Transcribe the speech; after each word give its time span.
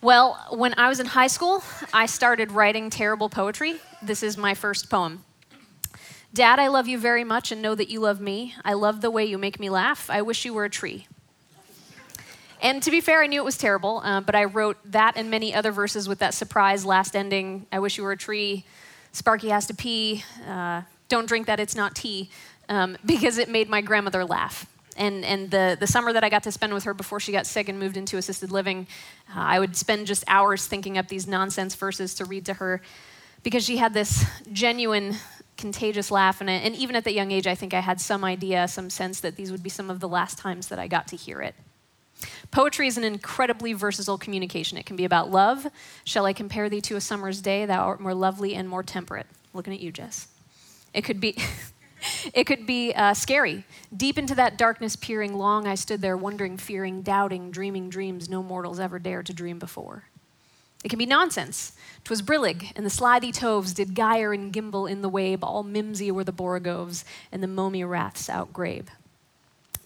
Well, 0.00 0.38
when 0.50 0.74
I 0.78 0.88
was 0.88 1.00
in 1.00 1.06
high 1.06 1.26
school, 1.26 1.64
I 1.92 2.06
started 2.06 2.52
writing 2.52 2.88
terrible 2.88 3.28
poetry. 3.28 3.80
This 4.00 4.22
is 4.22 4.36
my 4.36 4.54
first 4.54 4.88
poem. 4.88 5.24
Dad, 6.32 6.60
I 6.60 6.68
love 6.68 6.86
you 6.86 6.98
very 6.98 7.24
much 7.24 7.50
and 7.50 7.60
know 7.60 7.74
that 7.74 7.88
you 7.88 7.98
love 7.98 8.20
me. 8.20 8.54
I 8.64 8.74
love 8.74 9.00
the 9.00 9.10
way 9.10 9.24
you 9.24 9.38
make 9.38 9.58
me 9.58 9.68
laugh. 9.68 10.08
I 10.08 10.22
wish 10.22 10.44
you 10.44 10.54
were 10.54 10.64
a 10.64 10.70
tree. 10.70 11.08
And 12.62 12.80
to 12.84 12.92
be 12.92 13.00
fair, 13.00 13.24
I 13.24 13.26
knew 13.26 13.40
it 13.40 13.44
was 13.44 13.58
terrible, 13.58 14.00
uh, 14.04 14.20
but 14.20 14.36
I 14.36 14.44
wrote 14.44 14.76
that 14.84 15.14
and 15.16 15.32
many 15.32 15.52
other 15.52 15.72
verses 15.72 16.08
with 16.08 16.20
that 16.20 16.32
surprise 16.32 16.84
last 16.84 17.16
ending 17.16 17.66
I 17.72 17.80
wish 17.80 17.98
you 17.98 18.04
were 18.04 18.12
a 18.12 18.16
tree. 18.16 18.64
Sparky 19.10 19.48
has 19.48 19.66
to 19.66 19.74
pee. 19.74 20.22
Uh, 20.46 20.82
don't 21.08 21.26
drink 21.26 21.48
that, 21.48 21.58
it's 21.58 21.74
not 21.74 21.96
tea. 21.96 22.30
Um, 22.68 22.96
because 23.04 23.36
it 23.36 23.48
made 23.48 23.68
my 23.68 23.80
grandmother 23.80 24.24
laugh 24.24 24.66
and, 24.98 25.24
and 25.24 25.50
the, 25.50 25.76
the 25.78 25.86
summer 25.86 26.12
that 26.12 26.24
I 26.24 26.28
got 26.28 26.42
to 26.42 26.52
spend 26.52 26.74
with 26.74 26.84
her 26.84 26.92
before 26.92 27.20
she 27.20 27.32
got 27.32 27.46
sick 27.46 27.68
and 27.68 27.78
moved 27.78 27.96
into 27.96 28.16
assisted 28.16 28.50
living, 28.50 28.86
uh, 29.30 29.40
I 29.40 29.58
would 29.58 29.76
spend 29.76 30.06
just 30.06 30.24
hours 30.26 30.66
thinking 30.66 30.98
up 30.98 31.08
these 31.08 31.26
nonsense 31.26 31.74
verses 31.74 32.14
to 32.16 32.24
read 32.24 32.44
to 32.46 32.54
her 32.54 32.82
because 33.42 33.64
she 33.64 33.76
had 33.76 33.94
this 33.94 34.24
genuine, 34.52 35.16
contagious 35.56 36.10
laugh. 36.10 36.40
And, 36.40 36.50
and 36.50 36.74
even 36.74 36.96
at 36.96 37.04
that 37.04 37.14
young 37.14 37.30
age, 37.30 37.46
I 37.46 37.54
think 37.54 37.72
I 37.72 37.80
had 37.80 38.00
some 38.00 38.24
idea, 38.24 38.68
some 38.68 38.90
sense 38.90 39.20
that 39.20 39.36
these 39.36 39.50
would 39.50 39.62
be 39.62 39.70
some 39.70 39.88
of 39.88 40.00
the 40.00 40.08
last 40.08 40.38
times 40.38 40.68
that 40.68 40.78
I 40.78 40.88
got 40.88 41.08
to 41.08 41.16
hear 41.16 41.40
it. 41.40 41.54
Poetry 42.50 42.88
is 42.88 42.98
an 42.98 43.04
incredibly 43.04 43.72
versatile 43.74 44.18
communication. 44.18 44.76
It 44.76 44.86
can 44.86 44.96
be 44.96 45.04
about 45.04 45.30
love. 45.30 45.66
Shall 46.04 46.26
I 46.26 46.32
compare 46.32 46.68
thee 46.68 46.80
to 46.82 46.96
a 46.96 47.00
summer's 47.00 47.40
day? 47.40 47.64
Thou 47.64 47.80
art 47.80 48.00
more 48.00 48.14
lovely 48.14 48.54
and 48.54 48.68
more 48.68 48.82
temperate. 48.82 49.26
Looking 49.54 49.72
at 49.72 49.80
you, 49.80 49.92
Jess. 49.92 50.26
It 50.92 51.02
could 51.02 51.20
be. 51.20 51.36
It 52.32 52.44
could 52.44 52.66
be 52.66 52.92
uh, 52.94 53.14
scary. 53.14 53.64
Deep 53.96 54.18
into 54.18 54.34
that 54.34 54.56
darkness 54.56 54.96
peering, 54.96 55.34
long 55.34 55.66
I 55.66 55.74
stood 55.74 56.00
there, 56.00 56.16
wondering, 56.16 56.56
fearing, 56.56 57.02
doubting, 57.02 57.50
dreaming 57.50 57.90
dreams 57.90 58.28
no 58.28 58.42
mortals 58.42 58.78
ever 58.78 58.98
dared 58.98 59.26
to 59.26 59.32
dream 59.32 59.58
before. 59.58 60.04
It 60.84 60.88
can 60.88 60.98
be 60.98 61.06
nonsense. 61.06 61.72
'Twas 62.04 62.22
brillig, 62.22 62.72
and 62.76 62.86
the 62.86 62.90
slithy 62.90 63.32
toves 63.32 63.72
did 63.72 63.94
gyre 63.94 64.32
and 64.32 64.52
gimble 64.52 64.86
in 64.86 65.02
the 65.02 65.08
wabe, 65.08 65.42
all 65.42 65.64
mimsy 65.64 66.10
were 66.10 66.24
the 66.24 66.32
borogoves, 66.32 67.04
and 67.32 67.42
the 67.42 67.48
mome 67.48 67.84
raths 67.84 68.28
outgrabe. 68.28 68.86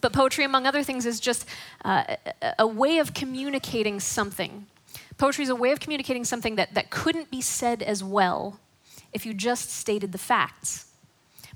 But 0.01 0.13
poetry, 0.13 0.43
among 0.43 0.67
other 0.67 0.83
things, 0.83 1.05
is 1.05 1.19
just 1.19 1.45
uh, 1.83 2.15
a, 2.41 2.53
a 2.59 2.67
way 2.67 2.99
of 2.99 3.13
communicating 3.13 3.99
something. 3.99 4.67
Poetry 5.17 5.45
is 5.45 5.49
a 5.49 5.55
way 5.55 5.71
of 5.71 5.79
communicating 5.79 6.25
something 6.25 6.55
that, 6.57 6.73
that 6.73 6.89
couldn't 6.89 7.31
be 7.31 7.41
said 7.41 7.81
as 7.81 8.03
well 8.03 8.59
if 9.13 9.25
you 9.25 9.33
just 9.33 9.71
stated 9.71 10.11
the 10.11 10.17
facts. 10.17 10.92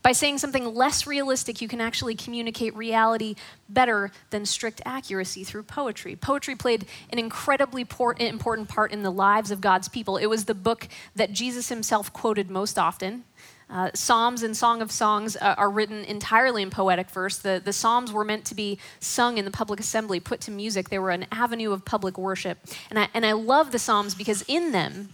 By 0.02 0.12
saying 0.12 0.38
something 0.38 0.74
less 0.74 1.08
realistic, 1.08 1.62
you 1.62 1.68
can 1.68 1.82
actually 1.82 2.16
communicate 2.16 2.76
reality 2.76 3.36
better 3.68 4.12
than 4.30 4.46
strict 4.46 4.82
accuracy 4.86 5.44
through 5.44 5.64
poetry. 5.64 6.16
Poetry 6.16 6.56
played 6.56 6.86
an 7.12 7.20
incredibly 7.20 7.86
important 8.20 8.70
part 8.70 8.92
in 8.92 9.04
the 9.04 9.12
lives 9.12 9.52
of 9.52 9.62
God's 9.62 9.90
people. 9.90 10.18
It 10.18 10.28
was 10.28 10.46
the 10.46 10.56
book 10.56 10.88
that 11.16 11.34
Jesus 11.34 11.70
himself 11.70 12.14
quoted 12.14 12.50
most 12.50 12.80
often. 12.80 13.24
Uh, 13.70 13.92
Psalms 13.94 14.44
and 14.44 14.56
Song 14.56 14.82
of 14.82 14.92
Songs 14.92 15.36
uh, 15.36 15.56
are 15.58 15.70
written 15.70 16.06
entirely 16.06 16.62
in 16.62 16.70
poetic 16.70 17.10
verse. 17.10 17.38
The, 17.38 17.62
the 17.64 17.74
Psalms 17.74 18.14
were 18.14 18.24
meant 18.24 18.46
to 18.46 18.56
be 18.56 18.80
sung 19.02 19.38
in 19.38 19.44
the 19.44 19.52
public 19.52 19.82
assembly, 19.82 20.22
put 20.22 20.40
to 20.42 20.52
music. 20.52 20.88
They 20.88 21.00
were 21.00 21.10
an 21.10 21.28
avenue 21.34 21.74
of 21.74 21.84
public 21.84 22.18
worship. 22.18 22.60
And 22.90 22.98
I, 22.98 23.10
and 23.14 23.26
I 23.26 23.34
love 23.34 23.74
the 23.74 23.80
Psalms 23.80 24.16
because 24.16 24.44
in 24.48 24.72
them, 24.72 25.10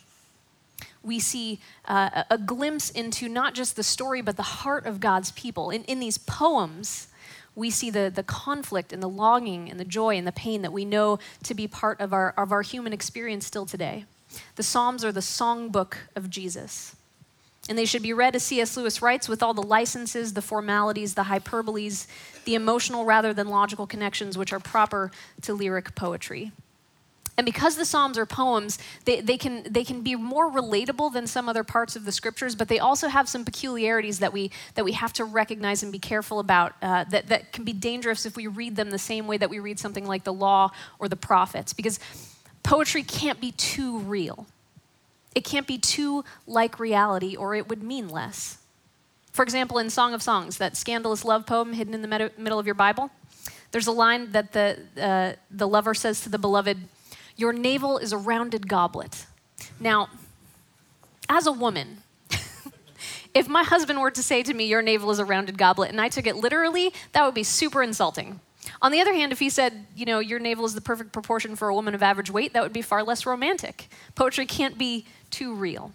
we 1.04 1.20
see 1.20 1.60
uh, 1.86 2.24
a 2.30 2.38
glimpse 2.38 2.90
into 2.90 3.28
not 3.28 3.54
just 3.54 3.76
the 3.76 3.84
story, 3.84 4.22
but 4.22 4.38
the 4.38 4.44
heart 4.44 4.86
of 4.86 5.00
God's 5.00 5.32
people. 5.32 5.70
In, 5.70 5.84
in 5.84 6.00
these 6.00 6.18
poems, 6.18 7.08
we 7.56 7.70
see 7.70 7.90
the, 7.90 8.12
the 8.14 8.24
conflict 8.24 8.94
and 8.94 9.04
the 9.04 9.10
longing 9.10 9.70
and 9.70 9.80
the 9.80 9.86
joy 9.86 10.18
and 10.18 10.26
the 10.26 10.32
pain 10.32 10.62
that 10.62 10.74
we 10.74 10.86
know 10.86 11.20
to 11.44 11.54
be 11.54 11.68
part 11.68 12.00
of 12.00 12.14
our, 12.14 12.32
of 12.32 12.52
our 12.52 12.62
human 12.62 12.94
experience 12.94 13.46
still 13.46 13.66
today. 13.66 14.06
The 14.56 14.64
Psalms 14.64 15.06
are 15.06 15.12
the 15.12 15.20
songbook 15.20 15.96
of 16.16 16.30
Jesus. 16.30 16.96
And 17.70 17.78
they 17.78 17.86
should 17.86 18.02
be 18.02 18.12
read, 18.12 18.36
as 18.36 18.44
C.S. 18.44 18.76
Lewis 18.76 19.02
writes, 19.02 19.30
with 19.30 19.42
all 19.42 19.54
the 19.54 19.64
licenses, 19.64 20.34
the 20.34 20.42
formalities, 20.42 21.14
the 21.14 21.24
hyperboles, 21.24 22.08
the 22.44 22.56
emotional 22.56 23.06
rather 23.06 23.34
than 23.34 23.48
logical 23.48 23.88
connections 23.88 24.38
which 24.38 24.52
are 24.52 24.60
proper 24.60 25.12
to 25.44 25.54
lyric 25.54 25.96
poetry. 25.96 26.52
And 27.36 27.46
because 27.46 27.78
the 27.78 27.86
Psalms 27.86 28.18
are 28.18 28.28
poems, 28.28 28.78
they, 29.06 29.20
they, 29.20 29.38
can, 29.38 29.64
they 29.68 29.84
can 29.84 30.02
be 30.02 30.16
more 30.16 30.52
relatable 30.52 31.14
than 31.14 31.26
some 31.26 31.50
other 31.50 31.64
parts 31.64 31.96
of 31.96 32.06
the 32.06 32.12
scriptures, 32.12 32.54
but 32.54 32.68
they 32.68 32.78
also 32.78 33.08
have 33.08 33.28
some 33.28 33.44
peculiarities 33.44 34.20
that 34.20 34.32
we, 34.32 34.52
that 34.76 34.86
we 34.86 34.92
have 34.92 35.14
to 35.14 35.26
recognize 35.26 35.82
and 35.82 35.92
be 35.92 35.98
careful 35.98 36.40
about 36.40 36.74
uh, 36.84 37.06
that, 37.06 37.28
that 37.28 37.52
can 37.52 37.64
be 37.64 37.74
dangerous 37.74 38.26
if 38.28 38.36
we 38.36 38.46
read 38.46 38.76
them 38.76 38.92
the 38.92 39.00
same 39.00 39.26
way 39.26 39.38
that 39.38 39.50
we 39.50 39.60
read 39.60 39.80
something 39.80 40.06
like 40.06 40.24
the 40.24 40.34
law 40.34 40.70
or 41.00 41.10
the 41.10 41.16
prophets. 41.16 41.74
Because 41.74 42.00
poetry 42.62 43.02
can't 43.02 43.42
be 43.42 43.52
too 43.52 43.98
real, 44.00 44.46
it 45.34 45.44
can't 45.44 45.66
be 45.66 45.80
too 45.80 46.24
like 46.46 46.80
reality, 46.80 47.36
or 47.36 47.56
it 47.56 47.68
would 47.68 47.82
mean 47.82 48.08
less. 48.08 48.60
For 49.32 49.42
example, 49.42 49.80
in 49.80 49.90
Song 49.90 50.14
of 50.14 50.22
Songs, 50.22 50.58
that 50.60 50.78
scandalous 50.78 51.26
love 51.26 51.48
poem 51.48 51.74
hidden 51.74 51.96
in 51.96 52.04
the 52.04 52.08
med- 52.08 52.38
middle 52.38 52.60
of 52.60 52.68
your 52.68 52.76
Bible, 52.76 53.10
there's 53.72 53.88
a 53.88 53.92
line 53.92 54.32
that 54.34 54.52
the, 54.52 54.78
uh, 55.02 55.34
the 55.50 55.68
lover 55.68 55.96
says 55.96 56.22
to 56.22 56.30
the 56.30 56.38
beloved, 56.38 56.78
your 57.36 57.54
navel 57.54 57.98
is 57.98 58.12
a 58.12 58.18
rounded 58.18 58.68
goblet. 58.68 59.26
Now, 59.80 60.10
as 61.30 61.48
a 61.48 61.52
woman, 61.52 62.04
if 63.34 63.48
my 63.48 63.64
husband 63.64 64.00
were 64.00 64.12
to 64.12 64.24
say 64.24 64.44
to 64.44 64.54
me, 64.54 64.66
Your 64.66 64.82
navel 64.82 65.12
is 65.12 65.20
a 65.20 65.26
rounded 65.26 65.58
goblet, 65.58 65.90
and 65.90 66.00
I 66.00 66.10
took 66.10 66.28
it 66.28 66.36
literally, 66.36 66.94
that 67.14 67.26
would 67.26 67.34
be 67.34 67.44
super 67.44 67.82
insulting. 67.82 68.40
On 68.82 68.92
the 68.92 69.02
other 69.02 69.14
hand, 69.14 69.32
if 69.32 69.40
he 69.40 69.50
said, 69.50 69.86
You 69.96 70.06
know, 70.06 70.20
your 70.20 70.40
navel 70.40 70.66
is 70.66 70.76
the 70.76 70.82
perfect 70.82 71.12
proportion 71.12 71.56
for 71.56 71.70
a 71.70 71.76
woman 71.76 71.96
of 71.96 72.04
average 72.04 72.30
weight, 72.30 72.54
that 72.54 72.64
would 72.64 72.74
be 72.74 72.82
far 72.82 73.04
less 73.04 73.26
romantic. 73.26 73.90
Poetry 74.16 74.46
can't 74.46 74.78
be 74.78 75.06
too 75.30 75.54
real. 75.54 75.92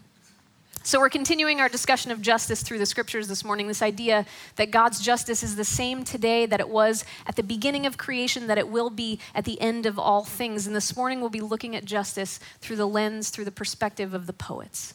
So, 0.89 1.01
we're 1.01 1.11
continuing 1.11 1.61
our 1.61 1.69
discussion 1.69 2.11
of 2.13 2.23
justice 2.23 2.63
through 2.63 2.79
the 2.79 2.87
scriptures 2.87 3.29
this 3.29 3.45
morning. 3.45 3.69
This 3.69 3.83
idea 3.83 4.25
that 4.57 4.71
God's 4.71 5.01
justice 5.01 5.43
is 5.43 5.55
the 5.55 5.63
same 5.63 6.03
today 6.03 6.47
that 6.47 6.61
it 6.61 6.69
was 6.71 7.05
at 7.27 7.37
the 7.37 7.43
beginning 7.43 7.85
of 7.85 7.99
creation, 7.99 8.47
that 8.47 8.57
it 8.57 8.71
will 8.71 8.89
be 8.89 9.21
at 9.35 9.45
the 9.45 9.61
end 9.61 9.85
of 9.85 9.99
all 9.99 10.25
things. 10.25 10.67
And 10.67 10.75
this 10.75 10.97
morning, 10.97 11.21
we'll 11.21 11.29
be 11.29 11.43
looking 11.43 11.77
at 11.77 11.85
justice 11.85 12.41
through 12.63 12.77
the 12.77 12.89
lens, 12.89 13.29
through 13.29 13.45
the 13.45 13.51
perspective 13.51 14.15
of 14.15 14.27
the 14.27 14.33
poets. 14.33 14.95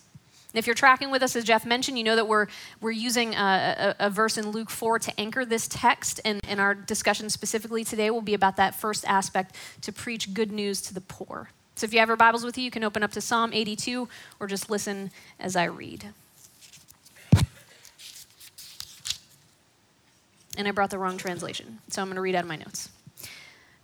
And 0.51 0.57
if 0.57 0.65
you're 0.65 0.73
tracking 0.73 1.11
with 1.11 1.21
us, 1.21 1.35
as 1.35 1.43
Jeff 1.43 1.63
mentioned, 1.63 1.95
you 1.99 2.03
know 2.03 2.15
that 2.15 2.27
we're, 2.27 2.47
we're 2.81 2.89
using 2.89 3.35
a, 3.35 3.95
a, 3.99 4.07
a 4.07 4.09
verse 4.09 4.35
in 4.35 4.49
Luke 4.49 4.71
4 4.71 4.97
to 4.97 5.19
anchor 5.19 5.45
this 5.45 5.67
text, 5.67 6.19
and, 6.25 6.39
and 6.47 6.59
our 6.59 6.73
discussion 6.73 7.29
specifically 7.29 7.83
today 7.83 8.09
will 8.09 8.21
be 8.23 8.33
about 8.33 8.55
that 8.55 8.73
first 8.73 9.05
aspect 9.05 9.55
to 9.81 9.93
preach 9.93 10.33
good 10.33 10.51
news 10.51 10.81
to 10.81 10.95
the 10.95 11.01
poor. 11.01 11.51
So 11.75 11.85
if 11.85 11.93
you 11.93 11.99
have 11.99 12.09
your 12.09 12.17
Bibles 12.17 12.45
with 12.45 12.57
you, 12.57 12.63
you 12.63 12.71
can 12.71 12.83
open 12.83 13.03
up 13.03 13.11
to 13.13 13.21
Psalm 13.21 13.51
82 13.51 14.07
or 14.39 14.47
just 14.47 14.69
listen 14.69 15.11
as 15.39 15.55
I 15.55 15.65
read. 15.65 16.05
And 20.55 20.67
I 20.67 20.71
brought 20.71 20.91
the 20.91 20.99
wrong 20.99 21.17
translation, 21.17 21.79
so 21.89 22.01
I'm 22.01 22.07
going 22.07 22.15
to 22.15 22.21
read 22.21 22.35
out 22.35 22.43
of 22.43 22.47
my 22.47 22.57
notes. 22.57 22.89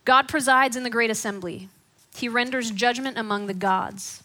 God 0.06 0.28
presides 0.28 0.76
in 0.76 0.84
the 0.84 0.90
great 0.90 1.10
assembly, 1.10 1.68
he 2.16 2.30
renders 2.30 2.70
judgment 2.70 3.18
among 3.18 3.48
the 3.48 3.54
gods. 3.56 4.24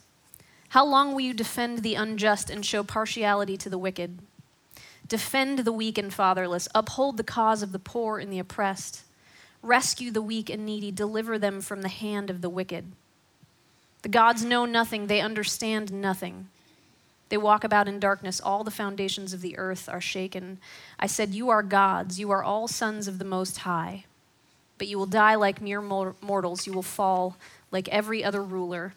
How 0.71 0.85
long 0.85 1.13
will 1.13 1.21
you 1.21 1.33
defend 1.33 1.79
the 1.79 1.95
unjust 1.95 2.51
and 2.51 2.67
show 2.67 2.83
partiality 2.83 3.57
to 3.57 3.71
the 3.71 3.79
wicked? 3.79 4.19
Defend 5.09 5.61
the 5.61 5.73
weak 5.73 5.97
and 5.97 6.13
fatherless, 6.13 6.69
uphold 6.75 7.17
the 7.17 7.25
cause 7.25 7.63
of 7.63 7.73
the 7.73 7.79
poor 7.79 8.19
and 8.19 8.33
the 8.33 8.39
oppressed, 8.39 9.05
rescue 9.63 10.11
the 10.11 10.23
weak 10.23 10.51
and 10.51 10.67
needy, 10.67 10.91
deliver 10.91 11.39
them 11.39 11.61
from 11.61 11.83
the 11.83 11.89
hand 11.89 12.29
of 12.29 12.43
the 12.43 12.51
wicked. 12.51 12.93
The 14.05 14.11
gods 14.11 14.45
know 14.45 14.67
nothing, 14.67 15.07
they 15.07 15.23
understand 15.23 15.91
nothing. 15.91 16.49
They 17.31 17.39
walk 17.39 17.65
about 17.65 17.89
in 17.89 17.99
darkness, 17.99 18.39
all 18.39 18.63
the 18.63 18.71
foundations 18.71 19.33
of 19.33 19.41
the 19.41 19.57
earth 19.57 19.89
are 19.89 20.01
shaken. 20.03 20.59
I 21.01 21.07
said, 21.07 21.33
You 21.33 21.49
are 21.49 21.63
gods, 21.63 22.21
you 22.21 22.31
are 22.31 22.45
all 22.45 22.69
sons 22.69 23.09
of 23.09 23.19
the 23.19 23.25
Most 23.25 23.61
High. 23.61 24.05
But 24.77 24.89
you 24.89 24.99
will 24.99 25.07
die 25.07 25.37
like 25.37 25.63
mere 25.63 25.81
mortals, 25.81 26.67
you 26.67 26.75
will 26.75 26.83
fall 26.83 27.39
like 27.71 27.89
every 27.89 28.23
other 28.23 28.43
ruler. 28.43 28.93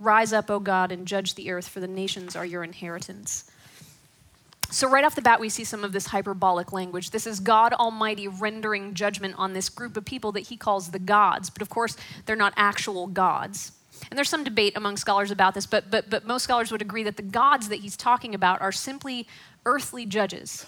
Rise 0.00 0.32
up, 0.32 0.50
O 0.50 0.58
God, 0.58 0.90
and 0.90 1.06
judge 1.06 1.34
the 1.34 1.50
earth, 1.50 1.68
for 1.68 1.80
the 1.80 1.86
nations 1.86 2.34
are 2.34 2.46
your 2.46 2.64
inheritance. 2.64 3.50
So, 4.70 4.88
right 4.88 5.04
off 5.04 5.14
the 5.14 5.20
bat, 5.20 5.38
we 5.38 5.50
see 5.50 5.64
some 5.64 5.84
of 5.84 5.92
this 5.92 6.06
hyperbolic 6.06 6.72
language. 6.72 7.10
This 7.10 7.26
is 7.26 7.40
God 7.40 7.74
Almighty 7.74 8.26
rendering 8.28 8.94
judgment 8.94 9.34
on 9.36 9.52
this 9.52 9.68
group 9.68 9.98
of 9.98 10.06
people 10.06 10.32
that 10.32 10.46
he 10.48 10.56
calls 10.56 10.92
the 10.92 10.98
gods. 10.98 11.50
But 11.50 11.60
of 11.60 11.68
course, 11.68 11.98
they're 12.24 12.36
not 12.36 12.54
actual 12.56 13.06
gods. 13.06 13.72
And 14.10 14.18
there's 14.18 14.28
some 14.28 14.44
debate 14.44 14.76
among 14.76 14.96
scholars 14.96 15.30
about 15.30 15.54
this, 15.54 15.66
but, 15.66 15.90
but, 15.90 16.10
but 16.10 16.26
most 16.26 16.44
scholars 16.44 16.70
would 16.70 16.82
agree 16.82 17.02
that 17.04 17.16
the 17.16 17.22
gods 17.22 17.68
that 17.68 17.80
he's 17.80 17.96
talking 17.96 18.34
about 18.34 18.60
are 18.60 18.72
simply 18.72 19.26
earthly 19.66 20.06
judges, 20.06 20.66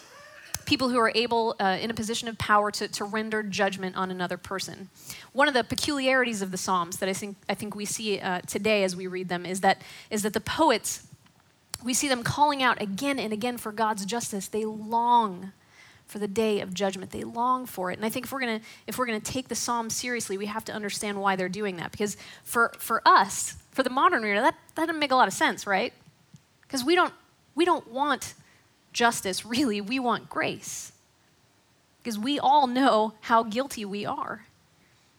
people 0.65 0.89
who 0.89 0.99
are 0.99 1.13
able, 1.15 1.55
uh, 1.61 1.79
in 1.81 1.91
a 1.91 1.95
position 1.95 2.29
of 2.29 2.39
power, 2.39 2.71
to, 2.73 2.89
to 2.89 3.05
render 3.05 3.43
judgment 3.43 3.97
on 3.97 4.11
another 4.11 4.37
person. 4.37 4.89
One 5.33 5.49
of 5.49 5.55
the 5.55 5.65
peculiarities 5.65 6.43
of 6.43 6.51
the 6.51 6.57
Psalms 6.57 6.97
that 6.97 7.09
I 7.09 7.13
think, 7.13 7.37
I 7.49 7.55
think 7.55 7.75
we 7.75 7.85
see 7.85 8.19
uh, 8.19 8.41
today 8.47 8.85
as 8.85 8.97
we 8.97 9.07
read 9.07 9.29
them 9.29 9.47
is 9.47 9.61
that, 9.61 9.83
is 10.11 10.23
that 10.23 10.33
the 10.33 10.41
poets, 10.41 11.07
we 11.85 11.95
see 11.95 12.09
them 12.09 12.23
calling 12.23 12.63
out 12.63 12.81
again 12.81 13.19
and 13.19 13.33
again 13.33 13.59
for 13.59 13.71
God's 13.71 14.07
justice. 14.07 14.49
They 14.49 14.65
long 14.65 15.53
for 16.07 16.19
the 16.19 16.29
day 16.29 16.61
of 16.61 16.73
judgment. 16.73 17.11
They 17.11 17.25
long 17.25 17.67
for 17.67 17.91
it. 17.91 17.99
And 17.99 18.07
I 18.07 18.09
think 18.09 18.27
if 18.27 18.33
we're 18.33 18.41
gonna 18.41 18.61
if 18.87 18.99
we're 18.99 19.07
gonna 19.07 19.21
take 19.21 19.49
the 19.49 19.55
Psalm 19.55 19.91
seriously, 19.91 20.39
we 20.39 20.47
have 20.47 20.65
to 20.67 20.73
understand 20.73 21.21
why 21.21 21.37
they're 21.37 21.49
doing 21.49 21.77
that. 21.77 21.91
Because 21.91 22.17
for 22.43 22.73
for 22.79 23.03
us, 23.05 23.57
for 23.73 23.83
the 23.83 23.91
modern 23.91 24.23
reader, 24.23 24.41
that, 24.41 24.55
that 24.75 24.87
doesn't 24.87 24.99
make 24.99 25.11
a 25.11 25.17
lot 25.17 25.29
of 25.29 25.35
sense, 25.35 25.67
right? 25.67 25.93
Because 26.63 26.85
we 26.85 26.95
don't 26.95 27.13
we 27.55 27.65
don't 27.65 27.89
want 27.91 28.35
justice, 28.93 29.45
really, 29.45 29.81
we 29.81 29.99
want 29.99 30.29
grace. 30.29 30.93
Because 32.03 32.19
we 32.19 32.39
all 32.39 32.67
know 32.67 33.15
how 33.23 33.43
guilty 33.43 33.85
we 33.85 34.07
are. 34.07 34.47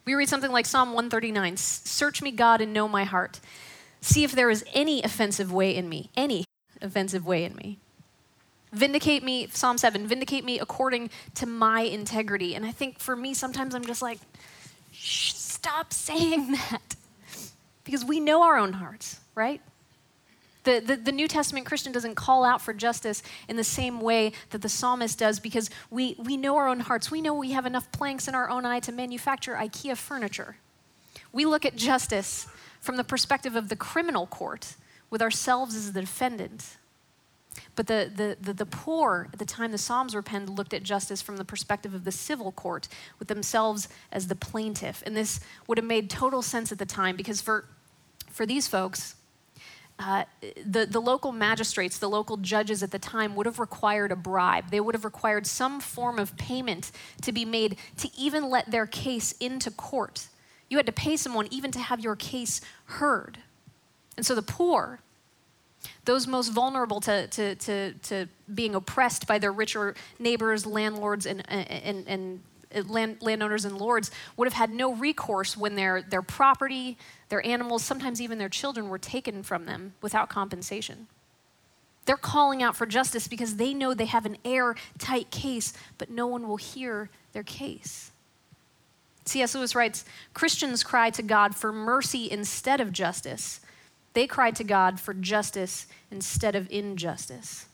We 0.05 0.15
read 0.15 0.29
something 0.29 0.51
like 0.51 0.65
Psalm 0.65 0.89
139 0.89 1.57
Search 1.57 2.21
me, 2.21 2.31
God, 2.31 2.61
and 2.61 2.71
know 2.71 2.87
my 2.87 3.03
heart. 3.03 3.41
See 3.99 4.23
if 4.23 4.31
there 4.31 4.49
is 4.49 4.63
any 4.73 5.03
offensive 5.03 5.51
way 5.51 5.75
in 5.75 5.89
me, 5.89 6.09
any 6.15 6.45
offensive 6.81 7.25
way 7.25 7.43
in 7.43 7.55
me. 7.55 7.79
Vindicate 8.73 9.23
me, 9.23 9.47
Psalm 9.47 9.77
7, 9.77 10.07
vindicate 10.07 10.43
me 10.43 10.59
according 10.59 11.09
to 11.35 11.45
my 11.45 11.81
integrity. 11.81 12.55
And 12.55 12.65
I 12.65 12.71
think 12.71 12.99
for 12.99 13.15
me, 13.15 13.33
sometimes 13.33 13.73
I'm 13.73 13.85
just 13.85 14.01
like, 14.01 14.19
stop 14.91 15.93
saying 15.93 16.51
that. 16.69 16.95
Because 17.83 18.03
we 18.03 18.19
know 18.19 18.43
our 18.43 18.57
own 18.57 18.73
hearts, 18.73 19.19
right? 19.35 19.61
The, 20.65 20.81
the, 20.81 20.97
the, 20.97 21.11
New 21.13 21.29
Testament 21.29 21.65
Christian 21.65 21.93
doesn't 21.93 22.15
call 22.15 22.43
out 22.43 22.61
for 22.61 22.73
justice 22.73 23.23
in 23.47 23.55
the 23.55 23.63
same 23.63 24.01
way 24.01 24.33
that 24.49 24.61
the 24.61 24.67
psalmist 24.67 25.17
does 25.17 25.39
because 25.39 25.69
we, 25.89 26.15
we 26.19 26.35
know 26.35 26.57
our 26.57 26.67
own 26.67 26.81
hearts. 26.81 27.09
We 27.09 27.21
know 27.21 27.33
we 27.33 27.51
have 27.51 27.65
enough 27.65 27.89
planks 27.93 28.27
in 28.27 28.35
our 28.35 28.49
own 28.49 28.65
eye 28.65 28.81
to 28.81 28.91
manufacture 28.91 29.55
IKEA 29.55 29.95
furniture. 29.95 30.57
We 31.31 31.45
look 31.45 31.65
at 31.65 31.77
justice 31.77 32.47
from 32.81 32.97
the 32.97 33.05
perspective 33.05 33.55
of 33.55 33.69
the 33.69 33.77
criminal 33.77 34.27
court 34.27 34.75
with 35.09 35.21
ourselves 35.21 35.73
as 35.73 35.93
the 35.93 36.01
defendant. 36.01 36.75
But 37.75 37.87
the, 37.87 38.11
the, 38.13 38.37
the, 38.39 38.53
the, 38.53 38.65
poor, 38.65 39.29
at 39.31 39.39
the 39.39 39.45
time 39.45 39.71
the 39.71 39.77
Psalms 39.77 40.15
were 40.15 40.21
penned, 40.21 40.49
looked 40.49 40.73
at 40.73 40.83
justice 40.83 41.21
from 41.21 41.37
the 41.37 41.45
perspective 41.45 41.93
of 41.93 42.03
the 42.03 42.11
civil 42.11 42.51
court, 42.51 42.87
with 43.19 43.27
themselves 43.27 43.87
as 44.11 44.27
the 44.27 44.35
plaintiff. 44.35 45.03
And 45.05 45.15
this 45.15 45.39
would 45.67 45.77
have 45.77 45.85
made 45.85 46.09
total 46.09 46.41
sense 46.41 46.71
at 46.71 46.79
the 46.79 46.85
time 46.85 47.15
because 47.15 47.41
for, 47.41 47.65
for 48.29 48.45
these 48.45 48.67
folks, 48.67 49.15
uh, 49.99 50.25
the, 50.63 50.85
the 50.85 50.99
local 50.99 51.31
magistrates, 51.31 51.97
the 51.97 52.09
local 52.09 52.37
judges 52.37 52.83
at 52.83 52.91
the 52.91 52.99
time 52.99 53.35
would 53.35 53.47
have 53.47 53.59
required 53.59 54.11
a 54.11 54.15
bribe. 54.15 54.69
They 54.69 54.79
would 54.79 54.93
have 54.93 55.05
required 55.05 55.47
some 55.47 55.79
form 55.79 56.19
of 56.19 56.37
payment 56.37 56.91
to 57.23 57.31
be 57.31 57.45
made 57.45 57.77
to 57.97 58.09
even 58.15 58.49
let 58.49 58.69
their 58.69 58.85
case 58.85 59.31
into 59.33 59.71
court. 59.71 60.27
You 60.69 60.77
had 60.77 60.85
to 60.85 60.91
pay 60.91 61.17
someone 61.17 61.47
even 61.49 61.71
to 61.71 61.79
have 61.79 61.99
your 61.99 62.15
case 62.15 62.61
heard. 62.85 63.39
And 64.17 64.25
so 64.25 64.35
the 64.35 64.41
poor, 64.41 64.99
those 66.05 66.27
most 66.27 66.49
vulnerable 66.49 66.99
to, 67.01 67.27
to, 67.27 67.55
to, 67.55 67.93
to 67.93 68.27
being 68.53 68.75
oppressed 68.75 69.27
by 69.27 69.39
their 69.39 69.51
richer 69.51 69.95
neighbors, 70.19 70.65
landlords, 70.65 71.25
and, 71.25 71.43
and, 71.49 72.07
and 72.07 72.39
land, 72.87 73.17
landowners 73.21 73.65
and 73.65 73.77
lords 73.77 74.11
would 74.35 74.45
have 74.45 74.53
had 74.53 74.71
no 74.71 74.93
recourse 74.93 75.55
when 75.55 75.75
their, 75.75 76.01
their 76.01 76.21
property, 76.21 76.97
their 77.29 77.45
animals, 77.45 77.83
sometimes 77.83 78.21
even 78.21 78.37
their 78.37 78.49
children 78.49 78.89
were 78.89 78.97
taken 78.97 79.43
from 79.43 79.65
them 79.65 79.93
without 80.01 80.29
compensation. 80.29 81.07
They're 82.05 82.15
calling 82.15 82.63
out 82.63 82.75
for 82.75 82.85
justice 82.85 83.27
because 83.27 83.57
they 83.57 83.73
know 83.73 83.93
they 83.93 84.05
have 84.05 84.25
an 84.25 84.37
airtight 84.45 85.29
case, 85.29 85.73
but 85.97 86.09
no 86.09 86.25
one 86.25 86.47
will 86.47 86.57
hear 86.57 87.09
their 87.33 87.43
case. 87.43 88.11
C.S. 89.25 89.55
Lewis 89.55 89.75
writes 89.75 90.05
Christians 90.33 90.83
cry 90.83 91.09
to 91.09 91.21
God 91.21 91.53
for 91.53 91.73
mercy 91.73 92.31
instead 92.31 92.79
of 92.79 92.93
justice. 92.93 93.59
They 94.17 94.25
cry 94.25 94.49
to 94.49 94.63
God 94.63 94.99
for 94.99 95.13
justice 95.13 95.85
instead 96.09 96.55
of 96.55 96.67
injustice. 96.71 97.67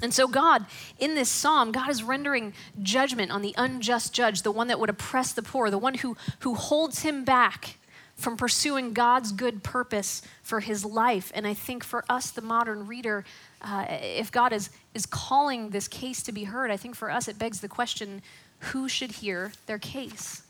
And 0.00 0.14
so, 0.14 0.28
God, 0.28 0.64
in 1.00 1.16
this 1.16 1.28
psalm, 1.28 1.72
God 1.72 1.90
is 1.90 2.04
rendering 2.04 2.52
judgment 2.80 3.32
on 3.32 3.42
the 3.42 3.52
unjust 3.58 4.14
judge, 4.14 4.42
the 4.42 4.52
one 4.52 4.68
that 4.68 4.78
would 4.78 4.90
oppress 4.90 5.32
the 5.32 5.42
poor, 5.42 5.70
the 5.70 5.76
one 5.76 5.94
who, 5.94 6.16
who 6.38 6.54
holds 6.54 7.00
him 7.00 7.24
back 7.24 7.78
from 8.14 8.36
pursuing 8.36 8.92
God's 8.92 9.32
good 9.32 9.64
purpose 9.64 10.22
for 10.44 10.60
his 10.60 10.84
life. 10.84 11.32
And 11.34 11.48
I 11.48 11.54
think 11.54 11.82
for 11.82 12.04
us, 12.08 12.30
the 12.30 12.40
modern 12.40 12.86
reader, 12.86 13.24
uh, 13.60 13.86
if 13.90 14.30
God 14.30 14.52
is, 14.52 14.70
is 14.94 15.04
calling 15.04 15.70
this 15.70 15.88
case 15.88 16.22
to 16.22 16.30
be 16.30 16.44
heard, 16.44 16.70
I 16.70 16.76
think 16.76 16.94
for 16.94 17.10
us 17.10 17.26
it 17.26 17.40
begs 17.40 17.60
the 17.60 17.66
question 17.66 18.22
who 18.70 18.88
should 18.88 19.10
hear 19.10 19.50
their 19.66 19.80
case? 19.80 20.44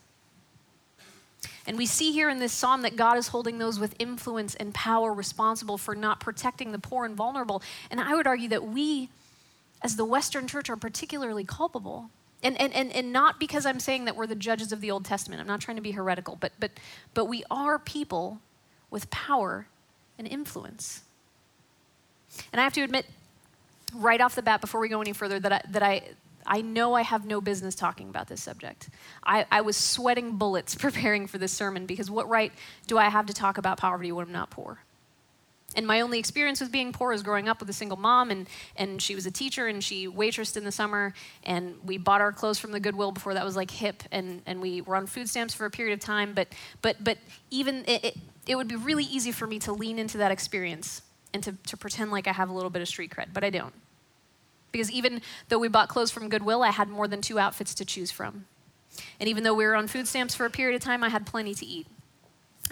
And 1.67 1.77
we 1.77 1.85
see 1.85 2.11
here 2.11 2.29
in 2.29 2.39
this 2.39 2.53
psalm 2.53 2.81
that 2.83 2.95
God 2.95 3.17
is 3.17 3.29
holding 3.29 3.57
those 3.57 3.79
with 3.79 3.95
influence 3.99 4.55
and 4.55 4.73
power 4.73 5.13
responsible 5.13 5.77
for 5.77 5.95
not 5.95 6.19
protecting 6.19 6.71
the 6.71 6.79
poor 6.79 7.05
and 7.05 7.15
vulnerable. 7.15 7.61
And 7.89 7.99
I 7.99 8.13
would 8.15 8.27
argue 8.27 8.49
that 8.49 8.67
we, 8.67 9.09
as 9.81 9.95
the 9.95 10.05
Western 10.05 10.47
church 10.47 10.69
are 10.69 10.75
particularly 10.75 11.43
culpable. 11.43 12.09
And, 12.43 12.59
and, 12.59 12.73
and, 12.73 12.91
and 12.91 13.11
not 13.11 13.39
because 13.39 13.65
I'm 13.65 13.79
saying 13.79 14.05
that 14.05 14.15
we're 14.15 14.27
the 14.27 14.35
judges 14.35 14.71
of 14.71 14.81
the 14.81 14.91
Old 14.91 15.05
Testament. 15.05 15.41
I'm 15.41 15.47
not 15.47 15.61
trying 15.61 15.77
to 15.77 15.83
be 15.83 15.91
heretical, 15.91 16.37
but, 16.39 16.51
but, 16.59 16.71
but 17.13 17.25
we 17.25 17.43
are 17.49 17.79
people 17.79 18.39
with 18.91 19.09
power 19.09 19.67
and 20.19 20.27
influence. 20.27 21.01
And 22.51 22.59
I 22.59 22.63
have 22.63 22.73
to 22.73 22.81
admit, 22.81 23.05
right 23.93 24.21
off 24.21 24.35
the 24.35 24.41
bat, 24.41 24.61
before 24.61 24.79
we 24.79 24.89
go 24.89 25.01
any 25.01 25.13
further, 25.13 25.39
that 25.39 25.51
I, 25.51 25.61
that 25.69 25.83
I, 25.83 26.03
I 26.45 26.61
know 26.61 26.93
I 26.93 27.01
have 27.01 27.25
no 27.25 27.41
business 27.41 27.75
talking 27.75 28.09
about 28.09 28.27
this 28.27 28.41
subject. 28.41 28.89
I, 29.23 29.45
I 29.51 29.61
was 29.61 29.77
sweating 29.77 30.37
bullets 30.37 30.75
preparing 30.85 31.27
for 31.27 31.37
this 31.37 31.51
sermon 31.51 31.85
because 31.85 32.09
what 32.09 32.29
right 32.29 32.51
do 32.87 32.97
I 32.97 33.09
have 33.09 33.25
to 33.27 33.33
talk 33.33 33.57
about 33.57 33.77
poverty 33.77 34.11
when 34.11 34.25
I'm 34.25 34.31
not 34.31 34.49
poor? 34.49 34.79
And 35.75 35.85
my 35.85 36.01
only 36.01 36.19
experience 36.19 36.61
with 36.61 36.71
being 36.71 36.93
poor 36.93 37.11
is 37.11 37.21
growing 37.21 37.49
up 37.49 37.59
with 37.59 37.69
a 37.69 37.73
single 37.73 37.97
mom, 37.97 38.31
and, 38.31 38.47
and 38.77 39.01
she 39.01 39.13
was 39.13 39.25
a 39.25 39.31
teacher, 39.31 39.67
and 39.67 39.83
she 39.83 40.07
waitressed 40.07 40.55
in 40.55 40.63
the 40.63 40.71
summer, 40.71 41.13
and 41.43 41.75
we 41.83 41.97
bought 41.97 42.21
our 42.21 42.31
clothes 42.31 42.57
from 42.57 42.71
the 42.71 42.79
Goodwill 42.79 43.11
before 43.11 43.33
that 43.33 43.43
was 43.43 43.55
like 43.55 43.71
hip, 43.71 44.03
and, 44.11 44.41
and 44.45 44.61
we 44.61 44.81
were 44.81 44.95
on 44.95 45.05
food 45.05 45.27
stamps 45.27 45.53
for 45.53 45.65
a 45.65 45.71
period 45.71 45.93
of 45.93 45.99
time. 45.99 46.33
But, 46.33 46.47
but, 46.81 47.03
but 47.03 47.17
even 47.51 47.83
it, 47.87 48.05
it, 48.05 48.17
it 48.47 48.55
would 48.55 48.69
be 48.69 48.77
really 48.77 49.03
easy 49.03 49.31
for 49.31 49.47
me 49.47 49.59
to 49.59 49.73
lean 49.73 49.99
into 49.99 50.17
that 50.19 50.31
experience 50.31 51.01
and 51.33 51.43
to, 51.43 51.51
to 51.67 51.75
pretend 51.75 52.11
like 52.11 52.27
I 52.27 52.31
have 52.31 52.49
a 52.49 52.53
little 52.53 52.69
bit 52.69 52.81
of 52.81 52.87
street 52.87 53.11
cred, 53.11 53.33
but 53.33 53.43
I 53.43 53.49
don't. 53.49 53.73
Because 54.75 54.91
even 54.91 55.21
though 55.47 55.57
we 55.57 55.69
bought 55.69 55.87
clothes 55.87 56.11
from 56.11 56.27
Goodwill, 56.27 56.61
I 56.61 56.71
had 56.71 56.89
more 56.89 57.07
than 57.07 57.21
two 57.21 57.39
outfits 57.39 57.73
to 57.75 57.85
choose 57.85 58.11
from. 58.11 58.43
And 59.21 59.29
even 59.29 59.45
though 59.45 59.53
we 59.53 59.63
were 59.63 59.73
on 59.73 59.87
food 59.87 60.05
stamps 60.05 60.35
for 60.35 60.45
a 60.45 60.49
period 60.49 60.75
of 60.75 60.81
time, 60.81 61.01
I 61.01 61.07
had 61.07 61.25
plenty 61.25 61.55
to 61.55 61.65
eat. 61.65 61.87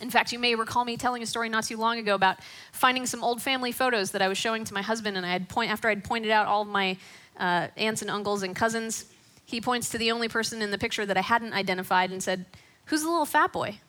In 0.02 0.10
fact, 0.10 0.34
you 0.34 0.38
may 0.38 0.54
recall 0.54 0.84
me 0.84 0.98
telling 0.98 1.24
a 1.24 1.26
story 1.26 1.48
not 1.48 1.64
too 1.64 1.78
long 1.78 2.00
ago 2.00 2.14
about 2.14 2.40
finding 2.74 3.06
some 3.06 3.24
old 3.24 3.42
family 3.42 3.72
photos 3.72 4.12
that 4.12 4.22
I 4.22 4.28
was 4.28 4.38
showing 4.38 4.66
to 4.66 4.74
my 4.74 4.82
husband, 4.82 5.16
and 5.16 5.26
I 5.26 5.32
had 5.32 5.48
point 5.48 5.72
after 5.72 5.88
I'd 5.88 6.04
pointed 6.04 6.30
out 6.30 6.46
all 6.46 6.64
of 6.64 6.68
my 6.68 6.98
uh, 7.40 7.70
aunts 7.78 8.02
and 8.02 8.12
uncles 8.12 8.44
and 8.44 8.54
cousins. 8.54 9.06
He 9.46 9.62
points 9.62 9.88
to 9.92 9.98
the 9.98 10.12
only 10.12 10.28
person 10.28 10.62
in 10.62 10.72
the 10.72 10.78
picture 10.78 11.06
that 11.06 11.16
I 11.16 11.22
hadn't 11.22 11.54
identified 11.54 12.12
and 12.12 12.22
said, 12.22 12.46
"Who's 12.88 13.04
the 13.04 13.10
little 13.10 13.26
fat 13.26 13.54
boy?" 13.54 13.80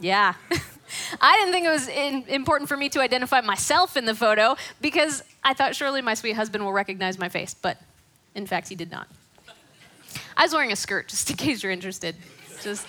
yeah. 0.00 0.34
I 1.20 1.36
didn't 1.38 1.52
think 1.52 1.66
it 1.66 1.70
was 1.70 1.88
in, 1.88 2.24
important 2.28 2.68
for 2.68 2.76
me 2.76 2.88
to 2.90 3.00
identify 3.00 3.40
myself 3.40 3.96
in 3.96 4.04
the 4.04 4.14
photo 4.14 4.56
because 4.80 5.22
I 5.42 5.54
thought 5.54 5.74
surely 5.74 6.02
my 6.02 6.14
sweet 6.14 6.34
husband 6.34 6.64
will 6.64 6.72
recognize 6.72 7.18
my 7.18 7.28
face, 7.28 7.54
but 7.54 7.78
in 8.34 8.46
fact, 8.46 8.68
he 8.68 8.74
did 8.74 8.90
not. 8.90 9.08
I 10.36 10.42
was 10.42 10.52
wearing 10.52 10.72
a 10.72 10.76
skirt, 10.76 11.08
just 11.08 11.30
in 11.30 11.36
case 11.38 11.62
you're 11.62 11.72
interested. 11.72 12.16
Just 12.62 12.86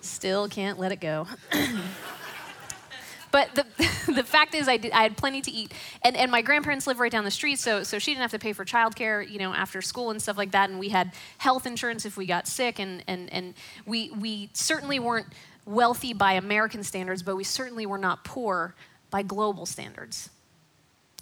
still 0.00 0.48
can't 0.48 0.78
let 0.78 0.92
it 0.92 1.00
go. 1.00 1.26
but 3.30 3.54
the, 3.54 3.64
the 4.12 4.22
fact 4.22 4.54
is, 4.54 4.68
I, 4.68 4.76
did, 4.76 4.92
I 4.92 5.02
had 5.02 5.16
plenty 5.16 5.40
to 5.42 5.50
eat. 5.50 5.72
And, 6.02 6.16
and 6.16 6.30
my 6.30 6.42
grandparents 6.42 6.86
live 6.86 7.00
right 7.00 7.10
down 7.10 7.24
the 7.24 7.30
street, 7.30 7.58
so, 7.58 7.82
so 7.82 7.98
she 7.98 8.12
didn't 8.12 8.22
have 8.22 8.30
to 8.32 8.38
pay 8.38 8.52
for 8.52 8.64
childcare, 8.64 9.28
you 9.28 9.38
know, 9.38 9.52
after 9.52 9.82
school 9.82 10.10
and 10.10 10.20
stuff 10.20 10.36
like 10.36 10.52
that. 10.52 10.70
And 10.70 10.78
we 10.78 10.90
had 10.90 11.12
health 11.38 11.66
insurance 11.66 12.04
if 12.04 12.16
we 12.16 12.26
got 12.26 12.46
sick. 12.46 12.78
And, 12.78 13.02
and, 13.06 13.32
and 13.32 13.54
we, 13.86 14.10
we 14.10 14.50
certainly 14.52 14.98
weren't 14.98 15.26
wealthy 15.66 16.12
by 16.12 16.34
American 16.34 16.82
standards, 16.82 17.22
but 17.22 17.36
we 17.36 17.44
certainly 17.44 17.86
were 17.86 17.98
not 17.98 18.24
poor 18.24 18.74
by 19.10 19.22
global 19.22 19.66
standards. 19.66 20.30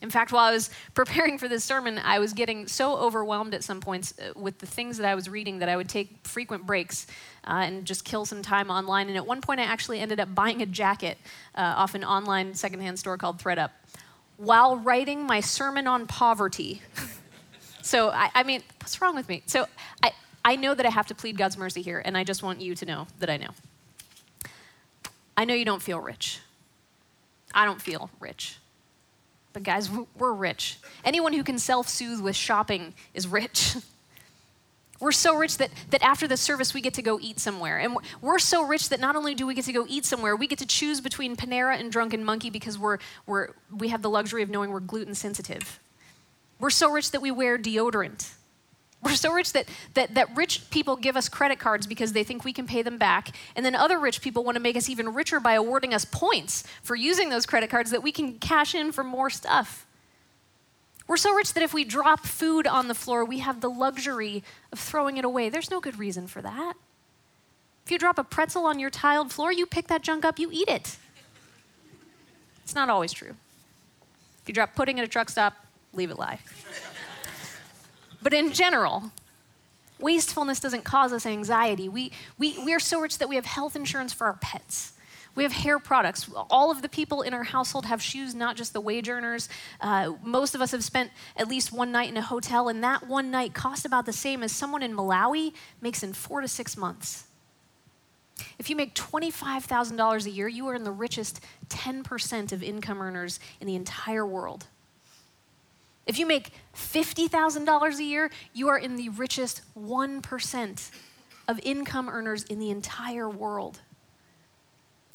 In 0.02 0.10
fact, 0.10 0.32
while 0.32 0.44
I 0.44 0.52
was 0.52 0.68
preparing 0.94 1.38
for 1.38 1.48
this 1.48 1.64
sermon, 1.64 1.98
I 1.98 2.18
was 2.18 2.32
getting 2.32 2.66
so 2.66 2.96
overwhelmed 2.96 3.54
at 3.54 3.62
some 3.62 3.80
points 3.80 4.14
uh, 4.18 4.32
with 4.38 4.58
the 4.58 4.66
things 4.66 4.98
that 4.98 5.06
I 5.06 5.14
was 5.14 5.28
reading 5.28 5.60
that 5.60 5.68
I 5.68 5.76
would 5.76 5.88
take 5.88 6.26
frequent 6.26 6.66
breaks 6.66 7.06
uh, 7.46 7.62
and 7.64 7.84
just 7.84 8.04
kill 8.04 8.24
some 8.24 8.42
time 8.42 8.70
online. 8.70 9.08
And 9.08 9.16
at 9.16 9.26
one 9.26 9.40
point, 9.40 9.60
I 9.60 9.64
actually 9.64 10.00
ended 10.00 10.18
up 10.18 10.34
buying 10.34 10.60
a 10.60 10.66
jacket 10.66 11.18
uh, 11.54 11.74
off 11.76 11.94
an 11.94 12.04
online 12.04 12.54
secondhand 12.54 12.98
store 12.98 13.16
called 13.16 13.38
ThredUp 13.38 13.70
while 14.38 14.76
writing 14.76 15.24
my 15.24 15.38
sermon 15.38 15.86
on 15.86 16.06
poverty. 16.06 16.82
so, 17.82 18.08
I, 18.08 18.30
I, 18.34 18.42
mean, 18.42 18.62
what's 18.80 19.00
wrong 19.00 19.14
with 19.14 19.28
me? 19.28 19.42
So, 19.46 19.66
I, 20.02 20.10
I 20.44 20.56
know 20.56 20.74
that 20.74 20.84
I 20.84 20.90
have 20.90 21.06
to 21.08 21.14
plead 21.14 21.38
God's 21.38 21.56
mercy 21.56 21.80
here, 21.80 22.02
and 22.04 22.18
I 22.18 22.24
just 22.24 22.42
want 22.42 22.60
you 22.60 22.74
to 22.74 22.84
know 22.84 23.06
that 23.20 23.30
I 23.30 23.36
know. 23.36 23.50
I 25.36 25.44
know 25.44 25.54
you 25.54 25.64
don't 25.64 25.82
feel 25.82 26.00
rich. 26.00 26.40
I 27.54 27.64
don't 27.64 27.80
feel 27.80 28.10
rich. 28.20 28.58
But 29.52 29.62
guys, 29.62 29.90
we're 30.16 30.32
rich. 30.32 30.78
Anyone 31.04 31.32
who 31.32 31.44
can 31.44 31.58
self 31.58 31.88
soothe 31.88 32.20
with 32.20 32.36
shopping 32.36 32.94
is 33.14 33.26
rich. 33.26 33.76
We're 35.00 35.10
so 35.10 35.36
rich 35.36 35.56
that, 35.56 35.70
that 35.90 36.00
after 36.04 36.28
the 36.28 36.36
service, 36.36 36.72
we 36.72 36.80
get 36.80 36.94
to 36.94 37.02
go 37.02 37.18
eat 37.20 37.40
somewhere. 37.40 37.80
And 37.80 37.96
we're 38.20 38.38
so 38.38 38.64
rich 38.64 38.88
that 38.90 39.00
not 39.00 39.16
only 39.16 39.34
do 39.34 39.48
we 39.48 39.54
get 39.54 39.64
to 39.64 39.72
go 39.72 39.84
eat 39.88 40.04
somewhere, 40.04 40.36
we 40.36 40.46
get 40.46 40.60
to 40.60 40.66
choose 40.66 41.00
between 41.00 41.34
Panera 41.34 41.76
and 41.76 41.90
Drunken 41.90 42.24
Monkey 42.24 42.50
because 42.50 42.78
we're, 42.78 42.98
we're, 43.26 43.48
we 43.76 43.88
have 43.88 44.00
the 44.02 44.08
luxury 44.08 44.44
of 44.44 44.48
knowing 44.48 44.70
we're 44.70 44.78
gluten 44.78 45.16
sensitive. 45.16 45.80
We're 46.60 46.70
so 46.70 46.88
rich 46.88 47.10
that 47.10 47.20
we 47.20 47.32
wear 47.32 47.58
deodorant. 47.58 48.32
We're 49.02 49.16
so 49.16 49.32
rich 49.32 49.52
that, 49.52 49.68
that, 49.94 50.14
that 50.14 50.36
rich 50.36 50.70
people 50.70 50.94
give 50.94 51.16
us 51.16 51.28
credit 51.28 51.58
cards 51.58 51.88
because 51.88 52.12
they 52.12 52.22
think 52.22 52.44
we 52.44 52.52
can 52.52 52.66
pay 52.66 52.82
them 52.82 52.98
back. 52.98 53.34
And 53.56 53.66
then 53.66 53.74
other 53.74 53.98
rich 53.98 54.20
people 54.20 54.44
want 54.44 54.54
to 54.54 54.60
make 54.60 54.76
us 54.76 54.88
even 54.88 55.12
richer 55.12 55.40
by 55.40 55.54
awarding 55.54 55.92
us 55.92 56.04
points 56.04 56.62
for 56.82 56.94
using 56.94 57.28
those 57.28 57.44
credit 57.44 57.68
cards 57.68 57.90
that 57.90 58.02
we 58.02 58.12
can 58.12 58.34
cash 58.34 58.74
in 58.74 58.92
for 58.92 59.02
more 59.02 59.28
stuff. 59.28 59.86
We're 61.08 61.16
so 61.16 61.34
rich 61.34 61.52
that 61.54 61.64
if 61.64 61.74
we 61.74 61.84
drop 61.84 62.26
food 62.26 62.66
on 62.66 62.86
the 62.86 62.94
floor, 62.94 63.24
we 63.24 63.40
have 63.40 63.60
the 63.60 63.68
luxury 63.68 64.44
of 64.72 64.78
throwing 64.78 65.16
it 65.16 65.24
away. 65.24 65.48
There's 65.48 65.70
no 65.70 65.80
good 65.80 65.98
reason 65.98 66.28
for 66.28 66.40
that. 66.40 66.74
If 67.84 67.90
you 67.90 67.98
drop 67.98 68.18
a 68.18 68.24
pretzel 68.24 68.64
on 68.66 68.78
your 68.78 68.90
tiled 68.90 69.32
floor, 69.32 69.52
you 69.52 69.66
pick 69.66 69.88
that 69.88 70.02
junk 70.02 70.24
up, 70.24 70.38
you 70.38 70.48
eat 70.52 70.68
it. 70.68 70.96
It's 72.62 72.76
not 72.76 72.88
always 72.88 73.12
true. 73.12 73.34
If 74.42 74.48
you 74.48 74.54
drop 74.54 74.76
pudding 74.76 75.00
at 75.00 75.04
a 75.04 75.08
truck 75.08 75.28
stop, 75.28 75.54
leave 75.92 76.10
it 76.10 76.18
lie. 76.18 76.38
But 78.22 78.32
in 78.32 78.52
general, 78.52 79.12
wastefulness 79.98 80.60
doesn't 80.60 80.84
cause 80.84 81.12
us 81.12 81.26
anxiety. 81.26 81.88
We, 81.88 82.12
we, 82.38 82.62
we 82.64 82.74
are 82.74 82.80
so 82.80 83.00
rich 83.00 83.18
that 83.18 83.28
we 83.28 83.36
have 83.36 83.46
health 83.46 83.76
insurance 83.76 84.12
for 84.12 84.26
our 84.26 84.34
pets. 84.34 84.92
We 85.34 85.44
have 85.44 85.52
hair 85.52 85.78
products. 85.78 86.28
All 86.50 86.70
of 86.70 86.82
the 86.82 86.88
people 86.88 87.22
in 87.22 87.32
our 87.32 87.44
household 87.44 87.86
have 87.86 88.02
shoes, 88.02 88.34
not 88.34 88.54
just 88.54 88.74
the 88.74 88.80
wage 88.82 89.08
earners. 89.08 89.48
Uh, 89.80 90.12
most 90.22 90.54
of 90.54 90.60
us 90.60 90.72
have 90.72 90.84
spent 90.84 91.10
at 91.36 91.48
least 91.48 91.72
one 91.72 91.90
night 91.90 92.10
in 92.10 92.18
a 92.18 92.22
hotel, 92.22 92.68
and 92.68 92.84
that 92.84 93.06
one 93.06 93.30
night 93.30 93.54
cost 93.54 93.86
about 93.86 94.04
the 94.04 94.12
same 94.12 94.42
as 94.42 94.52
someone 94.52 94.82
in 94.82 94.94
Malawi 94.94 95.54
makes 95.80 96.02
in 96.02 96.12
four 96.12 96.42
to 96.42 96.48
six 96.48 96.76
months. 96.76 97.24
If 98.58 98.68
you 98.68 98.76
make 98.76 98.94
$25,000 98.94 100.26
a 100.26 100.30
year, 100.30 100.48
you 100.48 100.66
are 100.68 100.74
in 100.74 100.84
the 100.84 100.92
richest 100.92 101.40
10% 101.68 102.52
of 102.52 102.62
income 102.62 103.00
earners 103.00 103.40
in 103.60 103.66
the 103.66 103.74
entire 103.74 104.26
world. 104.26 104.66
If 106.06 106.18
you 106.18 106.26
make 106.26 106.50
$50,000 106.74 107.98
a 107.98 108.02
year, 108.02 108.30
you 108.52 108.68
are 108.68 108.78
in 108.78 108.96
the 108.96 109.08
richest 109.10 109.62
1% 109.78 110.90
of 111.48 111.60
income 111.62 112.08
earners 112.08 112.44
in 112.44 112.58
the 112.58 112.70
entire 112.70 113.28
world. 113.28 113.80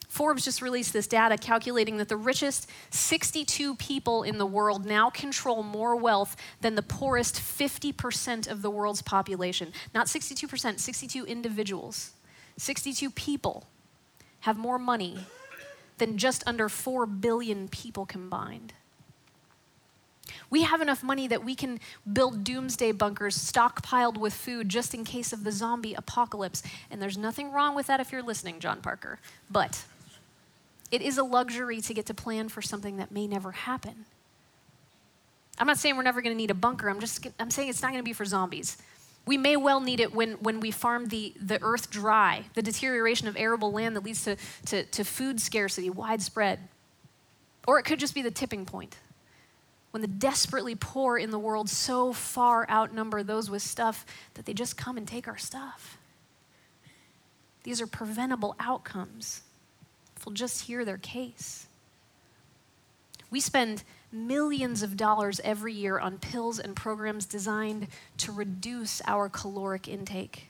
Forbes 0.08 0.46
just 0.46 0.62
released 0.62 0.94
this 0.94 1.06
data 1.06 1.38
calculating 1.38 1.98
that 1.98 2.08
the 2.08 2.18
richest 2.18 2.70
62 2.90 3.76
people 3.76 4.24
in 4.24 4.38
the 4.38 4.46
world 4.46 4.86
now 4.86 5.10
control 5.10 5.62
more 5.62 5.96
wealth 5.96 6.36
than 6.62 6.76
the 6.76 6.82
poorest 6.82 7.36
50% 7.36 8.50
of 8.50 8.62
the 8.62 8.70
world's 8.70 9.02
population. 9.02 9.74
Not 9.94 10.08
62%, 10.08 10.80
62 10.80 11.26
individuals. 11.26 12.14
62 12.58 13.12
people 13.12 13.68
have 14.42 14.58
more 14.58 14.80
money 14.80 15.20
than 15.98 16.18
just 16.18 16.44
under 16.48 16.70
4 16.70 17.06
billion 17.06 17.68
people 17.68 18.06
combined. 18.06 18.74
We 20.50 20.64
have 20.64 20.82
enough 20.82 21.04
money 21.04 21.28
that 21.28 21.44
we 21.44 21.56
can 21.56 21.80
build 22.12 22.44
doomsday 22.44 22.92
bunkers 22.92 23.38
stockpiled 23.38 24.18
with 24.18 24.34
food 24.34 24.70
just 24.70 24.94
in 24.94 25.04
case 25.04 25.34
of 25.34 25.44
the 25.44 25.52
zombie 25.52 25.94
apocalypse. 25.94 26.64
And 26.90 27.02
there's 27.02 27.18
nothing 27.18 27.52
wrong 27.52 27.76
with 27.76 27.88
that 27.88 28.00
if 28.00 28.12
you're 28.12 28.24
listening, 28.24 28.60
John 28.60 28.82
Parker. 28.82 29.20
But 29.50 29.84
it 30.92 31.02
is 31.02 31.18
a 31.18 31.24
luxury 31.24 31.82
to 31.82 31.94
get 31.94 32.06
to 32.08 32.14
plan 32.14 32.50
for 32.50 32.62
something 32.62 32.98
that 32.98 33.12
may 33.12 33.28
never 33.28 33.52
happen. 33.52 34.06
I'm 35.60 35.68
not 35.68 35.78
saying 35.78 35.98
we're 35.98 36.04
never 36.04 36.22
going 36.22 36.36
to 36.36 36.38
need 36.38 36.52
a 36.52 36.56
bunker. 36.56 36.90
I'm 36.90 37.00
just 37.00 37.26
I'm 37.40 37.52
saying 37.52 37.70
it's 37.70 37.82
not 37.82 37.92
going 37.92 38.02
to 38.02 38.06
be 38.06 38.14
for 38.14 38.26
zombies. 38.26 38.78
We 39.26 39.38
may 39.38 39.58
well 39.58 39.82
need 39.82 40.00
it 40.00 40.14
when, 40.14 40.34
when 40.34 40.62
we 40.62 40.72
farm 40.72 41.10
the, 41.10 41.34
the 41.42 41.62
earth 41.62 41.90
dry, 41.90 42.46
the 42.54 42.62
deterioration 42.62 43.28
of 43.28 43.36
arable 43.36 43.74
land 43.74 43.96
that 43.98 44.04
leads 44.06 44.24
to, 44.24 44.38
to, 44.68 44.84
to 44.84 45.04
food 45.04 45.42
scarcity 45.42 45.90
widespread. 45.90 46.60
Or 47.68 47.78
it 47.78 47.84
could 47.84 48.00
just 48.00 48.16
be 48.16 48.22
the 48.22 48.32
tipping 48.32 48.66
point 48.66 48.96
when 49.98 50.04
the 50.04 50.08
desperately 50.08 50.76
poor 50.76 51.18
in 51.18 51.32
the 51.32 51.40
world 51.40 51.68
so 51.68 52.14
far 52.14 52.70
outnumber 52.70 53.24
those 53.24 53.50
with 53.50 53.64
stuff 53.64 54.06
that 54.36 54.46
they 54.46 54.54
just 54.54 54.78
come 54.78 54.96
and 54.96 55.08
take 55.08 55.28
our 55.28 55.40
stuff. 55.40 55.98
These 57.64 57.82
are 57.82 57.88
preventable 57.88 58.56
outcomes 58.60 59.42
if 60.16 60.24
we'll 60.24 60.36
just 60.36 60.66
hear 60.66 60.86
their 60.86 61.00
case. 61.00 61.66
We 63.32 63.40
spend 63.40 63.82
millions 64.12 64.84
of 64.84 64.98
dollars 64.98 65.42
every 65.44 65.74
year 65.74 65.98
on 65.98 66.20
pills 66.20 66.60
and 66.60 66.76
programs 66.76 67.26
designed 67.26 67.88
to 68.18 68.32
reduce 68.32 69.02
our 69.08 69.30
caloric 69.30 69.88
intake. 69.88 70.46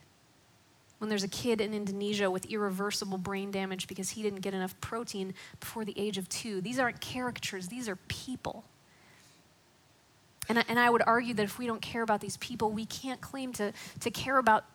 When 0.97 1.09
there's 1.09 1.23
a 1.23 1.29
kid 1.29 1.61
in 1.61 1.73
Indonesia 1.73 2.29
with 2.29 2.47
irreversible 2.47 3.17
brain 3.17 3.51
damage 3.51 3.87
because 3.87 4.09
he 4.09 4.23
didn't 4.23 4.41
get 4.41 4.53
enough 4.53 4.77
protein 4.81 5.33
before 5.61 5.85
the 5.85 5.97
age 5.97 6.17
of 6.17 6.27
two, 6.27 6.59
these 6.59 6.79
aren't 6.79 6.99
caricatures, 6.99 7.69
these 7.69 7.87
are 7.87 7.95
people. 8.09 8.65
And 10.49 10.59
I, 10.59 10.63
and 10.67 10.79
I 10.79 10.89
would 10.89 11.03
argue 11.05 11.33
that 11.35 11.43
if 11.43 11.59
we 11.59 11.67
don't 11.67 11.81
care 11.81 12.01
about 12.01 12.21
these 12.21 12.37
people, 12.37 12.71
we 12.71 12.85
can't 12.85 13.21
claim 13.21 13.53
to, 13.53 13.73
to 13.99 14.11
care 14.11 14.37
about 14.37 14.65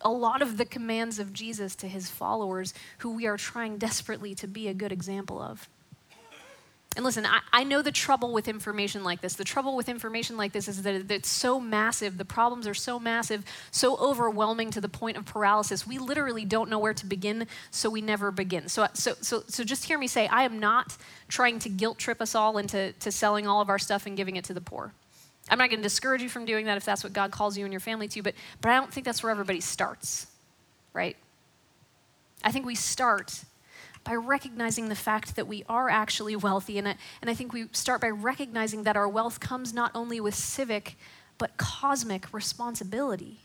a 0.00 0.10
lot 0.10 0.42
of 0.42 0.56
the 0.56 0.64
commands 0.64 1.18
of 1.18 1.32
Jesus 1.32 1.74
to 1.76 1.88
his 1.88 2.10
followers, 2.10 2.74
who 2.98 3.14
we 3.14 3.26
are 3.26 3.36
trying 3.36 3.78
desperately 3.78 4.34
to 4.36 4.46
be 4.46 4.68
a 4.68 4.74
good 4.74 4.92
example 4.92 5.40
of. 5.40 5.68
And 6.96 7.04
listen, 7.04 7.26
I, 7.26 7.40
I, 7.52 7.62
know 7.62 7.82
the 7.82 7.92
trouble 7.92 8.32
with 8.32 8.48
information 8.48 9.04
like 9.04 9.20
this. 9.20 9.34
The 9.34 9.44
trouble 9.44 9.76
with 9.76 9.90
information 9.90 10.38
like 10.38 10.52
this 10.52 10.66
is 10.66 10.82
that 10.84 11.10
it's 11.10 11.28
so 11.28 11.60
massive, 11.60 12.16
the 12.16 12.24
problems 12.24 12.66
are 12.66 12.72
so 12.72 12.98
massive, 12.98 13.44
so 13.70 13.98
overwhelming 13.98 14.70
to 14.70 14.80
the 14.80 14.88
point 14.88 15.18
of 15.18 15.26
paralysis. 15.26 15.86
We 15.86 15.98
literally 15.98 16.46
don't 16.46 16.70
know 16.70 16.78
where 16.78 16.94
to 16.94 17.04
begin, 17.04 17.48
so 17.70 17.90
we 17.90 18.00
never 18.00 18.30
begin. 18.30 18.70
So, 18.70 18.88
so, 18.94 19.12
so, 19.20 19.42
so 19.46 19.62
just 19.62 19.84
hear 19.84 19.98
me 19.98 20.06
say 20.06 20.26
I 20.28 20.44
am 20.44 20.58
not 20.58 20.96
trying 21.28 21.58
to 21.60 21.68
guilt 21.68 21.98
trip 21.98 22.22
us 22.22 22.34
all 22.34 22.56
into 22.56 22.94
to 23.00 23.12
selling 23.12 23.46
all 23.46 23.60
of 23.60 23.68
our 23.68 23.78
stuff 23.78 24.06
and 24.06 24.16
giving 24.16 24.36
it 24.36 24.44
to 24.44 24.54
the 24.54 24.62
poor. 24.62 24.94
I'm 25.48 25.58
not 25.58 25.70
going 25.70 25.78
to 25.78 25.82
discourage 25.82 26.22
you 26.22 26.28
from 26.28 26.44
doing 26.44 26.66
that 26.66 26.76
if 26.76 26.84
that's 26.84 27.04
what 27.04 27.12
God 27.12 27.30
calls 27.30 27.56
you 27.56 27.64
and 27.64 27.72
your 27.72 27.80
family 27.80 28.08
to, 28.08 28.22
but, 28.22 28.34
but 28.60 28.70
I 28.70 28.76
don't 28.76 28.92
think 28.92 29.04
that's 29.06 29.22
where 29.22 29.30
everybody 29.30 29.60
starts, 29.60 30.26
right? 30.92 31.16
I 32.42 32.50
think 32.50 32.66
we 32.66 32.74
start 32.74 33.44
by 34.02 34.14
recognizing 34.14 34.88
the 34.88 34.96
fact 34.96 35.36
that 35.36 35.46
we 35.46 35.64
are 35.68 35.88
actually 35.88 36.36
wealthy, 36.36 36.78
and 36.78 36.88
I, 36.88 36.96
and 37.20 37.30
I 37.30 37.34
think 37.34 37.52
we 37.52 37.66
start 37.72 38.00
by 38.00 38.08
recognizing 38.10 38.84
that 38.84 38.96
our 38.96 39.08
wealth 39.08 39.40
comes 39.40 39.72
not 39.72 39.90
only 39.94 40.20
with 40.20 40.34
civic, 40.34 40.96
but 41.38 41.56
cosmic 41.56 42.32
responsibility. 42.32 43.40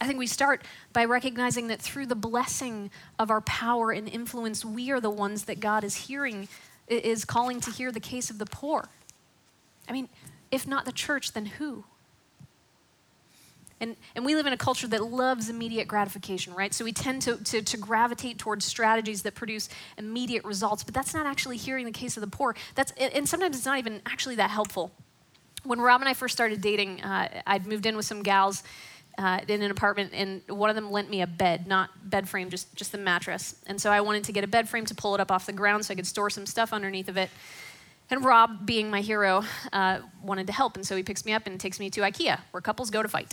I 0.00 0.06
think 0.06 0.18
we 0.18 0.26
start 0.26 0.62
by 0.92 1.04
recognizing 1.04 1.68
that 1.68 1.80
through 1.80 2.06
the 2.06 2.14
blessing 2.14 2.90
of 3.18 3.30
our 3.30 3.40
power 3.42 3.92
and 3.92 4.08
influence, 4.08 4.64
we 4.64 4.90
are 4.90 5.00
the 5.00 5.10
ones 5.10 5.44
that 5.44 5.60
God 5.60 5.84
is 5.84 5.94
hearing, 5.94 6.48
is 6.88 7.24
calling 7.24 7.60
to 7.60 7.70
hear 7.70 7.92
the 7.92 8.00
case 8.00 8.28
of 8.28 8.38
the 8.38 8.46
poor. 8.46 8.88
I 9.88 9.92
mean, 9.92 10.08
if 10.54 10.68
not 10.68 10.84
the 10.84 10.92
church, 10.92 11.32
then 11.32 11.46
who? 11.46 11.84
And, 13.80 13.96
and 14.14 14.24
we 14.24 14.36
live 14.36 14.46
in 14.46 14.52
a 14.52 14.56
culture 14.56 14.86
that 14.86 15.02
loves 15.02 15.50
immediate 15.50 15.88
gratification, 15.88 16.54
right? 16.54 16.72
So 16.72 16.84
we 16.84 16.92
tend 16.92 17.22
to, 17.22 17.36
to, 17.36 17.60
to, 17.60 17.76
gravitate 17.76 18.38
towards 18.38 18.64
strategies 18.64 19.22
that 19.22 19.34
produce 19.34 19.68
immediate 19.98 20.44
results, 20.44 20.84
but 20.84 20.94
that's 20.94 21.12
not 21.12 21.26
actually 21.26 21.56
hearing 21.56 21.84
the 21.84 21.92
case 21.92 22.16
of 22.16 22.20
the 22.20 22.28
poor. 22.28 22.54
That's, 22.76 22.92
and 22.92 23.28
sometimes 23.28 23.56
it's 23.56 23.66
not 23.66 23.78
even 23.78 24.00
actually 24.06 24.36
that 24.36 24.50
helpful. 24.50 24.92
When 25.64 25.80
Rob 25.80 26.00
and 26.00 26.08
I 26.08 26.14
first 26.14 26.34
started 26.34 26.60
dating, 26.60 27.02
uh, 27.02 27.42
I'd 27.46 27.66
moved 27.66 27.84
in 27.84 27.96
with 27.96 28.06
some 28.06 28.22
gals 28.22 28.62
uh, 29.18 29.40
in 29.48 29.60
an 29.60 29.72
apartment, 29.72 30.12
and 30.14 30.40
one 30.48 30.70
of 30.70 30.76
them 30.76 30.90
lent 30.90 31.10
me 31.10 31.20
a 31.20 31.26
bed, 31.26 31.66
not 31.66 31.90
bed 32.08 32.28
frame, 32.28 32.48
just, 32.48 32.74
just 32.76 32.92
the 32.92 32.98
mattress. 32.98 33.56
And 33.66 33.80
so 33.80 33.90
I 33.90 34.00
wanted 34.02 34.24
to 34.24 34.32
get 34.32 34.44
a 34.44 34.48
bed 34.48 34.68
frame 34.68 34.86
to 34.86 34.94
pull 34.94 35.14
it 35.16 35.20
up 35.20 35.32
off 35.32 35.46
the 35.46 35.52
ground 35.52 35.84
so 35.84 35.92
I 35.92 35.96
could 35.96 36.06
store 36.06 36.30
some 36.30 36.46
stuff 36.46 36.72
underneath 36.72 37.08
of 37.08 37.16
it. 37.16 37.28
And 38.10 38.24
Rob, 38.24 38.66
being 38.66 38.90
my 38.90 39.00
hero, 39.00 39.44
uh, 39.72 40.00
wanted 40.22 40.46
to 40.48 40.52
help, 40.52 40.76
and 40.76 40.86
so 40.86 40.94
he 40.94 41.02
picks 41.02 41.24
me 41.24 41.32
up 41.32 41.46
and 41.46 41.58
takes 41.58 41.80
me 41.80 41.88
to 41.90 42.02
IKEA, 42.02 42.38
where 42.50 42.60
couples 42.60 42.90
go 42.90 43.02
to 43.02 43.08
fight. 43.08 43.32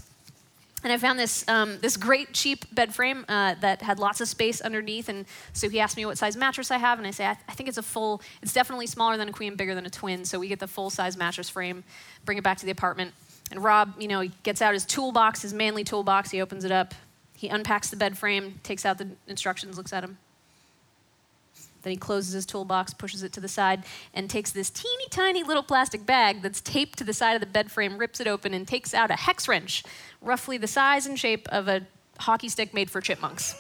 And 0.84 0.92
I 0.92 0.98
found 0.98 1.20
this, 1.20 1.48
um, 1.48 1.78
this 1.80 1.96
great 1.96 2.34
cheap 2.34 2.74
bed 2.74 2.94
frame 2.94 3.24
uh, 3.30 3.56
that 3.62 3.84
had 3.84 4.00
lots 4.00 4.20
of 4.20 4.28
space 4.28 4.62
underneath. 4.62 5.10
And 5.10 5.26
so 5.54 5.70
he 5.70 5.80
asked 5.80 5.96
me 5.96 6.06
what 6.06 6.18
size 6.18 6.36
mattress 6.36 6.72
I 6.72 6.78
have. 6.78 6.98
And 6.98 7.08
I 7.08 7.12
say, 7.12 7.26
I, 7.26 7.34
th- 7.34 7.46
I, 7.48 7.54
think 7.54 7.70
it's 7.70 7.78
a 7.78 7.84
full, 7.84 8.22
it's 8.42 8.54
definitely 8.54 8.88
smaller 8.88 9.16
than 9.16 9.30
a 9.30 9.32
queen, 9.32 9.56
bigger 9.56 9.76
than 9.76 9.86
a 9.86 9.92
twin. 9.92 10.26
So 10.26 10.40
we 10.40 10.48
get 10.48 10.60
the 10.60 10.68
full 10.68 10.90
size 10.90 11.18
mattress 11.18 11.50
frame, 11.50 11.84
bring 12.26 12.40
it 12.40 12.44
back 12.44 12.58
to 12.60 12.66
the 12.66 12.72
apartment. 12.72 13.14
And 13.52 13.64
Rob, 13.64 13.94
you 14.00 14.08
know, 14.08 14.22
he 14.22 14.32
gets 14.42 14.62
out 14.62 14.74
his 14.74 14.86
toolbox, 14.86 15.44
his 15.44 15.54
manly 15.54 15.84
toolbox. 15.84 16.32
He 16.32 16.42
opens 16.42 16.66
it 16.66 16.72
up. 16.72 16.96
He 17.36 17.48
unpacks 17.48 17.90
the 17.90 17.98
bed 17.98 18.18
frame, 18.18 18.60
takes 18.64 18.86
out 18.86 18.98
the 18.98 19.10
instructions, 19.28 19.78
looks 19.78 19.94
at 19.94 20.02
them. 20.02 20.18
Then 21.84 21.92
he 21.92 21.98
closes 21.98 22.34
his 22.34 22.46
toolbox, 22.46 22.94
pushes 22.94 23.24
it 23.24 23.34
to 23.34 23.40
the 23.40 23.48
side, 23.48 23.84
and 24.14 24.30
takes 24.30 24.52
this 24.52 24.70
teeny 24.70 25.08
tiny 25.10 25.44
little 25.44 25.64
plastic 25.64 26.06
bag 26.06 26.42
that's 26.42 26.62
taped 26.62 26.98
to 27.00 27.04
the 27.04 27.14
side 27.14 27.34
of 27.34 27.40
the 27.40 27.48
bed 27.48 27.72
frame, 27.72 27.98
rips 27.98 28.20
it 28.20 28.28
open, 28.28 28.54
and 28.54 28.68
takes 28.68 28.94
out 28.94 29.12
a 29.12 29.16
hex 29.16 29.48
wrench, 29.48 29.84
roughly 30.22 30.58
the 30.58 30.68
size 30.68 31.06
and 31.06 31.20
shape 31.20 31.48
of 31.50 31.68
a 31.68 31.82
hockey 32.20 32.50
stick 32.50 32.74
made 32.74 32.90
for 32.90 33.02
chipmunks. 33.02 33.56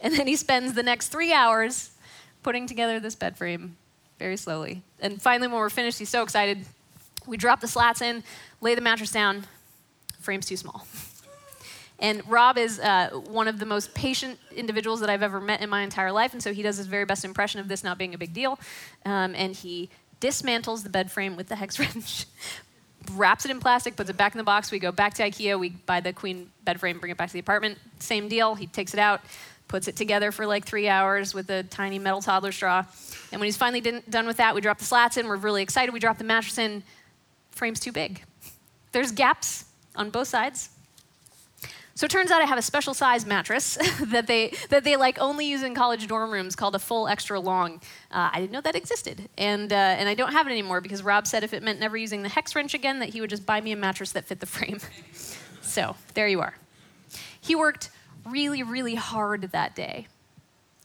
And 0.00 0.14
then 0.14 0.26
he 0.26 0.36
spends 0.36 0.74
the 0.74 0.82
next 0.82 1.08
three 1.08 1.32
hours 1.32 1.90
putting 2.42 2.66
together 2.66 3.00
this 3.00 3.14
bed 3.14 3.36
frame 3.36 3.76
very 4.18 4.36
slowly. 4.36 4.82
And 5.00 5.20
finally, 5.20 5.48
when 5.48 5.56
we're 5.56 5.70
finished, 5.70 5.98
he's 5.98 6.08
so 6.08 6.22
excited. 6.22 6.64
We 7.26 7.36
drop 7.36 7.60
the 7.60 7.68
slats 7.68 8.00
in, 8.00 8.22
lay 8.60 8.74
the 8.74 8.80
mattress 8.80 9.10
down. 9.10 9.46
Frame's 10.20 10.46
too 10.46 10.56
small. 10.56 10.86
And 11.98 12.28
Rob 12.28 12.58
is 12.58 12.78
uh, 12.78 13.10
one 13.28 13.48
of 13.48 13.58
the 13.58 13.66
most 13.66 13.94
patient 13.94 14.38
individuals 14.54 15.00
that 15.00 15.08
I've 15.08 15.22
ever 15.22 15.40
met 15.40 15.62
in 15.62 15.70
my 15.70 15.82
entire 15.82 16.12
life, 16.12 16.34
and 16.34 16.42
so 16.42 16.52
he 16.52 16.62
does 16.62 16.76
his 16.76 16.86
very 16.86 17.06
best 17.06 17.24
impression 17.24 17.60
of 17.60 17.68
this 17.68 17.82
not 17.82 17.96
being 17.96 18.14
a 18.14 18.18
big 18.18 18.34
deal. 18.34 18.58
Um, 19.04 19.34
and 19.34 19.54
he 19.54 19.88
dismantles 20.20 20.82
the 20.82 20.90
bed 20.90 21.10
frame 21.10 21.36
with 21.36 21.48
the 21.48 21.56
hex 21.56 21.78
wrench, 21.78 22.26
wraps 23.12 23.44
it 23.44 23.50
in 23.50 23.60
plastic, 23.60 23.96
puts 23.96 24.10
it 24.10 24.16
back 24.16 24.34
in 24.34 24.38
the 24.38 24.44
box. 24.44 24.70
We 24.70 24.78
go 24.78 24.92
back 24.92 25.14
to 25.14 25.22
IKEA, 25.22 25.58
we 25.58 25.70
buy 25.70 26.00
the 26.00 26.12
queen 26.12 26.50
bed 26.64 26.80
frame, 26.80 26.98
bring 26.98 27.12
it 27.12 27.16
back 27.16 27.28
to 27.28 27.32
the 27.32 27.38
apartment. 27.38 27.78
Same 27.98 28.28
deal. 28.28 28.54
He 28.54 28.66
takes 28.66 28.92
it 28.92 29.00
out, 29.00 29.22
puts 29.68 29.88
it 29.88 29.96
together 29.96 30.32
for 30.32 30.46
like 30.46 30.66
three 30.66 30.88
hours 30.88 31.32
with 31.32 31.48
a 31.50 31.62
tiny 31.62 31.98
metal 31.98 32.20
toddler 32.20 32.52
straw. 32.52 32.84
And 33.32 33.40
when 33.40 33.46
he's 33.46 33.56
finally 33.56 33.80
done 33.80 34.26
with 34.26 34.36
that, 34.36 34.54
we 34.54 34.60
drop 34.60 34.78
the 34.78 34.84
slats 34.84 35.16
in. 35.16 35.26
We're 35.26 35.36
really 35.36 35.62
excited. 35.62 35.92
We 35.92 36.00
drop 36.00 36.18
the 36.18 36.24
mattress 36.24 36.58
in. 36.58 36.82
Frame's 37.52 37.80
too 37.80 37.92
big. 37.92 38.22
There's 38.92 39.12
gaps 39.12 39.64
on 39.94 40.10
both 40.10 40.28
sides. 40.28 40.68
So 41.96 42.04
it 42.04 42.10
turns 42.10 42.30
out 42.30 42.42
I 42.42 42.44
have 42.44 42.58
a 42.58 42.62
special 42.62 42.92
size 42.92 43.24
mattress 43.24 43.78
that 44.02 44.26
they 44.26 44.52
that 44.68 44.84
they 44.84 44.96
like 44.96 45.18
only 45.18 45.46
use 45.46 45.62
in 45.62 45.74
college 45.74 46.06
dorm 46.06 46.30
rooms 46.30 46.54
called 46.54 46.74
a 46.74 46.78
full 46.78 47.08
extra 47.08 47.40
long. 47.40 47.80
Uh, 48.10 48.28
I 48.34 48.38
didn't 48.38 48.52
know 48.52 48.60
that 48.60 48.76
existed, 48.76 49.30
and 49.38 49.72
uh, 49.72 49.76
and 49.76 50.06
I 50.06 50.14
don't 50.14 50.32
have 50.32 50.46
it 50.46 50.50
anymore 50.50 50.82
because 50.82 51.02
Rob 51.02 51.26
said 51.26 51.42
if 51.42 51.54
it 51.54 51.62
meant 51.62 51.80
never 51.80 51.96
using 51.96 52.22
the 52.22 52.28
hex 52.28 52.54
wrench 52.54 52.74
again, 52.74 52.98
that 52.98 53.08
he 53.08 53.22
would 53.22 53.30
just 53.30 53.46
buy 53.46 53.62
me 53.62 53.72
a 53.72 53.76
mattress 53.76 54.12
that 54.12 54.26
fit 54.26 54.40
the 54.40 54.46
frame. 54.46 54.78
so 55.62 55.96
there 56.12 56.28
you 56.28 56.42
are. 56.42 56.54
He 57.40 57.56
worked 57.56 57.88
really 58.26 58.62
really 58.62 58.94
hard 58.94 59.50
that 59.52 59.74
day. 59.74 60.06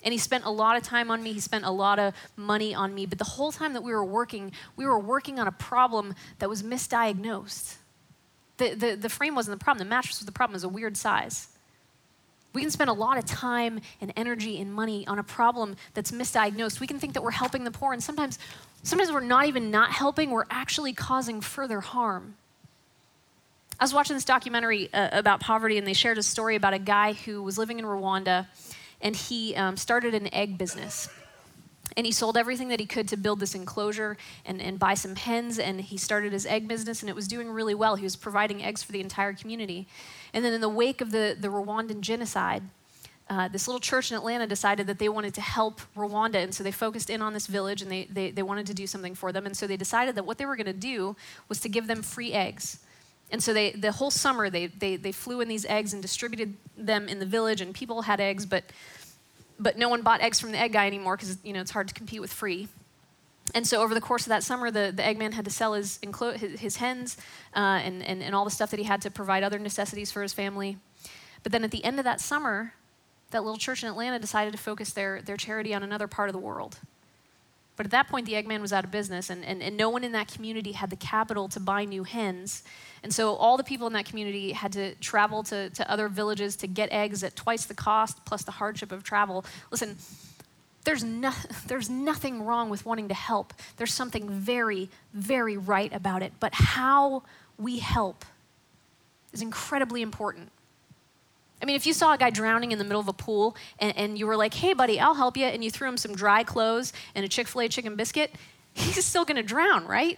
And 0.03 0.13
he 0.13 0.18
spent 0.18 0.46
a 0.46 0.50
lot 0.50 0.77
of 0.77 0.84
time 0.84 1.12
on 1.12 1.22
me. 1.22 1.34
He 1.34 1.41
spent 1.41 1.65
a 1.65 1.70
lot 1.70 2.00
of 2.00 2.15
money 2.36 2.74
on 2.74 2.96
me. 2.96 3.06
But 3.06 3.20
the 3.20 3.24
whole 3.24 3.51
time 3.51 3.74
that 3.74 3.84
we 3.84 3.91
were 3.91 4.03
working, 4.03 4.51
we 4.75 4.86
were 4.86 4.98
working 4.98 5.39
on 5.39 5.48
a 5.48 5.51
problem 5.51 6.15
that 6.39 6.50
was 6.50 6.63
misdiagnosed. 6.63 7.75
The, 8.62 8.75
the, 8.75 8.96
the 8.96 9.10
frame 9.10 9.34
wasn't 9.34 9.60
the 9.60 9.63
problem, 9.63 9.80
the 9.80 9.89
mattress 9.89 10.20
was 10.20 10.27
the 10.27 10.32
problem, 10.32 10.53
it 10.53 10.58
was 10.58 10.63
a 10.65 10.70
weird 10.70 10.96
size. 10.96 11.48
We 12.53 12.62
can 12.62 12.70
spend 12.70 12.91
a 12.91 12.94
lot 12.94 13.18
of 13.18 13.25
time 13.25 13.82
and 14.00 14.13
energy 14.15 14.62
and 14.62 14.72
money 14.72 15.08
on 15.08 15.18
a 15.18 15.24
problem 15.24 15.77
that's 15.96 16.12
misdiagnosed. 16.12 16.80
We 16.80 16.86
can 16.86 17.00
think 17.00 17.13
that 17.15 17.24
we're 17.24 17.32
helping 17.32 17.63
the 17.63 17.72
poor, 17.72 17.91
and 17.91 18.03
sometimes, 18.03 18.38
sometimes 18.84 19.12
we're 19.12 19.22
not 19.22 19.48
even 19.48 19.72
not 19.72 19.89
helping, 19.89 20.30
we're 20.30 20.46
actually 20.51 20.94
causing 20.94 21.41
further 21.41 21.80
harm. 21.80 22.36
I 23.80 23.84
was 23.84 23.96
watching 23.96 24.15
this 24.15 24.25
documentary 24.25 24.94
uh, 24.94 25.10
about 25.12 25.39
poverty, 25.39 25.80
and 25.80 25.88
they 25.88 25.94
shared 25.94 26.20
a 26.20 26.24
story 26.24 26.56
about 26.56 26.75
a 26.75 26.80
guy 26.80 27.13
who 27.13 27.41
was 27.41 27.58
living 27.58 27.80
in 27.80 27.86
Rwanda, 27.86 28.46
and 29.01 29.15
he 29.15 29.56
um, 29.56 29.75
started 29.75 30.13
an 30.13 30.32
egg 30.32 30.60
business. 30.60 31.10
And 31.98 32.05
he 32.05 32.12
sold 32.12 32.38
everything 32.38 32.69
that 32.69 32.79
he 32.79 32.86
could 32.86 33.07
to 33.10 33.17
build 33.17 33.39
this 33.39 33.53
enclosure 33.53 34.17
and, 34.45 34.62
and 34.62 34.79
buy 34.79 34.93
some 34.93 35.15
hens. 35.15 35.60
And 35.60 35.81
he 35.81 35.98
started 35.98 36.31
his 36.31 36.45
egg 36.45 36.67
business, 36.67 37.01
and 37.01 37.10
it 37.10 37.15
was 37.15 37.27
doing 37.27 37.50
really 37.50 37.75
well. 37.75 37.95
He 37.95 38.03
was 38.03 38.15
providing 38.15 38.63
eggs 38.63 38.81
for 38.81 38.91
the 38.91 39.01
entire 39.01 39.33
community. 39.33 39.88
And 40.33 40.45
then, 40.45 40.53
in 40.53 40.62
the 40.62 40.69
wake 40.69 41.01
of 41.01 41.12
the, 41.12 41.36
the 41.39 41.50
Rwandan 41.50 42.01
genocide, 42.01 42.63
uh, 43.29 43.48
this 43.48 43.67
little 43.67 43.79
church 43.79 44.12
in 44.12 44.17
Atlanta 44.17 44.45
decided 44.45 44.88
that 44.88 45.00
they 45.00 45.07
wanted 45.07 45.33
to 45.33 45.41
help 45.41 45.79
Rwanda. 45.95 46.43
And 46.43 46.53
so 46.53 46.63
they 46.63 46.71
focused 46.71 47.10
in 47.10 47.21
on 47.21 47.31
this 47.33 47.48
village 47.48 47.81
and 47.81 47.89
they, 47.89 48.03
they, 48.12 48.29
they 48.29 48.43
wanted 48.43 48.67
to 48.67 48.74
do 48.74 48.86
something 48.86 49.15
for 49.15 49.31
them. 49.31 49.45
And 49.45 49.55
so 49.55 49.67
they 49.67 49.77
decided 49.77 50.15
that 50.15 50.25
what 50.25 50.38
they 50.38 50.45
were 50.45 50.57
going 50.57 50.65
to 50.65 50.74
do 50.74 51.15
was 51.48 51.62
to 51.62 51.69
give 51.69 51.88
them 51.88 52.01
free 52.01 52.33
eggs. 52.33 52.79
And 53.31 53.41
so 53.41 53.53
they, 53.53 53.71
the 53.71 53.93
whole 53.93 54.12
summer, 54.12 54.50
they, 54.50 54.67
they, 54.67 54.98
they 54.98 55.13
flew 55.13 55.39
in 55.39 55.48
these 55.48 55.65
eggs 55.65 55.93
and 55.93 56.01
distributed 56.01 56.55
them 56.75 57.07
in 57.07 57.19
the 57.19 57.25
village, 57.25 57.62
and 57.62 57.74
people 57.74 58.01
had 58.01 58.19
eggs, 58.19 58.45
but 58.45 58.65
but 59.62 59.77
no 59.77 59.88
one 59.88 60.01
bought 60.01 60.22
eggs 60.22 60.39
from 60.39 60.51
the 60.51 60.58
egg 60.58 60.74
guy 60.74 60.88
anymore 60.88 61.15
because 61.15 61.38
you 61.44 61.53
know 61.53 61.62
it's 61.62 61.72
hard 61.72 61.88
to 61.88 61.94
compete 61.94 62.20
with 62.20 62.34
free. 62.34 62.68
And 63.53 63.65
so 63.68 63.82
over 63.82 63.94
the 63.94 64.01
course 64.01 64.24
of 64.24 64.30
that 64.30 64.44
summer, 64.44 64.72
the, 64.72 64.94
the 64.96 65.03
Eggman 65.03 65.34
had 65.34 65.46
to 65.46 65.51
sell 65.51 65.74
his, 65.74 66.00
his, 66.38 66.77
hens 66.77 67.18
uh, 67.56 67.82
and, 67.84 68.01
and, 68.03 68.22
and 68.24 68.36
all 68.36 68.46
the 68.46 68.51
stuff 68.51 68.72
that 68.72 68.80
he 68.80 68.86
had 68.86 69.01
to 69.01 69.12
provide 69.12 69.44
other 69.44 69.60
necessities 69.60 70.12
for 70.12 70.22
his 70.22 70.32
family. 70.32 70.77
But 71.44 71.51
then 71.51 71.63
at 71.63 71.72
the 71.72 71.84
end 71.84 72.00
of 72.00 72.06
that 72.06 72.22
summer, 72.22 72.74
that 73.32 73.44
little 73.44 73.58
church 73.58 73.84
in 73.84 73.89
Atlanta 73.89 74.20
decided 74.20 74.51
to 74.53 74.58
focus 74.60 74.94
their, 74.94 75.22
their 75.22 75.38
charity 75.38 75.74
on 75.74 75.84
another 75.84 76.08
part 76.08 76.30
of 76.30 76.34
the 76.34 76.39
world. 76.39 76.80
But 77.82 77.88
at 77.88 77.92
that 77.94 78.10
point, 78.10 78.28
the 78.28 78.34
Eggman 78.34 78.62
was 78.62 78.72
out 78.74 78.84
of 78.84 78.92
business, 78.92 79.32
and, 79.32 79.44
and, 79.44 79.64
and 79.64 79.76
no 79.76 79.90
one 79.90 80.04
in 80.04 80.12
that 80.12 80.32
community 80.32 80.74
had 80.74 80.92
the 80.92 80.96
capital 80.96 81.50
to 81.50 81.60
buy 81.60 81.84
new 81.84 82.04
hens. 82.04 82.62
And 83.02 83.12
so 83.12 83.34
all 83.34 83.58
the 83.58 83.64
people 83.64 83.88
in 83.88 83.94
that 83.94 84.06
community 84.06 84.52
had 84.52 84.72
to 84.74 84.94
travel 84.98 85.42
to, 85.46 85.72
to 85.72 85.92
other 85.92 86.08
villages 86.08 86.56
to 86.58 86.68
get 86.68 86.92
eggs 86.92 87.24
at 87.24 87.36
twice 87.36 87.66
the 87.66 87.74
cost, 87.74 88.24
plus 88.24 88.44
the 88.44 88.52
hardship 88.52 88.92
of 88.92 89.04
travel. 89.04 89.46
Listen, 89.72 89.98
there's, 90.84 91.04
no, 91.04 91.32
there's 91.66 91.90
nothing 91.90 92.46
wrong 92.46 92.70
with 92.70 92.86
wanting 92.86 93.08
to 93.08 93.15
help. 93.15 93.52
There's 93.78 93.96
something 93.96 94.30
very, 94.30 94.88
very 95.15 95.58
right 95.58 95.91
about 95.91 96.22
it. 96.22 96.34
But 96.39 96.54
how 96.54 97.24
we 97.58 97.80
help 97.80 98.26
is 99.34 99.41
incredibly 99.41 100.04
important. 100.04 100.52
I 101.62 101.65
mean, 101.65 101.76
if 101.76 101.86
you 101.86 101.93
saw 101.93 102.13
a 102.13 102.17
guy 102.17 102.30
drowning 102.30 102.71
in 102.71 102.80
the 102.80 102.84
middle 102.84 103.00
of 103.00 103.08
a 103.08 103.13
pool 103.13 103.56
and, 103.80 103.95
and 103.95 104.17
you 104.17 104.26
were 104.26 104.36
like, 104.36 104.54
hey, 104.54 104.74
buddy, 104.74 105.00
I'll 105.00 105.13
help 105.13 105.38
you, 105.38 105.45
and 105.45 105.63
you 105.63 105.69
threw 105.69 105.88
him 105.88 105.97
some 105.97 106.15
dry 106.15 106.43
clothes 106.43 106.91
and 107.13 107.24
a 107.24 107.28
Chick 107.28 107.47
fil 107.47 107.62
A 107.62 107.69
chicken 107.69 107.95
biscuit, 107.95 108.34
he's 108.74 109.06
still 109.06 109.26
gonna 109.26 109.43
drown, 109.43 109.86
right? 109.86 110.17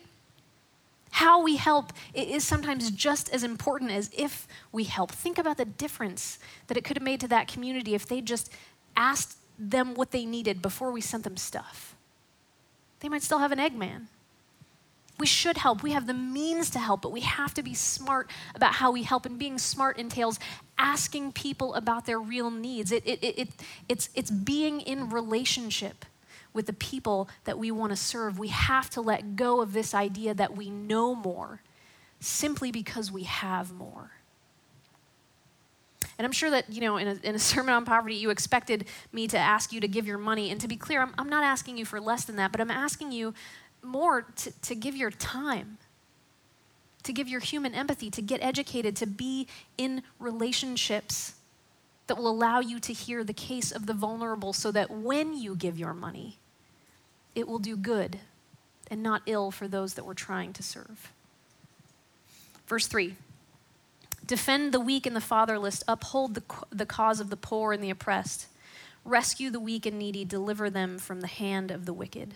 How 1.12 1.44
we 1.44 1.58
help 1.58 1.94
is 2.14 2.44
sometimes 2.44 2.90
just 2.90 3.30
as 3.30 3.44
important 3.44 3.92
as 3.92 4.10
if 4.18 4.48
we 4.72 4.86
help. 4.86 5.12
Think 5.12 5.38
about 5.38 5.58
the 5.58 5.66
difference 5.66 6.40
that 6.68 6.78
it 6.78 6.84
could 6.84 6.98
have 6.98 7.04
made 7.04 7.20
to 7.20 7.28
that 7.28 7.48
community 7.48 7.94
if 7.94 8.08
they 8.08 8.20
just 8.20 8.52
asked 8.96 9.38
them 9.60 9.94
what 9.94 10.12
they 10.12 10.26
needed 10.26 10.62
before 10.62 10.92
we 10.92 11.02
sent 11.02 11.24
them 11.24 11.38
stuff. 11.38 11.96
They 13.02 13.10
might 13.10 13.22
still 13.22 13.40
have 13.40 13.52
an 13.52 13.60
Eggman. 13.60 14.08
We 15.20 15.28
should 15.28 15.58
help. 15.58 15.84
We 15.84 15.92
have 15.92 16.08
the 16.08 16.14
means 16.14 16.70
to 16.72 16.80
help, 16.80 17.02
but 17.02 17.12
we 17.12 17.22
have 17.22 17.54
to 17.54 17.64
be 17.64 17.74
smart 17.74 18.30
about 18.56 18.74
how 18.74 18.92
we 18.92 19.04
help. 19.04 19.26
And 19.26 19.38
being 19.38 19.58
smart 19.58 19.98
entails 19.98 20.40
asking 20.78 21.34
people 21.34 21.76
about 21.76 22.06
their 22.06 22.20
real 22.20 22.50
needs. 22.50 22.92
It, 22.92 23.04
it, 23.06 23.24
it, 23.24 23.40
it, 23.40 23.50
it's, 23.88 24.10
it's 24.16 24.32
being 24.32 24.82
in 24.82 25.10
relationship 25.10 26.06
with 26.54 26.66
the 26.66 26.74
people 26.74 27.30
that 27.46 27.58
we 27.58 27.72
want 27.72 27.92
to 27.92 27.96
serve. 27.96 28.40
We 28.40 28.50
have 28.50 28.90
to 28.92 29.02
let 29.02 29.36
go 29.36 29.62
of 29.62 29.74
this 29.74 29.94
idea 29.94 30.34
that 30.34 30.56
we 30.56 30.70
know 30.70 31.16
more 31.16 31.62
simply 32.20 32.72
because 32.72 33.12
we 33.12 33.24
have 33.24 33.74
more. 33.74 34.12
And 36.18 36.26
I'm 36.26 36.32
sure 36.32 36.52
that, 36.52 36.72
you 36.72 36.82
know, 36.82 36.98
in 36.98 37.08
a, 37.08 37.16
in 37.24 37.36
a, 37.36 37.40
sermon 37.54 37.74
on 37.74 37.86
poverty, 37.86 38.16
you 38.16 38.30
expected 38.30 38.86
me 39.12 39.28
to 39.28 39.38
ask 39.38 39.74
you 39.74 39.82
to 39.82 39.88
give 39.88 40.08
your 40.08 40.18
money. 40.18 40.52
And 40.52 40.62
to 40.62 40.68
be 40.68 40.76
clear, 40.76 41.02
I'm, 41.02 41.14
I'm 41.18 41.30
not 41.30 41.44
asking 41.44 41.78
you 41.78 41.86
for 41.86 42.00
less 42.00 42.26
than 42.26 42.36
that, 42.38 42.52
but 42.52 42.62
I'm 42.62 42.72
asking 42.72 43.12
you 43.12 43.34
more 43.84 44.24
to, 44.38 44.52
to 44.62 44.76
give 44.76 44.96
your 44.96 45.12
time, 45.12 45.78
to 47.04 47.14
give 47.14 47.28
your 47.28 47.40
human 47.40 47.74
empathy, 47.74 48.10
to 48.12 48.22
get 48.22 48.42
educated, 48.44 48.96
to 48.98 49.06
be 49.06 49.48
in 49.78 50.04
relationships 50.20 51.34
that 52.08 52.16
will 52.16 52.28
allow 52.28 52.60
you 52.60 52.80
to 52.80 52.94
hear 52.94 53.24
the 53.24 53.34
case 53.34 53.72
of 53.72 53.86
the 53.86 53.94
vulnerable 53.94 54.54
so 54.54 54.72
that 54.72 54.92
when 54.92 55.34
you 55.34 55.56
give 55.56 55.80
your 55.80 55.94
money, 55.94 56.38
it 57.36 57.48
will 57.48 57.60
do 57.60 57.76
good 57.76 58.20
and 58.92 59.02
not 59.02 59.22
ill 59.26 59.52
for 59.52 59.68
those 59.68 59.94
that 59.94 60.06
we're 60.06 60.14
trying 60.14 60.54
to 60.54 60.64
serve. 60.64 61.12
Verse 62.68 62.88
3 62.88 63.16
Defend 64.26 64.74
the 64.74 64.80
weak 64.80 65.06
and 65.06 65.16
the 65.16 65.22
fatherless, 65.22 65.84
uphold 65.88 66.36
the, 66.36 66.44
the 66.70 66.86
cause 66.86 67.20
of 67.20 67.30
the 67.30 67.38
poor 67.38 67.74
and 67.74 67.84
the 67.84 67.90
oppressed, 67.90 68.48
rescue 69.04 69.50
the 69.50 69.60
weak 69.60 69.86
and 69.86 70.00
needy, 70.00 70.24
deliver 70.24 70.70
them 70.70 70.98
from 70.98 71.22
the 71.22 71.28
hand 71.28 71.72
of 71.72 71.86
the 71.86 71.94
wicked. 71.94 72.34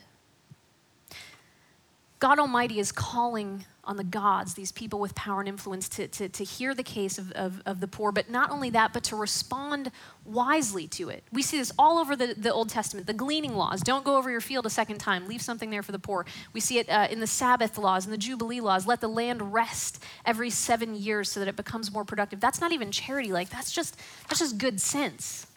God 2.20 2.40
Almighty 2.40 2.80
is 2.80 2.92
calling 2.92 3.66
on 3.84 3.96
the 3.96 4.04
gods, 4.04 4.56
these 4.56 4.72
people 4.72 5.00
with 5.00 5.16
power 5.16 5.40
and 5.40 5.48
influence, 5.48 5.88
to, 5.88 6.08
to, 6.10 6.28
to 6.28 6.44
hear 6.44 6.74
the 6.74 6.84
case 6.84 7.18
of, 7.18 7.32
of, 7.34 7.62
of, 7.66 7.80
the 7.80 7.88
poor, 7.88 8.12
but 8.12 8.30
not 8.30 8.52
only 8.52 8.70
that, 8.72 8.92
but 8.92 9.04
to 9.06 9.16
respond 9.16 9.92
wisely 10.26 10.88
to 10.88 11.10
it. 11.10 11.24
We 11.32 11.42
see 11.42 11.58
this 11.58 11.72
all 11.80 11.98
over 11.98 12.16
the, 12.16 12.34
the 12.36 12.52
Old 12.52 12.70
Testament. 12.70 13.08
The 13.08 13.14
gleaning 13.14 13.56
laws 13.56 13.80
don't 13.82 14.04
go 14.04 14.18
over 14.18 14.30
your 14.30 14.42
field 14.42 14.66
a 14.66 14.70
second 14.70 14.98
time, 14.98 15.28
leave 15.28 15.42
something 15.42 15.70
there 15.70 15.84
for 15.84 15.94
the 15.94 16.00
poor. 16.00 16.26
We 16.52 16.60
see 16.60 16.80
it 16.80 16.90
uh, 16.90 17.08
in 17.10 17.22
the 17.22 17.28
Sabbath 17.28 17.78
laws 17.78 18.06
and 18.06 18.14
the 18.14 18.18
Jubilee 18.18 18.60
laws. 18.60 18.86
Let 18.86 19.00
the 19.00 19.08
land 19.08 19.54
rest 19.54 20.04
every 20.26 20.50
seven 20.50 20.96
years 20.96 21.32
so 21.32 21.40
that 21.40 21.48
it 21.48 21.56
becomes 21.56 21.94
more 21.94 22.04
productive. 22.04 22.42
That's 22.42 22.60
not 22.60 22.74
even 22.74 22.92
charity, 22.92 23.32
like, 23.32 23.50
that's 23.50 23.72
just, 23.72 23.98
that's 24.28 24.40
just 24.40 24.58
good 24.58 24.82
sense. 24.82 25.48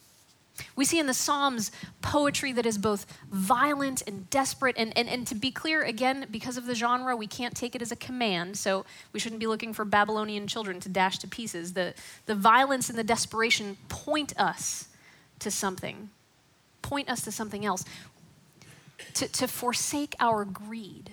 We 0.76 0.84
see 0.84 0.98
in 0.98 1.06
the 1.06 1.14
Psalms 1.14 1.72
poetry 2.02 2.52
that 2.52 2.66
is 2.66 2.78
both 2.78 3.06
violent 3.30 4.02
and 4.06 4.28
desperate. 4.30 4.76
And, 4.78 4.96
and, 4.96 5.08
and 5.08 5.26
to 5.26 5.34
be 5.34 5.50
clear, 5.50 5.82
again, 5.82 6.26
because 6.30 6.56
of 6.56 6.66
the 6.66 6.74
genre, 6.74 7.16
we 7.16 7.26
can't 7.26 7.56
take 7.56 7.74
it 7.74 7.82
as 7.82 7.92
a 7.92 7.96
command. 7.96 8.56
So 8.56 8.84
we 9.12 9.20
shouldn't 9.20 9.40
be 9.40 9.46
looking 9.46 9.72
for 9.72 9.84
Babylonian 9.84 10.46
children 10.46 10.80
to 10.80 10.88
dash 10.88 11.18
to 11.18 11.28
pieces. 11.28 11.72
The, 11.72 11.94
the 12.26 12.34
violence 12.34 12.88
and 12.88 12.98
the 12.98 13.04
desperation 13.04 13.76
point 13.88 14.32
us 14.38 14.88
to 15.40 15.50
something, 15.50 16.10
point 16.82 17.08
us 17.08 17.22
to 17.22 17.32
something 17.32 17.64
else, 17.64 17.84
to, 19.14 19.28
to 19.28 19.48
forsake 19.48 20.14
our 20.20 20.44
greed 20.44 21.10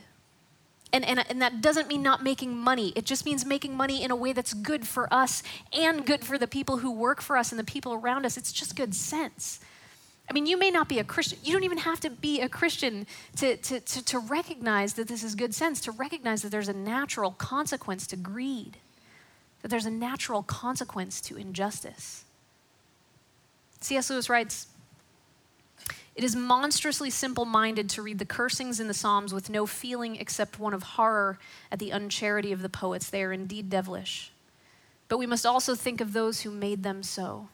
and, 0.94 1.06
and, 1.06 1.24
and 1.30 1.42
that 1.42 1.62
doesn't 1.62 1.88
mean 1.88 2.02
not 2.02 2.24
making 2.24 2.56
money. 2.56 2.94
It 2.96 3.06
just 3.06 3.26
means 3.26 3.46
making 3.46 3.76
money 3.76 4.04
in 4.04 4.12
a 4.12 4.16
way 4.16 4.34
that's 4.34 4.54
good 4.54 4.88
for 4.88 5.12
us 5.14 5.44
and 5.74 6.06
good 6.06 6.24
for 6.24 6.38
the 6.38 6.48
people 6.48 6.78
who 6.78 6.92
work 6.92 7.22
for 7.22 7.38
us 7.38 7.52
and 7.52 7.60
the 7.60 7.64
people 7.64 7.94
around 7.94 8.26
us. 8.26 8.38
It's 8.38 8.52
just 8.52 8.76
good 8.76 8.96
sense. 8.96 9.60
I 10.30 10.34
mean, 10.34 10.46
you 10.46 10.58
may 10.58 10.72
not 10.72 10.90
be 10.90 11.00
a 11.00 11.04
Christian. 11.04 11.40
You 11.44 11.54
don't 11.54 11.64
even 11.64 11.78
have 11.80 12.00
to 12.02 12.10
be 12.10 12.42
a 12.42 12.50
Christian 12.50 13.08
to, 13.38 13.56
to, 13.58 13.80
to, 13.80 14.06
to 14.06 14.20
recognize 14.20 14.94
that 14.94 15.08
this 15.08 15.24
is 15.24 15.36
good 15.36 15.56
sense, 15.56 15.80
to 15.82 15.92
recognize 15.92 16.42
that 16.42 16.50
there's 16.50 16.68
a 16.68 16.74
natural 16.74 17.32
consequence 17.32 18.08
to 18.08 18.18
greed, 18.18 18.78
that 19.62 19.70
there's 19.70 19.86
a 19.86 19.92
natural 19.92 20.44
consequence 20.44 21.22
to 21.22 21.38
injustice. 21.38 22.26
C.S. 23.80 24.10
Lewis 24.10 24.30
writes, 24.30 24.68
it 26.18 26.24
is 26.24 26.36
monstrously 26.36 27.12
simple 27.12 27.46
minded 27.46 27.88
to 27.92 28.02
read 28.02 28.18
the 28.18 28.26
cursings 28.26 28.80
in 28.80 28.88
the 28.88 28.94
Psalms 28.96 29.36
with 29.36 29.52
no 29.52 29.68
feeling 29.68 30.16
except 30.16 30.60
one 30.60 30.74
of 30.74 30.82
horror 30.82 31.38
at 31.72 31.78
the 31.78 31.92
uncharity 31.92 32.52
of 32.52 32.64
the 32.64 32.70
poets. 32.70 33.08
They 33.08 33.22
are 33.22 33.32
indeed 33.32 33.70
devilish. 33.70 34.32
But 35.10 35.20
we 35.20 35.28
must 35.28 35.46
also 35.46 35.76
think 35.76 36.02
of 36.02 36.14
those 36.14 36.42
who 36.42 36.50
made 36.50 36.82
them 36.82 37.04
so. 37.04 37.50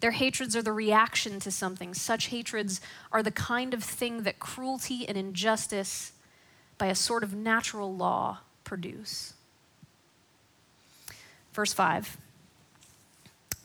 Their 0.00 0.12
hatreds 0.12 0.56
are 0.56 0.62
the 0.62 0.72
reaction 0.72 1.40
to 1.40 1.50
something. 1.50 1.92
Such 1.92 2.28
hatreds 2.28 2.80
are 3.12 3.22
the 3.22 3.30
kind 3.30 3.74
of 3.74 3.84
thing 3.84 4.22
that 4.22 4.40
cruelty 4.40 5.06
and 5.06 5.18
injustice, 5.18 6.12
by 6.78 6.86
a 6.86 6.94
sort 6.94 7.22
of 7.22 7.34
natural 7.34 7.94
law, 7.94 8.38
produce. 8.64 9.34
Verse 11.52 11.74
5 11.74 12.16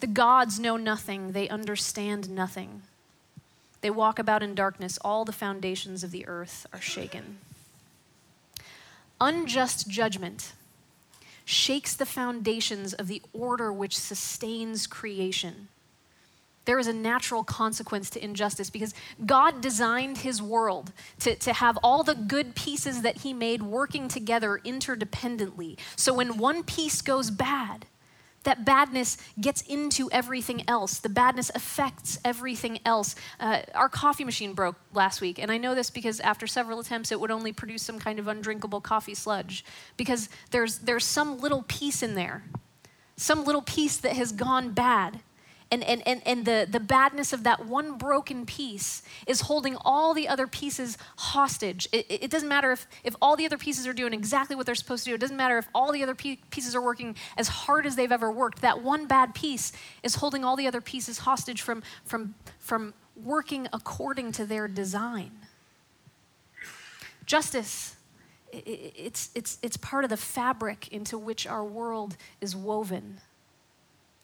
The 0.02 0.08
gods 0.08 0.60
know 0.60 0.76
nothing, 0.76 1.32
they 1.32 1.48
understand 1.48 2.30
nothing. 2.30 2.82
They 3.84 3.90
walk 3.90 4.18
about 4.18 4.42
in 4.42 4.56
darkness. 4.56 4.98
All 5.02 5.26
the 5.26 5.34
foundations 5.34 6.06
of 6.06 6.12
the 6.12 6.26
earth 6.26 6.66
are 6.72 6.80
shaken. 6.80 7.40
Unjust 9.20 9.90
judgment 9.90 10.54
shakes 11.44 11.94
the 11.94 12.06
foundations 12.06 12.94
of 12.94 13.08
the 13.08 13.22
order 13.34 13.74
which 13.74 13.98
sustains 13.98 14.88
creation. 14.88 15.68
There 16.64 16.80
is 16.80 16.88
a 16.88 16.94
natural 16.94 17.44
consequence 17.44 18.10
to 18.12 18.24
injustice 18.24 18.70
because 18.70 18.94
God 19.26 19.60
designed 19.60 20.20
his 20.20 20.42
world 20.42 20.94
to, 21.20 21.36
to 21.36 21.52
have 21.52 21.78
all 21.84 22.04
the 22.04 22.16
good 22.16 22.56
pieces 22.56 23.02
that 23.02 23.18
he 23.18 23.34
made 23.34 23.64
working 23.64 24.08
together 24.08 24.62
interdependently. 24.64 25.78
So 25.98 26.14
when 26.14 26.38
one 26.38 26.64
piece 26.64 27.02
goes 27.02 27.32
bad, 27.32 27.86
that 28.44 28.66
badness 28.66 29.18
gets 29.40 29.62
into 29.62 30.10
everything 30.12 30.68
else. 30.68 31.00
The 31.00 31.10
badness 31.10 31.52
affects 31.56 32.20
everything 32.24 32.80
else. 32.86 33.16
Uh, 33.40 33.62
our 33.74 33.90
coffee 33.90 34.24
machine 34.24 34.54
broke 34.54 34.76
last 34.94 35.22
week, 35.22 35.40
and 35.40 35.52
I 35.52 35.58
know 35.58 35.76
this 35.76 35.90
because 35.90 36.20
after 36.20 36.48
several 36.48 36.80
attempts, 36.80 37.12
it 37.12 37.20
would 37.20 37.32
only 37.32 37.54
produce 37.54 37.84
some 37.84 38.00
kind 38.00 38.20
of 38.20 38.28
undrinkable 38.28 38.82
coffee 38.82 39.16
sludge 39.16 39.66
because 39.98 40.30
there's, 40.52 40.80
there's 40.80 41.06
some 41.06 41.40
little 41.40 41.64
piece 41.68 42.04
in 42.04 42.16
there, 42.16 42.44
some 43.16 43.44
little 43.44 43.62
piece 43.62 43.98
that 43.98 44.14
has 44.14 44.32
gone 44.32 44.72
bad. 44.72 45.22
And, 45.74 45.84
and, 45.86 46.08
and, 46.08 46.22
and 46.28 46.46
the, 46.46 46.68
the 46.70 46.80
badness 46.80 47.34
of 47.34 47.42
that 47.46 47.66
one 47.66 47.98
broken 47.98 48.46
piece 48.46 49.02
is 49.26 49.42
holding 49.42 49.76
all 49.84 50.14
the 50.14 50.28
other 50.28 50.46
pieces 50.46 51.00
hostage. 51.18 51.90
It, 51.92 52.06
it 52.08 52.30
doesn't 52.30 52.48
matter 52.48 52.72
if, 52.72 52.86
if 53.04 53.16
all 53.20 53.36
the 53.36 53.48
other 53.48 53.58
pieces 53.58 53.88
are 53.88 53.94
doing 53.94 54.14
exactly 54.14 54.56
what 54.56 54.68
they're 54.68 54.76
supposed 54.76 55.04
to 55.06 55.10
do. 55.10 55.16
It 55.16 55.20
doesn't 55.20 55.36
matter 55.36 55.58
if 55.58 55.68
all 55.74 55.92
the 55.92 56.04
other 56.04 56.14
pieces 56.14 56.76
are 56.76 56.82
working 56.82 57.16
as 57.38 57.48
hard 57.48 57.88
as 57.88 57.96
they've 57.96 58.12
ever 58.12 58.32
worked. 58.32 58.62
That 58.62 58.84
one 58.84 59.08
bad 59.08 59.34
piece 59.34 59.72
is 60.04 60.14
holding 60.14 60.46
all 60.46 60.56
the 60.56 60.68
other 60.68 60.80
pieces 60.80 61.18
hostage 61.18 61.64
from, 61.64 61.82
from, 62.06 62.36
from 62.60 62.94
working 63.16 63.68
according 63.74 64.34
to 64.34 64.46
their 64.46 64.68
design. 64.68 65.32
Justice, 67.26 67.96
it's, 68.52 69.32
it's, 69.34 69.58
it's 69.64 69.78
part 69.78 70.04
of 70.04 70.12
the 70.12 70.18
fabric 70.18 70.90
into 70.90 71.18
which 71.18 71.48
our 71.48 71.66
world 71.66 72.16
is 72.42 72.56
woven. 72.56 73.22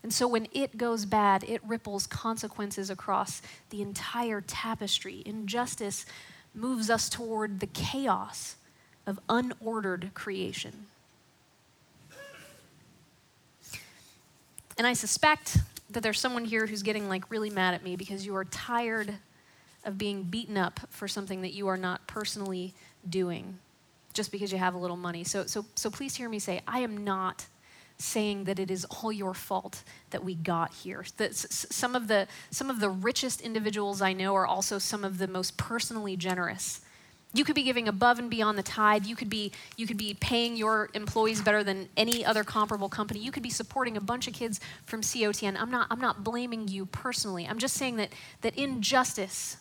And 0.01 0.13
so 0.13 0.27
when 0.27 0.47
it 0.53 0.77
goes 0.77 1.05
bad, 1.05 1.43
it 1.43 1.61
ripples 1.65 2.07
consequences 2.07 2.89
across 2.89 3.41
the 3.69 3.81
entire 3.81 4.41
tapestry. 4.41 5.23
Injustice 5.25 6.05
moves 6.53 6.89
us 6.89 7.09
toward 7.09 7.59
the 7.59 7.67
chaos 7.67 8.55
of 9.05 9.19
unordered 9.27 10.13
creation. 10.13 10.85
And 14.77 14.87
I 14.87 14.93
suspect 14.93 15.57
that 15.89 16.01
there's 16.03 16.19
someone 16.19 16.45
here 16.45 16.65
who's 16.65 16.83
getting 16.83 17.09
like 17.09 17.29
really 17.29 17.49
mad 17.49 17.73
at 17.73 17.83
me 17.83 17.97
because 17.97 18.25
you 18.25 18.35
are 18.35 18.45
tired 18.45 19.15
of 19.83 19.97
being 19.97 20.23
beaten 20.23 20.57
up 20.57 20.79
for 20.89 21.07
something 21.07 21.41
that 21.41 21.53
you 21.53 21.67
are 21.67 21.77
not 21.77 22.07
personally 22.07 22.73
doing 23.09 23.57
just 24.13 24.31
because 24.31 24.51
you 24.51 24.57
have 24.57 24.73
a 24.73 24.77
little 24.77 24.97
money. 24.97 25.23
So 25.23 25.45
so 25.45 25.65
so 25.75 25.89
please 25.89 26.15
hear 26.15 26.29
me 26.29 26.39
say 26.39 26.61
I 26.67 26.79
am 26.79 27.03
not 27.03 27.45
saying 27.99 28.45
that 28.45 28.59
it 28.59 28.71
is 28.71 28.85
all 28.85 29.11
your 29.11 29.33
fault 29.33 29.83
that 30.09 30.23
we 30.23 30.33
got 30.33 30.73
here. 30.73 31.05
That 31.17 31.35
some, 31.35 31.95
of 31.95 32.07
the, 32.07 32.27
some 32.49 32.69
of 32.69 32.79
the 32.79 32.89
richest 32.89 33.41
individuals 33.41 34.01
I 34.01 34.13
know 34.13 34.35
are 34.35 34.47
also 34.47 34.79
some 34.79 35.03
of 35.03 35.17
the 35.17 35.27
most 35.27 35.57
personally 35.57 36.15
generous. 36.15 36.81
You 37.33 37.43
could 37.43 37.55
be 37.55 37.63
giving 37.63 37.87
above 37.87 38.17
and 38.17 38.29
beyond 38.29 38.57
the 38.57 38.63
tide. 38.63 39.05
You 39.05 39.15
could 39.15 39.29
be 39.29 39.51
you 39.77 39.85
could 39.85 39.97
be 39.97 40.15
paying 40.15 40.55
your 40.55 40.89
employees 40.95 41.41
better 41.41 41.63
than 41.63 41.87
any 41.95 42.25
other 42.25 42.43
comparable 42.43 42.89
company. 42.89 43.19
You 43.19 43.31
could 43.31 43.43
be 43.43 43.51
supporting 43.51 43.97
a 43.97 44.01
bunch 44.01 44.27
of 44.27 44.33
kids 44.33 44.59
from 44.85 45.01
COTN. 45.01 45.55
I'm 45.59 45.69
not 45.69 45.85
I'm 45.91 46.01
not 46.01 46.23
blaming 46.23 46.67
you 46.67 46.87
personally. 46.87 47.45
I'm 47.47 47.59
just 47.59 47.75
saying 47.75 47.97
that 47.97 48.13
that 48.41 48.57
injustice 48.57 49.57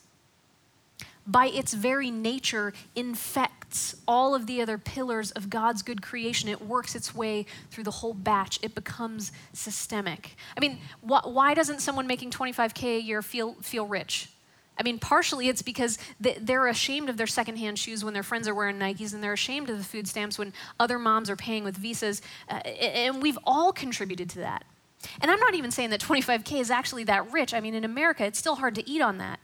by 1.29 1.47
its 1.49 1.75
very 1.75 2.11
nature 2.11 2.73
infects 2.97 3.95
all 4.09 4.35
of 4.35 4.47
the 4.47 4.63
other 4.63 4.79
pillars 4.79 5.31
of 5.33 5.51
God's 5.51 5.83
good 5.83 6.01
creation. 6.01 6.49
It 6.49 6.63
works 6.63 6.95
its 6.95 7.15
way 7.15 7.45
through 7.71 7.85
the 7.85 7.91
whole 7.91 8.15
batch. 8.15 8.59
It 8.63 8.75
becomes 8.75 9.31
systemic. 9.53 10.37
I 10.57 10.61
mean, 10.61 10.79
wh- 11.03 11.27
why 11.27 11.53
doesn't 11.53 11.81
someone 11.81 12.07
making 12.07 12.31
25K 12.31 12.97
a 12.97 13.01
year 13.01 13.21
feel, 13.21 13.55
feel 13.61 13.87
rich? 13.87 14.31
I 14.79 14.83
mean, 14.85 14.99
partially 14.99 15.49
it's 15.49 15.61
because 15.61 15.99
they're 16.19 16.69
ashamed 16.69 17.11
of 17.11 17.17
their 17.17 17.27
secondhand 17.27 17.79
shoes 17.79 18.05
when 18.05 18.15
their 18.15 18.23
friends 18.23 18.49
are 18.49 18.55
wearing 18.55 18.79
Nikes, 18.79 19.13
and 19.13 19.23
they're 19.23 19.33
ashamed 19.33 19.69
of 19.69 19.77
the 19.77 19.85
food 19.85 20.09
stamps 20.09 20.39
when 20.39 20.53
other 20.81 20.99
moms 20.99 21.29
are 21.29 21.37
paying 21.37 21.65
with 21.65 21.77
visas. 21.77 22.23
Uh, 22.49 22.55
and 22.55 23.21
we've 23.21 23.39
all 23.45 23.73
contributed 23.73 24.31
to 24.31 24.39
that. 24.39 24.65
And 25.21 25.31
I'm 25.31 25.41
not 25.41 25.55
even 25.55 25.71
saying 25.71 25.91
that 25.91 26.01
25K 26.01 26.61
is 26.61 26.71
actually 26.71 27.05
that 27.05 27.31
rich. 27.33 27.53
I 27.53 27.61
mean, 27.61 27.75
in 27.75 27.85
America, 27.85 28.25
it's 28.25 28.39
still 28.39 28.57
hard 28.57 28.75
to 28.77 28.89
eat 28.89 29.03
on 29.03 29.19
that. 29.19 29.41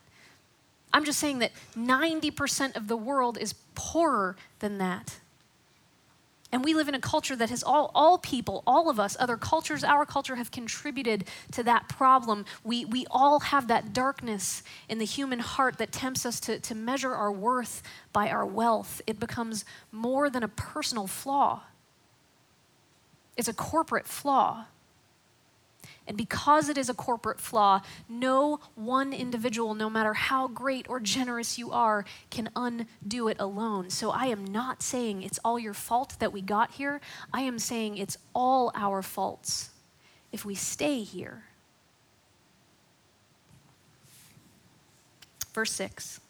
I'm 0.94 1.04
just 1.04 1.18
saying 1.18 1.40
that 1.40 1.50
90% 1.76 2.76
of 2.76 2.86
the 2.86 2.96
world 2.96 3.36
is 3.36 3.54
poorer 3.74 4.36
than 4.60 4.78
that. 4.78 5.18
And 6.52 6.64
we 6.64 6.72
live 6.72 6.86
in 6.86 6.94
a 6.94 7.00
culture 7.00 7.34
that 7.34 7.50
has 7.50 7.64
all, 7.64 7.90
all 7.96 8.16
people, 8.16 8.62
all 8.64 8.88
of 8.88 9.00
us, 9.00 9.16
other 9.18 9.36
cultures, 9.36 9.82
our 9.82 10.06
culture 10.06 10.36
have 10.36 10.52
contributed 10.52 11.24
to 11.50 11.64
that 11.64 11.88
problem. 11.88 12.44
We, 12.62 12.84
we 12.84 13.06
all 13.10 13.40
have 13.40 13.66
that 13.66 13.92
darkness 13.92 14.62
in 14.88 14.98
the 14.98 15.04
human 15.04 15.40
heart 15.40 15.78
that 15.78 15.90
tempts 15.90 16.24
us 16.24 16.38
to, 16.40 16.60
to 16.60 16.76
measure 16.76 17.12
our 17.12 17.32
worth 17.32 17.82
by 18.12 18.30
our 18.30 18.46
wealth. 18.46 19.02
It 19.04 19.18
becomes 19.18 19.64
more 19.90 20.30
than 20.30 20.44
a 20.44 20.48
personal 20.48 21.08
flaw, 21.08 21.62
it's 23.36 23.48
a 23.48 23.54
corporate 23.54 24.06
flaw. 24.06 24.66
And 26.06 26.16
because 26.16 26.68
it 26.68 26.76
is 26.76 26.90
a 26.90 26.94
corporate 26.94 27.40
flaw, 27.40 27.80
no 28.08 28.60
one 28.74 29.12
individual, 29.12 29.74
no 29.74 29.88
matter 29.88 30.12
how 30.12 30.48
great 30.48 30.86
or 30.88 31.00
generous 31.00 31.58
you 31.58 31.72
are, 31.72 32.04
can 32.30 32.50
undo 32.54 33.28
it 33.28 33.38
alone. 33.40 33.88
So 33.88 34.10
I 34.10 34.26
am 34.26 34.44
not 34.44 34.82
saying 34.82 35.22
it's 35.22 35.40
all 35.42 35.58
your 35.58 35.72
fault 35.72 36.16
that 36.18 36.32
we 36.32 36.42
got 36.42 36.72
here. 36.72 37.00
I 37.32 37.40
am 37.42 37.58
saying 37.58 37.96
it's 37.96 38.18
all 38.34 38.70
our 38.74 39.00
faults 39.00 39.70
if 40.30 40.44
we 40.44 40.54
stay 40.54 41.00
here. 41.00 41.44
Verse 45.54 45.72
6 45.72 46.20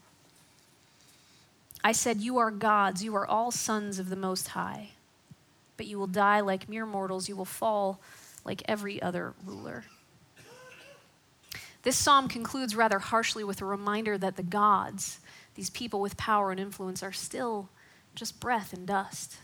I 1.82 1.92
said, 1.92 2.20
You 2.20 2.38
are 2.38 2.50
gods, 2.50 3.02
you 3.02 3.14
are 3.16 3.26
all 3.26 3.50
sons 3.50 3.98
of 3.98 4.08
the 4.08 4.16
Most 4.16 4.48
High, 4.48 4.90
but 5.76 5.86
you 5.86 5.98
will 5.98 6.06
die 6.06 6.40
like 6.40 6.68
mere 6.68 6.86
mortals, 6.86 7.28
you 7.28 7.34
will 7.34 7.44
fall 7.44 8.00
like 8.44 8.62
every 8.66 9.00
other 9.00 9.34
ruler. 9.44 9.84
This 11.82 11.96
psalm 11.96 12.28
concludes 12.28 12.74
rather 12.74 12.98
harshly 12.98 13.44
with 13.44 13.60
a 13.60 13.66
reminder 13.66 14.16
that 14.16 14.36
the 14.36 14.42
gods, 14.42 15.20
these 15.54 15.68
people 15.68 16.00
with 16.00 16.16
power 16.16 16.50
and 16.50 16.58
influence, 16.58 17.02
are 17.02 17.12
still 17.12 17.68
just 18.14 18.40
breath 18.40 18.72
and 18.72 18.86
dust. 18.86 19.36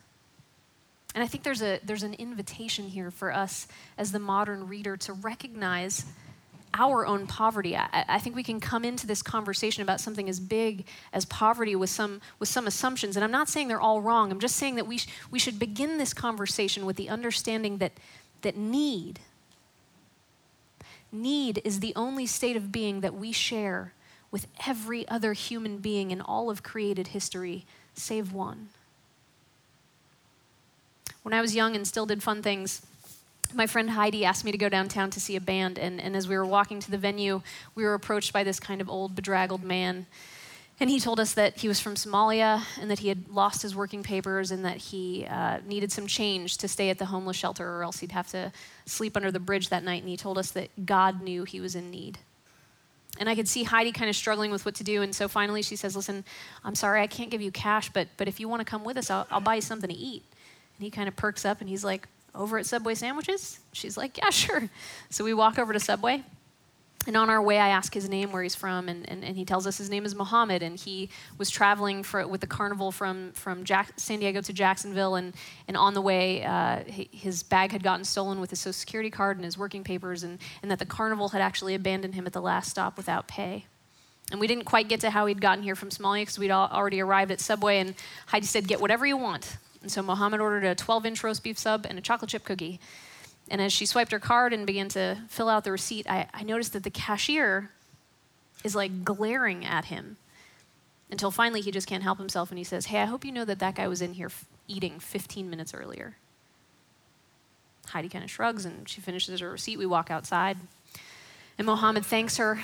And 1.14 1.22
I 1.22 1.26
think 1.26 1.44
there's, 1.44 1.60
a, 1.60 1.80
there's 1.84 2.02
an 2.02 2.14
invitation 2.14 2.86
here 2.86 3.10
for 3.10 3.32
us 3.32 3.66
as 3.98 4.12
the 4.12 4.18
modern 4.18 4.68
reader 4.68 4.96
to 4.98 5.12
recognize 5.12 6.06
our 6.72 7.04
own 7.04 7.26
poverty. 7.26 7.76
I, 7.76 8.04
I, 8.08 8.18
think 8.20 8.36
we 8.36 8.44
can 8.44 8.60
come 8.60 8.84
into 8.84 9.06
this 9.06 9.22
conversation 9.22 9.82
about 9.82 10.00
something 10.00 10.28
as 10.28 10.38
big 10.38 10.86
as 11.12 11.24
poverty 11.24 11.74
with 11.74 11.90
some, 11.90 12.20
with 12.38 12.48
some 12.48 12.68
assumptions. 12.68 13.16
And 13.16 13.24
I'm 13.24 13.32
not 13.32 13.48
saying 13.48 13.66
they're 13.66 13.80
all 13.80 14.00
wrong. 14.00 14.30
I'm 14.30 14.38
just 14.38 14.54
saying 14.54 14.76
that 14.76 14.86
we, 14.86 14.98
sh- 14.98 15.08
we 15.32 15.40
should 15.40 15.58
begin 15.58 15.98
this 15.98 16.14
conversation 16.14 16.86
with 16.86 16.94
the 16.94 17.08
understanding 17.08 17.78
that 17.78 17.92
that 18.42 18.56
need, 18.56 19.20
need 21.12 21.60
is 21.64 21.80
the 21.80 21.92
only 21.96 22.26
state 22.26 22.56
of 22.56 22.72
being 22.72 23.00
that 23.00 23.14
we 23.14 23.32
share 23.32 23.92
with 24.30 24.46
every 24.66 25.06
other 25.08 25.32
human 25.32 25.78
being 25.78 26.10
in 26.10 26.20
all 26.20 26.50
of 26.50 26.62
created 26.62 27.08
history, 27.08 27.64
save 27.94 28.32
one. 28.32 28.68
When 31.22 31.34
I 31.34 31.40
was 31.40 31.54
young 31.54 31.74
and 31.74 31.86
still 31.86 32.06
did 32.06 32.22
fun 32.22 32.42
things, 32.42 32.82
my 33.52 33.66
friend 33.66 33.90
Heidi 33.90 34.24
asked 34.24 34.44
me 34.44 34.52
to 34.52 34.58
go 34.58 34.68
downtown 34.68 35.10
to 35.10 35.20
see 35.20 35.36
a 35.36 35.40
band. 35.40 35.78
And, 35.78 36.00
and 36.00 36.16
as 36.16 36.28
we 36.28 36.36
were 36.36 36.46
walking 36.46 36.80
to 36.80 36.90
the 36.90 36.98
venue, 36.98 37.42
we 37.74 37.82
were 37.82 37.94
approached 37.94 38.32
by 38.32 38.44
this 38.44 38.60
kind 38.60 38.80
of 38.80 38.88
old, 38.88 39.14
bedraggled 39.14 39.64
man. 39.64 40.06
And 40.80 40.88
he 40.88 40.98
told 40.98 41.20
us 41.20 41.34
that 41.34 41.58
he 41.58 41.68
was 41.68 41.78
from 41.78 41.94
Somalia 41.94 42.64
and 42.80 42.90
that 42.90 43.00
he 43.00 43.08
had 43.08 43.28
lost 43.28 43.60
his 43.60 43.76
working 43.76 44.02
papers 44.02 44.50
and 44.50 44.64
that 44.64 44.78
he 44.78 45.26
uh, 45.26 45.58
needed 45.66 45.92
some 45.92 46.06
change 46.06 46.56
to 46.56 46.68
stay 46.68 46.88
at 46.88 46.98
the 46.98 47.04
homeless 47.04 47.36
shelter 47.36 47.68
or 47.68 47.84
else 47.84 47.98
he'd 47.98 48.12
have 48.12 48.28
to 48.28 48.50
sleep 48.86 49.14
under 49.14 49.30
the 49.30 49.38
bridge 49.38 49.68
that 49.68 49.84
night. 49.84 50.00
And 50.00 50.08
he 50.08 50.16
told 50.16 50.38
us 50.38 50.52
that 50.52 50.86
God 50.86 51.20
knew 51.20 51.44
he 51.44 51.60
was 51.60 51.74
in 51.74 51.90
need. 51.90 52.18
And 53.18 53.28
I 53.28 53.34
could 53.34 53.46
see 53.46 53.64
Heidi 53.64 53.92
kind 53.92 54.08
of 54.08 54.16
struggling 54.16 54.50
with 54.50 54.64
what 54.64 54.74
to 54.76 54.84
do. 54.84 55.02
And 55.02 55.14
so 55.14 55.28
finally 55.28 55.60
she 55.60 55.76
says, 55.76 55.94
Listen, 55.96 56.24
I'm 56.64 56.74
sorry, 56.74 57.02
I 57.02 57.06
can't 57.06 57.28
give 57.28 57.42
you 57.42 57.50
cash, 57.50 57.90
but, 57.92 58.08
but 58.16 58.26
if 58.26 58.40
you 58.40 58.48
want 58.48 58.60
to 58.60 58.64
come 58.64 58.82
with 58.82 58.96
us, 58.96 59.10
I'll, 59.10 59.26
I'll 59.30 59.40
buy 59.40 59.56
you 59.56 59.60
something 59.60 59.90
to 59.90 59.96
eat. 59.96 60.22
And 60.78 60.84
he 60.84 60.90
kind 60.90 61.08
of 61.08 61.16
perks 61.16 61.44
up 61.44 61.60
and 61.60 61.68
he's 61.68 61.84
like, 61.84 62.08
Over 62.34 62.56
at 62.56 62.64
Subway 62.64 62.94
Sandwiches? 62.94 63.60
She's 63.72 63.98
like, 63.98 64.16
Yeah, 64.16 64.30
sure. 64.30 64.70
So 65.10 65.24
we 65.24 65.34
walk 65.34 65.58
over 65.58 65.74
to 65.74 65.80
Subway. 65.80 66.24
And 67.06 67.16
on 67.16 67.30
our 67.30 67.40
way, 67.40 67.58
I 67.58 67.68
ask 67.68 67.94
his 67.94 68.10
name, 68.10 68.30
where 68.30 68.42
he's 68.42 68.54
from, 68.54 68.88
and, 68.88 69.08
and, 69.08 69.24
and 69.24 69.34
he 69.34 69.46
tells 69.46 69.66
us 69.66 69.78
his 69.78 69.88
name 69.88 70.04
is 70.04 70.14
Mohammed, 70.14 70.62
and 70.62 70.78
he 70.78 71.08
was 71.38 71.48
traveling 71.48 72.02
for, 72.02 72.26
with 72.26 72.42
the 72.42 72.46
carnival 72.46 72.92
from, 72.92 73.32
from 73.32 73.64
Jack, 73.64 73.94
San 73.96 74.20
Diego 74.20 74.42
to 74.42 74.52
Jacksonville, 74.52 75.14
and, 75.14 75.34
and 75.66 75.78
on 75.78 75.94
the 75.94 76.02
way, 76.02 76.44
uh, 76.44 76.80
his 76.86 77.42
bag 77.42 77.72
had 77.72 77.82
gotten 77.82 78.04
stolen 78.04 78.38
with 78.38 78.50
his 78.50 78.60
social 78.60 78.74
security 78.74 79.08
card 79.08 79.38
and 79.38 79.46
his 79.46 79.56
working 79.56 79.82
papers, 79.82 80.22
and, 80.22 80.38
and 80.60 80.70
that 80.70 80.78
the 80.78 80.84
carnival 80.84 81.30
had 81.30 81.40
actually 81.40 81.74
abandoned 81.74 82.14
him 82.14 82.26
at 82.26 82.34
the 82.34 82.40
last 82.42 82.70
stop 82.70 82.98
without 82.98 83.26
pay. 83.26 83.64
And 84.30 84.38
we 84.38 84.46
didn't 84.46 84.64
quite 84.64 84.88
get 84.88 85.00
to 85.00 85.10
how 85.10 85.24
he'd 85.24 85.40
gotten 85.40 85.64
here 85.64 85.74
from 85.74 85.88
Somalia 85.88 86.22
because 86.22 86.38
we'd 86.38 86.50
already 86.50 87.00
arrived 87.00 87.30
at 87.30 87.40
Subway, 87.40 87.78
and 87.78 87.94
Heidi 88.26 88.46
said, 88.46 88.68
Get 88.68 88.78
whatever 88.78 89.06
you 89.06 89.16
want. 89.16 89.56
And 89.80 89.90
so 89.90 90.02
Mohammed 90.02 90.40
ordered 90.40 90.64
a 90.64 90.74
12 90.74 91.06
inch 91.06 91.24
roast 91.24 91.42
beef 91.42 91.58
sub 91.58 91.86
and 91.88 91.98
a 91.98 92.02
chocolate 92.02 92.30
chip 92.30 92.44
cookie. 92.44 92.78
And 93.50 93.60
as 93.60 93.72
she 93.72 93.84
swiped 93.84 94.12
her 94.12 94.20
card 94.20 94.52
and 94.52 94.64
began 94.64 94.88
to 94.90 95.18
fill 95.28 95.48
out 95.48 95.64
the 95.64 95.72
receipt, 95.72 96.08
I, 96.08 96.28
I 96.32 96.44
noticed 96.44 96.72
that 96.72 96.84
the 96.84 96.90
cashier 96.90 97.70
is 98.62 98.76
like 98.76 99.04
glaring 99.04 99.64
at 99.64 99.86
him 99.86 100.16
until 101.10 101.32
finally 101.32 101.60
he 101.60 101.72
just 101.72 101.88
can't 101.88 102.04
help 102.04 102.18
himself 102.18 102.50
and 102.50 102.58
he 102.58 102.64
says, 102.64 102.86
Hey, 102.86 103.00
I 103.00 103.06
hope 103.06 103.24
you 103.24 103.32
know 103.32 103.44
that 103.44 103.58
that 103.58 103.74
guy 103.74 103.88
was 103.88 104.00
in 104.00 104.12
here 104.12 104.28
f- 104.28 104.44
eating 104.68 105.00
15 105.00 105.50
minutes 105.50 105.74
earlier. 105.74 106.16
Heidi 107.88 108.08
kind 108.08 108.22
of 108.22 108.30
shrugs 108.30 108.64
and 108.64 108.88
she 108.88 109.00
finishes 109.00 109.40
her 109.40 109.50
receipt. 109.50 109.78
We 109.78 109.86
walk 109.86 110.10
outside. 110.10 110.56
And 111.58 111.66
Mohammed 111.66 112.06
thanks 112.06 112.36
her. 112.36 112.62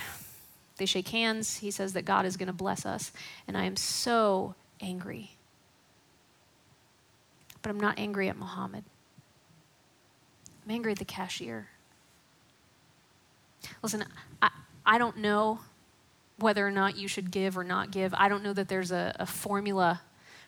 They 0.76 0.86
shake 0.86 1.08
hands. 1.08 1.56
He 1.56 1.72
says 1.72 1.94
that 1.94 2.04
God 2.04 2.24
is 2.26 2.36
going 2.36 2.46
to 2.46 2.52
bless 2.52 2.86
us. 2.86 3.10
And 3.48 3.56
I 3.56 3.64
am 3.64 3.76
so 3.76 4.54
angry. 4.80 5.32
But 7.62 7.70
I'm 7.70 7.80
not 7.80 7.98
angry 7.98 8.28
at 8.28 8.36
Mohammed. 8.36 8.84
At 10.68 10.98
the 10.98 11.04
cashier. 11.04 11.68
Listen, 13.82 14.04
I, 14.42 14.50
I 14.84 14.98
don't 14.98 15.18
know 15.18 15.60
whether 16.38 16.66
or 16.66 16.70
not 16.70 16.96
you 16.96 17.08
should 17.08 17.30
give 17.30 17.56
or 17.56 17.64
not 17.64 17.90
give. 17.90 18.12
I 18.14 18.28
don't 18.28 18.42
know 18.42 18.52
that 18.52 18.68
there's 18.68 18.90
a, 18.90 19.14
a 19.18 19.26
formula 19.26 20.02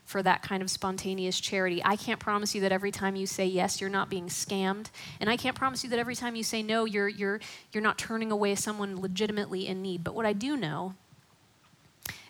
for 0.04 0.22
that 0.22 0.42
kind 0.42 0.62
of 0.62 0.70
spontaneous 0.70 1.38
charity. 1.38 1.83
I 1.85 1.96
can't 1.96 2.18
promise 2.18 2.54
you 2.54 2.62
that 2.62 2.72
every 2.72 2.90
time 2.90 3.14
you 3.14 3.26
say 3.26 3.46
yes, 3.46 3.81
you're 3.81 3.90
not 3.90 4.11
being 4.11 4.26
scammed. 4.26 4.87
And 5.20 5.31
I 5.31 5.37
can't 5.37 5.54
promise 5.54 5.85
you 5.85 5.90
that 5.90 5.98
every 5.98 6.14
time 6.14 6.35
you 6.35 6.42
say 6.42 6.62
no, 6.62 6.85
you're, 6.85 7.09
you're, 7.09 7.40
you're 7.72 7.83
not 7.83 7.98
turning 7.98 8.33
away 8.33 8.54
someone 8.54 9.00
legitimately 9.00 9.66
in 9.66 9.83
need. 9.83 10.02
But 10.02 10.14
what 10.14 10.26
I 10.26 10.33
do 10.33 10.57
know 10.57 10.94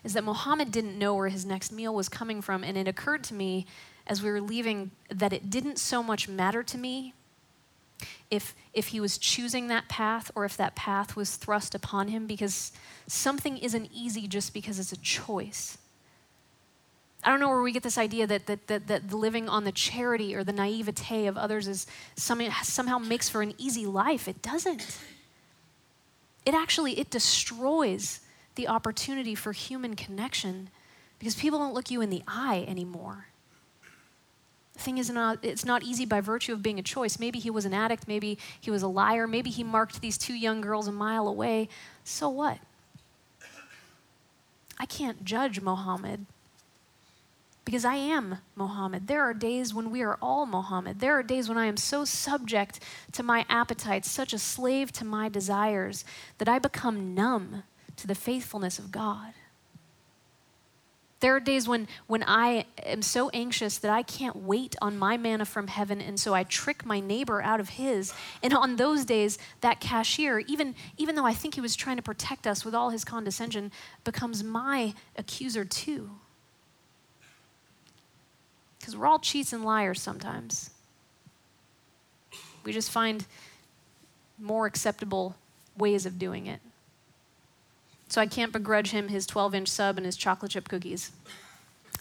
is 0.03 0.13
that 0.13 0.23
Mohammed 0.23 0.71
didn't 0.71 0.97
know 0.97 1.15
where 1.15 1.29
his 1.29 1.45
next 1.45 1.71
meal 1.71 1.95
was 1.95 2.07
coming 2.07 2.41
from. 2.41 2.63
And 2.63 2.77
it 2.77 2.87
occurred 2.87 3.23
to 3.25 3.33
me 3.33 3.65
as 4.05 4.21
we 4.21 4.29
were 4.29 4.41
leaving 4.41 4.91
that 5.09 5.33
it 5.33 5.49
didn't 5.49 5.79
so 5.79 6.03
much 6.03 6.27
matter 6.27 6.63
to 6.63 6.77
me 6.77 7.13
if, 8.29 8.55
if 8.73 8.87
he 8.87 8.99
was 8.99 9.17
choosing 9.17 9.67
that 9.67 9.87
path 9.89 10.31
or 10.35 10.45
if 10.45 10.55
that 10.57 10.75
path 10.75 11.15
was 11.15 11.35
thrust 11.35 11.75
upon 11.75 12.07
him 12.07 12.27
because 12.27 12.71
something 13.07 13.57
isn't 13.57 13.89
easy 13.93 14.27
just 14.27 14.53
because 14.53 14.79
it's 14.79 14.91
a 14.91 14.97
choice. 14.97 15.77
I 17.23 17.31
don't 17.31 17.39
know 17.39 17.49
where 17.49 17.61
we 17.61 17.71
get 17.71 17.83
this 17.83 17.97
idea 17.97 18.27
that, 18.27 18.45
that, 18.47 18.67
that, 18.67 18.87
that 18.87 19.13
living 19.13 19.49
on 19.49 19.65
the 19.65 19.71
charity 19.71 20.35
or 20.35 20.43
the 20.43 20.53
naivete 20.53 21.27
of 21.27 21.37
others 21.37 21.67
is 21.67 21.85
somehow, 22.15 22.61
somehow 22.63 22.97
makes 22.97 23.27
for 23.27 23.41
an 23.41 23.53
easy 23.57 23.85
life. 23.85 24.27
It 24.27 24.41
doesn't. 24.41 24.97
It 26.45 26.53
actually, 26.53 26.97
it 26.99 27.09
destroys 27.09 28.21
the 28.55 28.67
opportunity 28.67 29.35
for 29.35 29.51
human 29.51 29.95
connection 29.95 30.69
because 31.19 31.35
people 31.35 31.59
don't 31.59 31.73
look 31.73 31.91
you 31.91 32.01
in 32.01 32.09
the 32.09 32.23
eye 32.27 32.65
anymore 32.67 33.27
thing 34.79 34.97
is 34.97 35.09
not 35.09 35.39
it's 35.43 35.65
not 35.65 35.83
easy 35.83 36.05
by 36.05 36.21
virtue 36.21 36.53
of 36.53 36.63
being 36.63 36.79
a 36.79 36.83
choice. 36.83 37.19
Maybe 37.19 37.39
he 37.39 37.49
was 37.49 37.65
an 37.65 37.73
addict 37.73 38.07
maybe 38.07 38.37
he 38.59 38.71
was 38.71 38.81
a 38.81 38.87
liar 38.87 39.27
maybe 39.27 39.49
he 39.49 39.63
marked 39.63 40.01
these 40.01 40.17
two 40.17 40.33
young 40.33 40.61
girls 40.61 40.87
a 40.87 40.91
mile 40.91 41.27
away. 41.27 41.69
So 42.03 42.29
what? 42.29 42.59
I 44.79 44.85
can't 44.85 45.25
judge 45.25 45.59
mohammed 45.59 46.25
because 47.65 47.85
i 47.85 47.95
am 47.95 48.37
mohammed. 48.55 49.07
There 49.07 49.21
are 49.21 49.33
days 49.33 49.73
when 49.73 49.91
we 49.91 50.01
are 50.01 50.17
all 50.21 50.45
mohammed. 50.45 51.01
There 51.01 51.13
are 51.17 51.23
days 51.23 51.49
when 51.49 51.57
i 51.57 51.65
am 51.65 51.77
so 51.77 52.05
subject 52.05 52.79
to 53.11 53.21
my 53.21 53.45
appetites 53.49 54.09
such 54.09 54.33
a 54.33 54.39
slave 54.39 54.91
to 54.93 55.05
my 55.05 55.29
desires 55.29 56.05
that 56.37 56.49
i 56.49 56.57
become 56.57 57.13
numb 57.13 57.63
to 57.97 58.07
the 58.07 58.15
faithfulness 58.15 58.79
of 58.79 58.91
god 58.91 59.33
there 61.19 61.35
are 61.35 61.39
days 61.39 61.67
when, 61.67 61.87
when 62.07 62.23
I 62.23 62.65
am 62.83 63.01
so 63.01 63.29
anxious 63.29 63.77
that 63.79 63.91
I 63.91 64.03
can't 64.03 64.37
wait 64.37 64.75
on 64.81 64.97
my 64.97 65.17
manna 65.17 65.45
from 65.45 65.67
heaven, 65.67 65.99
and 65.99 66.19
so 66.19 66.33
I 66.33 66.43
trick 66.43 66.85
my 66.85 66.99
neighbor 66.99 67.41
out 67.41 67.59
of 67.59 67.69
his. 67.69 68.13
And 68.41 68.53
on 68.53 68.77
those 68.77 69.03
days, 69.03 69.37
that 69.59 69.81
cashier, 69.81 70.39
even, 70.39 70.75
even 70.97 71.15
though 71.15 71.25
I 71.25 71.33
think 71.33 71.55
he 71.55 71.61
was 71.61 71.75
trying 71.75 71.97
to 71.97 72.01
protect 72.01 72.47
us 72.47 72.63
with 72.63 72.73
all 72.73 72.89
his 72.89 73.03
condescension, 73.03 73.71
becomes 74.05 74.43
my 74.43 74.93
accuser 75.17 75.65
too. 75.65 76.09
Because 78.79 78.95
we're 78.95 79.07
all 79.07 79.19
cheats 79.19 79.51
and 79.51 79.65
liars 79.65 80.01
sometimes. 80.01 80.69
We 82.63 82.71
just 82.71 82.91
find 82.91 83.25
more 84.37 84.65
acceptable 84.65 85.35
ways 85.77 86.05
of 86.05 86.17
doing 86.17 86.47
it. 86.47 86.61
So 88.09 88.19
I 88.19 88.25
can't 88.25 88.51
begrudge 88.51 88.89
him 88.89 89.07
his 89.07 89.25
12 89.25 89.55
inch 89.55 89.67
sub 89.67 89.97
and 89.97 90.05
his 90.05 90.17
chocolate 90.17 90.51
chip 90.51 90.67
cookies. 90.67 91.11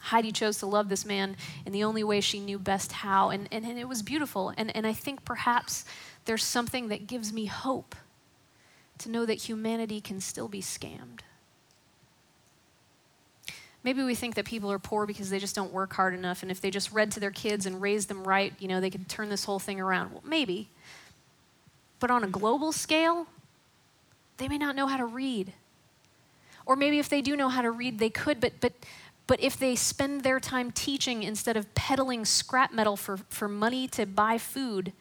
Heidi 0.01 0.33
chose 0.33 0.59
to 0.59 0.66
love 0.66 0.88
this 0.88 1.05
man 1.05 1.37
in 1.66 1.73
the 1.73 1.85
only 1.85 2.03
way 2.03 2.21
she 2.21 2.40
knew 2.40 2.59
best 2.59 2.92
how, 2.92 3.29
and, 3.29 3.47
and, 3.53 3.64
and 3.66 3.79
it 3.79 3.87
was 3.87 4.03
beautiful. 4.03 4.55
And, 4.57 4.75
and 4.75 4.87
I 4.87 4.94
think 4.94 5.25
perhaps 5.25 5.85
there's 6.25 6.42
something 6.42 6.88
that 6.88 7.07
gives 7.07 7.33
me 7.33 7.44
hope 7.44 7.94
to 8.99 9.11
know 9.11 9.27
that 9.27 9.35
humanity 9.35 10.01
can 10.01 10.21
still 10.21 10.49
be 10.49 10.62
scammed. 10.62 11.21
Maybe 13.85 14.03
we 14.03 14.14
think 14.14 14.35
that 14.35 14.44
people 14.44 14.73
are 14.73 14.79
poor 14.79 15.07
because 15.07 15.31
they 15.31 15.38
just 15.38 15.55
don't 15.55 15.73
work 15.73 15.92
hard 15.92 16.14
enough, 16.14 16.42
and 16.42 16.51
if 16.51 16.61
they 16.61 16.71
just 16.71 16.90
read 16.90 17.12
to 17.12 17.21
their 17.21 17.31
kids 17.31 17.64
and 17.64 17.81
raised 17.81 18.09
them 18.09 18.25
right, 18.25 18.53
you 18.59 18.66
know, 18.66 18.81
they 18.81 18.90
could 18.90 19.09
turn 19.09 19.29
this 19.29 19.44
whole 19.44 19.59
thing 19.59 19.81
around. 19.81 20.12
Well, 20.12 20.23
maybe. 20.25 20.68
But 22.01 22.11
on 22.11 22.25
a 22.25 22.29
global 22.29 22.73
scale, 22.73 23.27
they 24.38 24.49
may 24.49 24.59
not 24.59 24.75
know 24.75 24.87
how 24.87 24.97
to 24.97 25.07
read. 25.07 25.53
Or 26.69 26.77
maybe 26.77 26.99
if 26.99 27.09
they 27.09 27.23
do 27.23 27.35
know 27.35 27.49
how 27.49 27.63
to 27.63 27.71
read, 27.71 27.99
they 27.99 28.11
could, 28.11 28.41
but, 28.41 28.61
but, 28.61 28.75
but 29.27 29.41
if 29.41 29.59
they 29.59 29.75
spend 29.75 30.23
their 30.23 30.39
time 30.39 30.71
teaching 30.71 31.23
instead 31.23 31.57
of 31.57 31.75
peddling 31.75 32.27
scrap 32.27 32.75
metal 32.75 32.95
for, 32.95 33.17
for 33.31 33.49
money 33.49 33.89
to 33.89 34.05
buy 34.05 34.37
food, 34.37 34.93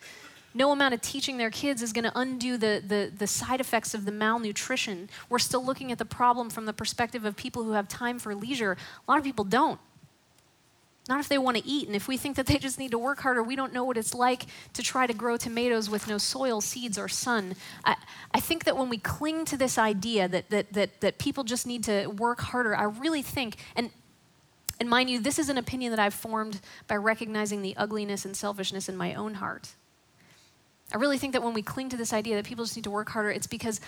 no 0.54 0.72
amount 0.72 0.94
of 0.94 1.02
teaching 1.02 1.38
their 1.38 1.52
kids 1.52 1.82
is 1.82 1.92
going 1.92 2.06
to 2.06 2.18
undo 2.18 2.56
the, 2.58 2.82
the, 2.88 3.12
the 3.16 3.28
side 3.28 3.60
effects 3.60 3.94
of 3.94 4.06
the 4.06 4.14
malnutrition. 4.14 5.10
We're 5.30 5.40
still 5.40 5.64
looking 5.64 5.92
at 5.92 5.98
the 5.98 6.06
problem 6.06 6.50
from 6.50 6.66
the 6.66 6.74
perspective 6.74 7.26
of 7.26 7.36
people 7.36 7.66
who 7.66 7.74
have 7.74 7.90
time 7.90 8.18
for 8.18 8.34
leisure. 8.34 8.78
A 9.06 9.12
lot 9.12 9.18
of 9.18 9.26
people 9.26 9.44
don't. 9.44 9.80
Not 11.08 11.22
if 11.22 11.30
they 11.30 11.38
want 11.38 11.58
to 11.58 11.65
eat. 11.65 11.88
And 11.88 11.96
if 11.96 12.08
we 12.08 12.17
think 12.17 12.36
that 12.36 12.48
they 12.48 12.58
just 12.58 12.78
need 12.78 12.91
to 12.91 12.98
work 12.98 13.22
harder, 13.22 13.41
we 13.41 13.56
don't 13.56 13.74
know 13.74 13.84
what 13.84 13.98
it's 13.98 14.13
like 14.13 14.46
to 14.74 14.84
try 14.84 15.08
to 15.08 15.13
grow 15.13 15.38
tomatoes 15.38 15.89
with 15.89 16.08
no 16.08 16.17
soil, 16.17 16.60
seeds, 16.60 16.98
or 16.98 17.08
sun. 17.08 17.56
I, 17.86 17.96
I 18.34 18.39
think 18.39 18.65
that 18.65 18.76
when 18.76 18.89
we 18.89 18.98
cling 18.98 19.46
to 19.46 19.58
this 19.58 19.78
idea 19.78 20.28
that, 20.28 20.50
that, 20.50 20.74
that, 20.74 21.02
that 21.02 21.17
people 21.17 21.43
just 21.43 21.65
need 21.65 21.84
to 21.86 22.08
work 22.08 22.41
harder, 22.41 22.76
I 22.76 22.84
really 22.84 23.22
think, 23.22 23.56
and, 23.76 23.89
and 24.80 24.89
mind 24.89 25.10
you, 25.10 25.20
this 25.22 25.39
is 25.39 25.48
an 25.48 25.58
opinion 25.58 25.91
that 25.91 26.00
I've 26.00 26.13
formed 26.13 26.60
by 26.88 26.98
recognizing 26.98 27.62
the 27.62 27.76
ugliness 27.78 28.26
and 28.26 28.36
selfishness 28.36 28.89
in 28.89 28.98
my 28.98 29.13
own 29.13 29.36
heart. 29.36 29.70
I 30.93 30.98
really 30.98 31.17
think 31.17 31.34
that 31.34 31.43
when 31.43 31.54
we 31.54 31.62
cling 31.62 31.89
to 31.89 31.98
this 31.98 32.12
idea 32.12 32.36
that 32.36 32.46
people 32.46 32.65
just 32.65 32.76
need 32.76 32.84
to 32.84 32.91
work 32.91 33.10
harder, 33.10 33.32
it's 33.32 33.48
because 33.48 33.80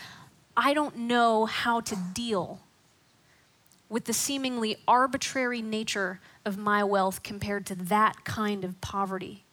I 0.55 0.73
don't 0.73 0.95
know 0.97 1.45
how 1.45 1.82
to 1.82 1.95
deal 2.13 2.60
with 3.89 4.06
the 4.06 4.13
seemingly 4.13 4.78
arbitrary 4.88 5.62
nature 5.62 6.19
of 6.45 6.58
my 6.58 6.84
wealth 6.84 7.23
compared 7.23 7.65
to 7.65 7.75
that 7.75 8.23
kind 8.23 8.63
of 8.63 8.80
poverty. 8.82 9.43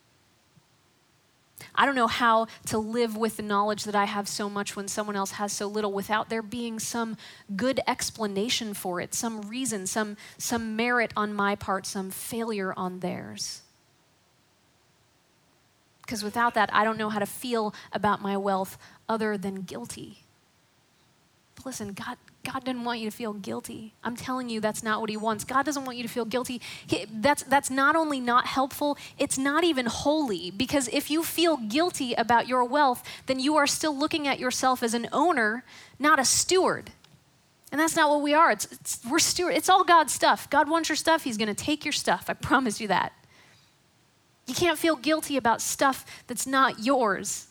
I 1.73 1.85
don't 1.85 1.95
know 1.95 2.07
how 2.07 2.47
to 2.67 2.77
live 2.77 3.17
with 3.17 3.37
the 3.37 3.43
knowledge 3.43 3.83
that 3.85 3.95
I 3.95 4.05
have 4.05 4.27
so 4.27 4.49
much 4.49 4.75
when 4.75 4.87
someone 4.87 5.15
else 5.15 5.31
has 5.31 5.51
so 5.51 5.67
little 5.67 5.91
without 5.91 6.29
there 6.29 6.43
being 6.43 6.79
some 6.79 7.17
good 7.55 7.79
explanation 7.87 8.73
for 8.73 9.01
it, 9.01 9.13
some 9.13 9.41
reason, 9.41 9.87
some, 9.87 10.17
some 10.37 10.75
merit 10.75 11.11
on 11.17 11.33
my 11.33 11.55
part, 11.55 11.85
some 11.85 12.11
failure 12.11 12.73
on 12.77 12.99
theirs. 12.99 13.61
Because 16.01 16.23
without 16.23 16.53
that, 16.53 16.69
I 16.73 16.83
don't 16.83 16.97
know 16.97 17.09
how 17.09 17.19
to 17.19 17.25
feel 17.25 17.73
about 17.91 18.21
my 18.21 18.37
wealth 18.37 18.77
other 19.09 19.37
than 19.37 19.63
guilty. 19.63 20.23
But 21.55 21.65
listen, 21.65 21.93
God, 21.93 22.17
God 22.51 22.63
doesn't 22.63 22.85
want 22.85 22.99
you 22.99 23.09
to 23.09 23.15
feel 23.15 23.33
guilty. 23.33 23.93
I'm 24.03 24.15
telling 24.15 24.49
you, 24.49 24.61
that's 24.61 24.81
not 24.81 25.01
what 25.01 25.09
He 25.09 25.17
wants. 25.17 25.43
God 25.43 25.65
doesn't 25.65 25.83
want 25.83 25.97
you 25.97 26.03
to 26.03 26.09
feel 26.09 26.23
guilty. 26.23 26.61
He, 26.85 27.05
that's, 27.11 27.43
that's 27.43 27.69
not 27.69 27.95
only 27.95 28.21
not 28.21 28.45
helpful, 28.45 28.97
it's 29.17 29.37
not 29.37 29.65
even 29.65 29.85
holy. 29.85 30.51
Because 30.51 30.87
if 30.93 31.11
you 31.11 31.23
feel 31.23 31.57
guilty 31.57 32.13
about 32.13 32.47
your 32.47 32.63
wealth, 32.63 33.03
then 33.25 33.39
you 33.39 33.57
are 33.57 33.67
still 33.67 33.95
looking 33.95 34.27
at 34.27 34.39
yourself 34.39 34.81
as 34.81 34.93
an 34.93 35.09
owner, 35.11 35.65
not 35.99 36.19
a 36.19 36.25
steward. 36.25 36.91
And 37.69 37.81
that's 37.81 37.97
not 37.97 38.09
what 38.09 38.21
we 38.21 38.33
are. 38.33 38.51
It's, 38.51 38.65
it's, 38.65 39.01
we're 39.09 39.19
steward. 39.19 39.55
It's 39.55 39.67
all 39.67 39.83
God's 39.83 40.13
stuff. 40.13 40.49
God 40.49 40.69
wants 40.69 40.87
your 40.87 40.95
stuff. 40.95 41.23
He's 41.23 41.37
going 41.37 41.53
to 41.53 41.65
take 41.65 41.83
your 41.83 41.91
stuff. 41.91 42.25
I 42.29 42.33
promise 42.33 42.79
you 42.79 42.87
that. 42.87 43.11
You 44.45 44.55
can't 44.55 44.79
feel 44.79 44.95
guilty 44.95 45.35
about 45.35 45.61
stuff 45.61 46.05
that's 46.27 46.47
not 46.47 46.79
yours. 46.79 47.47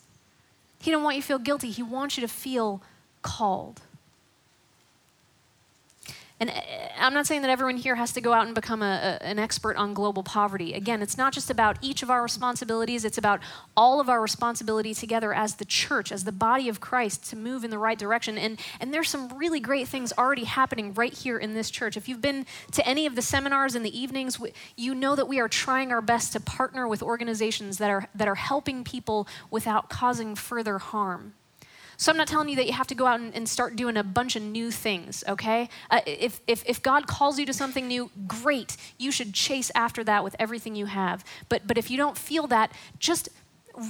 He 0.80 0.90
don't 0.90 1.02
want 1.02 1.16
you 1.16 1.22
to 1.22 1.28
feel 1.28 1.38
guilty. 1.38 1.70
He 1.70 1.82
wants 1.82 2.16
you 2.16 2.22
to 2.22 2.32
feel 2.32 2.82
called. 3.20 3.82
And 6.38 6.50
uh, 6.50 6.54
I'm 6.98 7.14
not 7.14 7.26
saying 7.26 7.42
that 7.42 7.50
everyone 7.50 7.76
here 7.76 7.94
has 7.94 8.12
to 8.12 8.20
go 8.20 8.32
out 8.32 8.46
and 8.46 8.54
become 8.54 8.82
a, 8.82 9.18
a, 9.20 9.24
an 9.24 9.38
expert 9.38 9.76
on 9.76 9.94
global 9.94 10.22
poverty. 10.22 10.74
Again, 10.74 11.00
it's 11.00 11.16
not 11.16 11.32
just 11.32 11.50
about 11.50 11.78
each 11.80 12.02
of 12.02 12.10
our 12.10 12.22
responsibilities, 12.22 13.04
it's 13.04 13.18
about 13.18 13.40
all 13.76 14.00
of 14.00 14.08
our 14.08 14.20
responsibility 14.20 14.92
together 14.92 15.32
as 15.32 15.54
the 15.54 15.64
church, 15.64 16.12
as 16.12 16.24
the 16.24 16.32
body 16.32 16.68
of 16.68 16.80
Christ 16.80 17.28
to 17.30 17.36
move 17.36 17.64
in 17.64 17.70
the 17.70 17.78
right 17.78 17.98
direction. 17.98 18.36
And, 18.36 18.60
and 18.80 18.92
there's 18.92 19.08
some 19.08 19.28
really 19.36 19.60
great 19.60 19.88
things 19.88 20.12
already 20.18 20.44
happening 20.44 20.92
right 20.94 21.12
here 21.12 21.38
in 21.38 21.54
this 21.54 21.70
church. 21.70 21.96
If 21.96 22.08
you've 22.08 22.22
been 22.22 22.44
to 22.72 22.86
any 22.86 23.06
of 23.06 23.14
the 23.14 23.22
seminars 23.22 23.74
in 23.74 23.82
the 23.82 23.98
evenings, 23.98 24.38
you 24.76 24.94
know 24.94 25.16
that 25.16 25.28
we 25.28 25.40
are 25.40 25.48
trying 25.48 25.92
our 25.92 26.02
best 26.02 26.32
to 26.34 26.40
partner 26.40 26.86
with 26.86 27.02
organizations 27.02 27.78
that 27.78 27.90
are, 27.90 28.08
that 28.14 28.28
are 28.28 28.34
helping 28.34 28.84
people 28.84 29.26
without 29.50 29.88
causing 29.88 30.34
further 30.34 30.78
harm. 30.78 31.34
So 31.96 32.12
I'm 32.12 32.18
not 32.18 32.28
telling 32.28 32.48
you 32.48 32.56
that 32.56 32.66
you 32.66 32.72
have 32.72 32.86
to 32.88 32.94
go 32.94 33.06
out 33.06 33.20
and, 33.20 33.34
and 33.34 33.48
start 33.48 33.74
doing 33.74 33.96
a 33.96 34.04
bunch 34.04 34.36
of 34.36 34.42
new 34.42 34.70
things, 34.70 35.24
okay? 35.26 35.68
Uh, 35.90 36.00
if, 36.06 36.40
if, 36.46 36.62
if 36.66 36.82
God 36.82 37.06
calls 37.06 37.38
you 37.38 37.46
to 37.46 37.54
something 37.54 37.88
new, 37.88 38.10
great. 38.26 38.76
You 38.98 39.10
should 39.10 39.32
chase 39.32 39.70
after 39.74 40.04
that 40.04 40.22
with 40.22 40.36
everything 40.38 40.74
you 40.74 40.86
have. 40.86 41.24
But, 41.48 41.66
but 41.66 41.78
if 41.78 41.90
you 41.90 41.96
don't 41.96 42.18
feel 42.18 42.46
that, 42.48 42.70
just 42.98 43.30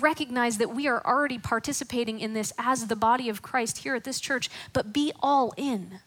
recognize 0.00 0.58
that 0.58 0.74
we 0.74 0.86
are 0.86 1.04
already 1.04 1.38
participating 1.38 2.20
in 2.20 2.32
this 2.32 2.52
as 2.58 2.86
the 2.86 2.96
body 2.96 3.28
of 3.28 3.42
Christ 3.42 3.78
here 3.78 3.94
at 3.94 4.04
this 4.04 4.20
church, 4.20 4.50
but 4.72 4.92
be 4.92 5.12
all 5.20 5.52
in. 5.56 6.00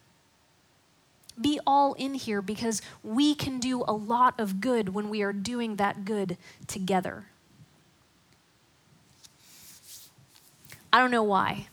Be 1.40 1.60
all 1.66 1.94
in 1.94 2.16
here 2.16 2.42
because 2.42 2.82
we 3.04 3.34
can 3.36 3.60
do 3.60 3.84
a 3.88 3.94
lot 3.94 4.38
of 4.40 4.60
good 4.60 4.90
when 4.90 5.10
we 5.10 5.22
are 5.22 5.32
doing 5.32 5.78
that 5.78 6.04
good 6.04 6.38
together. 6.68 7.26
I 10.92 11.00
don't 11.00 11.12
know 11.12 11.24
why. 11.24 11.68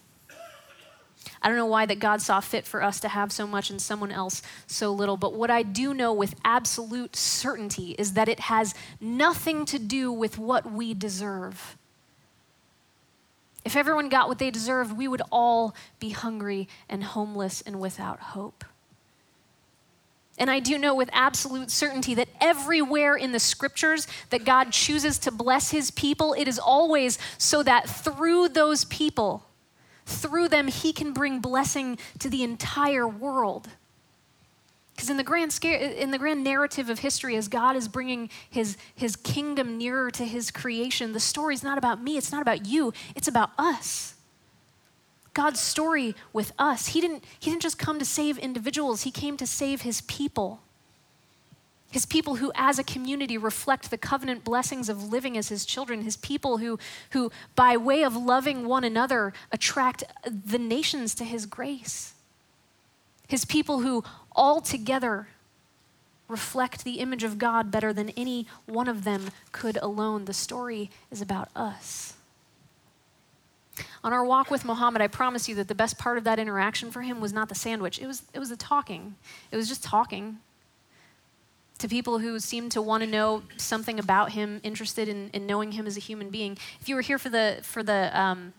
I 1.43 1.49
don't 1.49 1.57
know 1.57 1.67
why 1.67 1.87
that 1.87 1.99
God 1.99 2.23
saw 2.23 2.41
fit 2.41 2.67
for 2.67 2.83
us 2.83 3.01
to 3.01 3.09
have 3.09 3.31
so 3.33 3.47
much 3.47 3.71
and 3.71 3.81
someone 3.81 4.11
else 4.11 4.43
so 4.67 4.93
little, 4.93 5.17
but 5.17 5.35
what 5.35 5.51
I 5.51 5.63
do 5.63 5.95
know 5.95 6.13
with 6.13 6.35
absolute 6.45 7.15
certainty 7.17 7.95
is 7.99 8.15
that 8.15 8.29
it 8.29 8.41
has 8.41 8.75
nothing 9.01 9.65
to 9.67 9.79
do 9.79 10.11
with 10.13 10.39
what 10.39 10.71
we 10.71 10.95
deserve. 10.95 11.77
If 13.65 13.75
everyone 13.77 14.09
got 14.09 14.29
what 14.29 14.39
they 14.39 14.51
deserved, 14.51 14.97
we 14.97 15.09
would 15.09 15.23
all 15.33 15.75
be 15.99 16.11
hungry 16.11 16.69
and 16.89 17.03
homeless 17.03 17.63
and 17.63 17.81
without 17.81 18.21
hope. 18.21 18.65
And 20.39 20.51
I 20.51 20.61
do 20.61 20.79
know 20.79 20.95
with 20.95 21.11
absolute 21.13 21.71
certainty 21.71 22.15
that 22.15 22.29
everywhere 22.41 23.17
in 23.17 23.33
the 23.33 23.41
scriptures 23.41 24.07
that 24.31 24.45
God 24.45 24.71
chooses 24.71 25.19
to 25.21 25.31
bless 25.31 25.71
his 25.71 25.91
people, 25.91 26.35
it 26.35 26.47
is 26.47 26.59
always 26.59 27.19
so 27.39 27.63
that 27.63 27.89
through 27.89 28.51
those 28.51 28.85
people, 28.85 29.47
through 30.07 30.49
them, 30.49 30.69
he 30.69 30.93
can 30.93 31.13
bring 31.13 31.41
blessing 31.41 31.99
to 32.21 32.31
the 32.31 32.43
entire 32.43 33.07
world. 33.07 33.69
Because 34.95 35.11
in 35.11 35.19
the 35.19 35.25
grand 35.25 35.59
in 35.63 36.11
the 36.11 36.19
grand 36.19 36.43
narrative 36.43 36.89
of 36.89 37.01
history, 37.01 37.37
as 37.37 37.49
God 37.49 37.77
is 37.77 37.87
bringing 37.87 38.31
his, 38.49 38.79
his 38.95 39.15
kingdom 39.15 39.77
nearer 39.77 40.11
to 40.13 40.25
his 40.25 40.51
creation, 40.51 41.13
the 41.13 41.21
story 41.21 41.55
is 41.55 41.63
not 41.63 41.77
about 41.77 42.03
me, 42.03 42.17
it's 42.17 42.33
not 42.33 42.41
about 42.41 42.65
you, 42.65 42.95
it's 43.15 43.29
about 43.29 43.51
us. 43.59 44.15
God's 45.35 45.61
story 45.61 46.15
with 46.33 46.53
us. 46.59 46.87
He 46.89 47.03
didn't, 47.03 47.23
he 47.39 47.51
didn't 47.51 47.61
just 47.61 47.79
come 47.79 47.99
to 47.99 48.07
save 48.07 48.39
individuals, 48.39 49.03
he 49.03 49.11
came 49.11 49.37
to 49.37 49.47
save 49.47 49.83
his 49.83 50.01
people. 50.03 50.63
His 51.91 52.05
people 52.05 52.37
who, 52.37 52.53
as 52.55 52.79
a 52.79 52.85
community, 52.85 53.39
reflect 53.39 53.91
the 53.91 53.99
covenant 53.99 54.45
blessings 54.45 54.89
of 54.89 55.11
living 55.11 55.39
as 55.39 55.49
his 55.49 55.65
children. 55.65 56.03
His 56.03 56.17
people 56.17 56.59
who, 56.59 56.79
who, 57.11 57.31
by 57.55 57.77
way 57.77 58.03
of 58.03 58.17
loving 58.17 58.67
one 58.67 58.85
another, 58.85 59.33
attract 59.53 60.05
the 60.25 60.59
nations 60.59 61.15
to 61.15 61.25
his 61.25 61.47
grace. 61.47 62.15
His 63.29 63.45
people 63.45 63.81
who, 63.81 64.05
all 64.33 64.61
together, 64.61 65.29
reflect 66.29 66.85
the 66.85 66.99
image 66.99 67.23
of 67.23 67.39
God 67.39 67.71
better 67.71 67.93
than 67.93 68.11
any 68.11 68.47
one 68.67 68.89
of 68.89 69.05
them 69.05 69.31
could 69.53 69.77
alone. 69.77 70.25
The 70.25 70.35
story 70.35 70.91
is 71.11 71.23
about 71.23 71.49
us. 71.55 72.15
On 74.03 74.13
our 74.13 74.25
walk 74.25 74.51
with 74.51 74.65
Muhammad, 74.65 75.03
I 75.03 75.07
promise 75.07 75.49
you 75.49 75.55
that 75.57 75.69
the 75.69 75.75
best 75.75 75.99
part 75.99 76.19
of 76.19 76.25
that 76.25 76.39
interaction 76.39 76.91
for 76.91 77.03
him 77.03 77.21
was 77.21 77.33
not 77.33 77.49
the 77.49 77.55
sandwich, 77.55 78.01
it 78.01 78.07
was, 78.07 78.23
it 78.33 78.39
was 78.39 78.49
the 78.49 78.57
talking. 78.57 79.15
It 79.51 79.57
was 79.57 79.69
just 79.69 79.85
talking 79.85 80.39
to 81.79 81.89
people 81.89 82.19
who 82.19 82.39
seem 82.39 82.69
to 82.71 82.81
want 82.81 83.03
to 83.03 83.09
know 83.09 83.43
something 83.57 83.99
about 83.99 84.33
him, 84.33 84.61
interested 84.63 85.09
in, 85.09 85.31
in, 85.33 85.47
knowing 85.47 85.73
him 85.73 85.87
as 85.87 85.97
a 85.97 86.01
human 86.01 86.31
being. 86.31 86.57
If 86.81 86.89
you 86.89 86.95
were 86.95 87.03
here 87.03 87.19
for 87.19 87.29
the 87.29 87.59
for 87.63 87.83
the 87.83 88.19
um, 88.19 88.55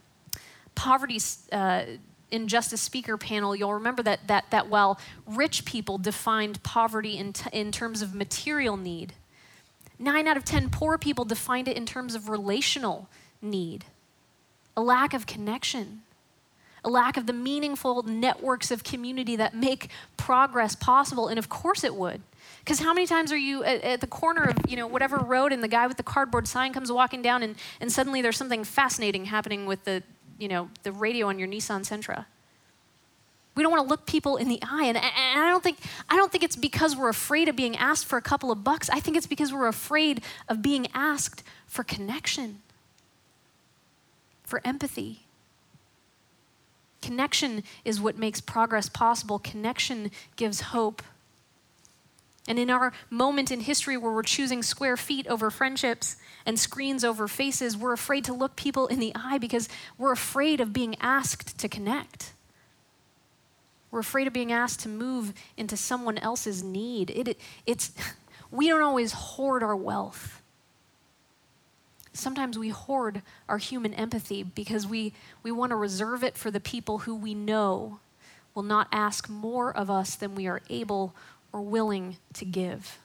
poverty 0.75 1.19
uh, 1.51 1.83
injustice 2.29 2.81
speaker 2.81 3.17
panel, 3.17 3.55
you'll 3.55 3.73
remember 3.73 4.03
that 4.03 4.27
that 4.27 4.45
that 4.51 4.69
while 4.69 4.99
rich 5.25 5.65
people 5.65 5.97
defined 5.97 6.61
poverty 6.63 7.17
in 7.17 7.33
t- 7.33 7.49
in 7.51 7.71
terms 7.71 8.01
of 8.01 8.13
material 8.13 8.77
need, 8.77 9.13
nine 9.97 10.27
out 10.27 10.37
of 10.37 10.45
ten 10.45 10.69
poor 10.69 10.97
people 10.97 11.25
defined 11.25 11.67
it 11.67 11.75
in 11.75 11.85
terms 11.85 12.13
of 12.13 12.29
relational 12.29 13.09
need, 13.41 13.85
a 14.75 14.81
lack 14.81 15.13
of 15.13 15.25
connection 15.25 16.03
a 16.83 16.89
lack 16.89 17.17
of 17.17 17.25
the 17.25 17.33
meaningful 17.33 18.03
networks 18.03 18.71
of 18.71 18.83
community 18.83 19.35
that 19.35 19.55
make 19.55 19.89
progress 20.15 20.75
possible. 20.75 21.27
And 21.27 21.39
of 21.39 21.49
course 21.49 21.83
it 21.83 21.95
would. 21.95 22.21
Because 22.59 22.79
how 22.79 22.93
many 22.93 23.07
times 23.07 23.31
are 23.31 23.37
you 23.37 23.63
at, 23.63 23.81
at, 23.81 24.01
the 24.01 24.07
corner 24.07 24.43
of 24.43 24.57
you 24.67 24.75
know 24.75 24.87
whatever 24.87 25.17
road 25.17 25.53
and 25.53 25.63
the 25.63 25.69
guy 25.69 25.87
with 25.87 25.97
the 25.97 26.03
cardboard 26.03 26.47
sign 26.47 26.73
comes 26.73 26.91
walking 26.91 27.21
down 27.21 27.41
and, 27.41 27.55
and 27.79 27.91
suddenly 27.91 28.21
there's 28.21 28.35
something 28.35 28.63
fascinating 28.65 29.25
happening 29.25 29.65
with 29.65 29.85
the 29.85 30.03
you 30.37 30.47
know 30.47 30.69
the 30.83 30.91
radio 30.91 31.27
on 31.27 31.39
your 31.39 31.47
Nissan 31.47 31.81
Sentra. 31.81 32.25
We 33.55 33.63
don't 33.63 33.71
want 33.71 33.85
to 33.85 33.89
look 33.89 34.05
people 34.05 34.37
in 34.37 34.49
the 34.49 34.59
eye, 34.61 34.85
and, 34.85 34.97
and 34.97 35.39
I 35.39 35.49
don't 35.49 35.63
think 35.63 35.79
I 36.09 36.15
don't 36.15 36.31
think 36.31 36.43
it's 36.43 36.55
because 36.55 36.95
we're 36.95 37.09
afraid 37.09 37.47
of 37.47 37.55
being 37.55 37.75
asked 37.75 38.05
for 38.05 38.17
a 38.17 38.21
couple 38.21 38.51
of 38.51 38.63
bucks. 38.63 38.89
I 38.89 38.99
think 38.99 39.17
it's 39.17 39.27
because 39.27 39.51
we're 39.51 39.67
afraid 39.67 40.21
of 40.47 40.61
being 40.61 40.87
asked 40.93 41.43
for 41.65 41.83
connection, 41.83 42.61
for 44.43 44.61
empathy. 44.63 45.26
Connection 47.07 47.63
is 47.85 48.01
what 48.01 48.17
makes 48.17 48.41
progress 48.41 48.89
possible. 48.89 49.39
Connection 49.39 50.11
gives 50.35 50.59
hope. 50.59 51.01
And 52.49 52.59
in 52.59 52.69
our 52.69 52.91
moment 53.09 53.49
in 53.49 53.61
history 53.61 53.95
where 53.95 54.11
we're 54.11 54.23
choosing 54.23 54.61
square 54.61 54.97
feet 54.97 55.25
over 55.27 55.49
friendships 55.49 56.17
and 56.45 56.59
screens 56.59 57.05
over 57.05 57.29
faces, 57.29 57.77
we're 57.77 57.93
afraid 57.93 58.25
to 58.25 58.33
look 58.33 58.57
people 58.57 58.87
in 58.87 58.99
the 58.99 59.13
eye 59.15 59.37
because 59.37 59.69
we're 59.97 60.11
afraid 60.11 60.59
of 60.59 60.73
being 60.73 60.97
asked 60.99 61.57
to 61.59 61.69
connect. 61.69 62.33
We're 63.89 63.99
afraid 63.99 64.27
of 64.27 64.33
being 64.33 64.51
asked 64.51 64.81
to 64.81 64.89
move 64.89 65.33
into 65.55 65.77
someone 65.77 66.17
else's 66.17 66.61
need. 66.61 67.09
It, 67.11 67.29
it, 67.29 67.39
it's, 67.65 67.93
we 68.51 68.67
don't 68.67 68.81
always 68.81 69.13
hoard 69.13 69.63
our 69.63 69.77
wealth. 69.77 70.36
Sometimes 72.17 72.57
we 72.57 72.69
hoard 72.69 73.21
our 73.47 73.59
human 73.59 73.93
empathy 73.93 74.41
because 74.41 74.87
we, 74.87 75.13
we 75.43 75.51
want 75.51 75.69
to 75.69 75.75
reserve 75.75 76.23
it 76.23 76.35
for 76.35 76.49
the 76.49 76.59
people 76.59 76.99
who 76.99 77.15
we 77.15 77.35
know 77.35 77.99
will 78.55 78.63
not 78.63 78.87
ask 78.91 79.29
more 79.29 79.71
of 79.71 79.91
us 79.91 80.15
than 80.15 80.33
we 80.33 80.47
are 80.47 80.61
able 80.67 81.13
or 81.53 81.61
willing 81.61 82.17
to 82.33 82.43
give. 82.43 82.97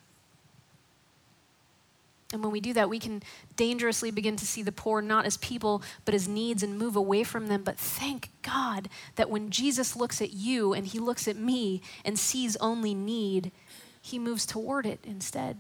And 2.33 2.43
when 2.43 2.53
we 2.53 2.61
do 2.61 2.73
that, 2.73 2.89
we 2.89 2.99
can 2.99 3.23
dangerously 3.55 4.11
begin 4.11 4.37
to 4.37 4.47
see 4.47 4.63
the 4.63 4.73
poor 4.73 5.03
not 5.03 5.27
as 5.27 5.37
people, 5.37 5.83
but 6.07 6.15
as 6.15 6.27
needs 6.27 6.63
and 6.63 6.79
move 6.79 6.97
away 6.97 7.23
from 7.23 7.49
them. 7.49 7.63
But 7.63 7.77
thank 7.79 8.31
God 8.41 8.89
that 9.17 9.29
when 9.29 9.51
Jesus 9.51 9.95
looks 9.95 10.23
at 10.23 10.33
you 10.33 10.73
and 10.73 10.87
he 10.87 10.99
looks 10.99 11.29
at 11.29 11.37
me 11.37 11.83
and 12.03 12.19
sees 12.19 12.57
only 12.57 12.95
need, 12.95 13.53
he 14.01 14.19
moves 14.19 14.47
toward 14.47 14.87
it 14.87 15.01
instead. 15.05 15.59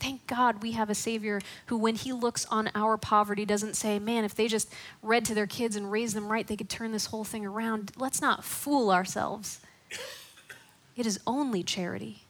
Thank 0.00 0.26
God 0.26 0.62
we 0.62 0.72
have 0.72 0.90
a 0.90 0.94
Savior 0.94 1.40
who, 1.66 1.76
when 1.76 1.96
He 1.96 2.12
looks 2.12 2.46
on 2.46 2.70
our 2.74 2.96
poverty, 2.96 3.44
doesn't 3.44 3.74
say, 3.74 3.98
Man, 3.98 4.24
if 4.24 4.34
they 4.34 4.48
just 4.48 4.72
read 5.02 5.24
to 5.26 5.34
their 5.34 5.46
kids 5.46 5.76
and 5.76 5.90
raised 5.90 6.14
them 6.14 6.30
right, 6.30 6.46
they 6.46 6.56
could 6.56 6.68
turn 6.68 6.92
this 6.92 7.06
whole 7.06 7.24
thing 7.24 7.44
around. 7.44 7.92
Let's 7.96 8.20
not 8.20 8.44
fool 8.44 8.90
ourselves. 8.90 9.60
It 10.96 11.06
is 11.06 11.20
only 11.26 11.62
charity, 11.62 12.24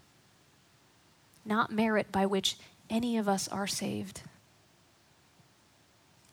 not 1.45 1.73
merit 1.73 2.13
by 2.13 2.27
which 2.27 2.57
any 2.91 3.17
of 3.17 3.29
us 3.29 3.49
are 3.49 3.67
saved. 3.67 4.23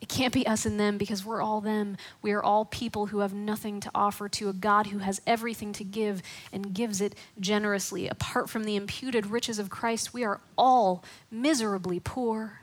It 0.02 0.10
can't 0.10 0.34
be 0.34 0.46
us 0.46 0.66
and 0.66 0.80
them 0.80 0.98
because 0.98 1.26
we're 1.26 1.42
all 1.42 1.62
them. 1.62 1.98
We 2.22 2.32
are 2.34 2.44
all 2.44 2.66
people 2.66 3.08
who 3.08 3.20
have 3.20 3.34
nothing 3.34 3.80
to 3.80 3.92
offer 3.96 4.28
to 4.30 4.50
a 4.50 4.54
God 4.54 4.88
who 4.88 5.00
has 5.00 5.22
everything 5.26 5.74
to 5.74 5.84
give 5.84 6.22
and 6.52 6.74
gives 6.74 7.02
it 7.02 7.16
generously. 7.40 8.08
Apart 8.08 8.50
from 8.50 8.66
the 8.66 8.76
imputed 8.76 9.28
riches 9.28 9.58
of 9.58 9.70
Christ, 9.70 10.14
we 10.14 10.24
are 10.24 10.42
all 10.58 11.04
miserably 11.32 12.00
poor. 12.00 12.62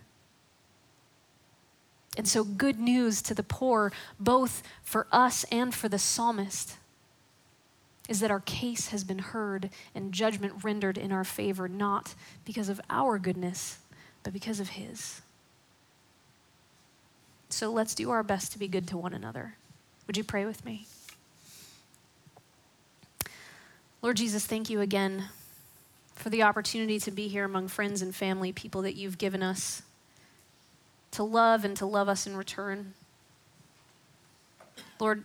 And 2.16 2.28
so, 2.28 2.44
good 2.44 2.78
news 2.78 3.22
to 3.22 3.34
the 3.34 3.42
poor, 3.42 3.90
both 4.20 4.62
for 4.82 5.06
us 5.10 5.44
and 5.50 5.74
for 5.74 5.88
the 5.88 5.98
psalmist, 5.98 6.76
is 8.08 8.20
that 8.20 8.30
our 8.30 8.40
case 8.40 8.88
has 8.88 9.02
been 9.02 9.20
heard 9.20 9.70
and 9.94 10.12
judgment 10.12 10.62
rendered 10.62 10.98
in 10.98 11.10
our 11.10 11.24
favor, 11.24 11.68
not 11.68 12.14
because 12.44 12.68
of 12.68 12.80
our 12.90 13.18
goodness, 13.18 13.78
but 14.22 14.34
because 14.34 14.60
of 14.60 14.70
His. 14.70 15.21
So 17.52 17.70
let's 17.70 17.94
do 17.94 18.10
our 18.10 18.22
best 18.22 18.52
to 18.52 18.58
be 18.58 18.66
good 18.66 18.88
to 18.88 18.96
one 18.96 19.12
another. 19.12 19.56
Would 20.06 20.16
you 20.16 20.24
pray 20.24 20.46
with 20.46 20.64
me? 20.64 20.86
Lord 24.00 24.16
Jesus, 24.16 24.46
thank 24.46 24.70
you 24.70 24.80
again 24.80 25.26
for 26.14 26.30
the 26.30 26.42
opportunity 26.42 26.98
to 27.00 27.10
be 27.10 27.28
here 27.28 27.44
among 27.44 27.68
friends 27.68 28.00
and 28.00 28.14
family, 28.14 28.52
people 28.52 28.82
that 28.82 28.94
you've 28.94 29.18
given 29.18 29.42
us 29.42 29.82
to 31.10 31.22
love 31.22 31.64
and 31.64 31.76
to 31.76 31.84
love 31.84 32.08
us 32.08 32.26
in 32.26 32.36
return. 32.36 32.94
Lord, 34.98 35.22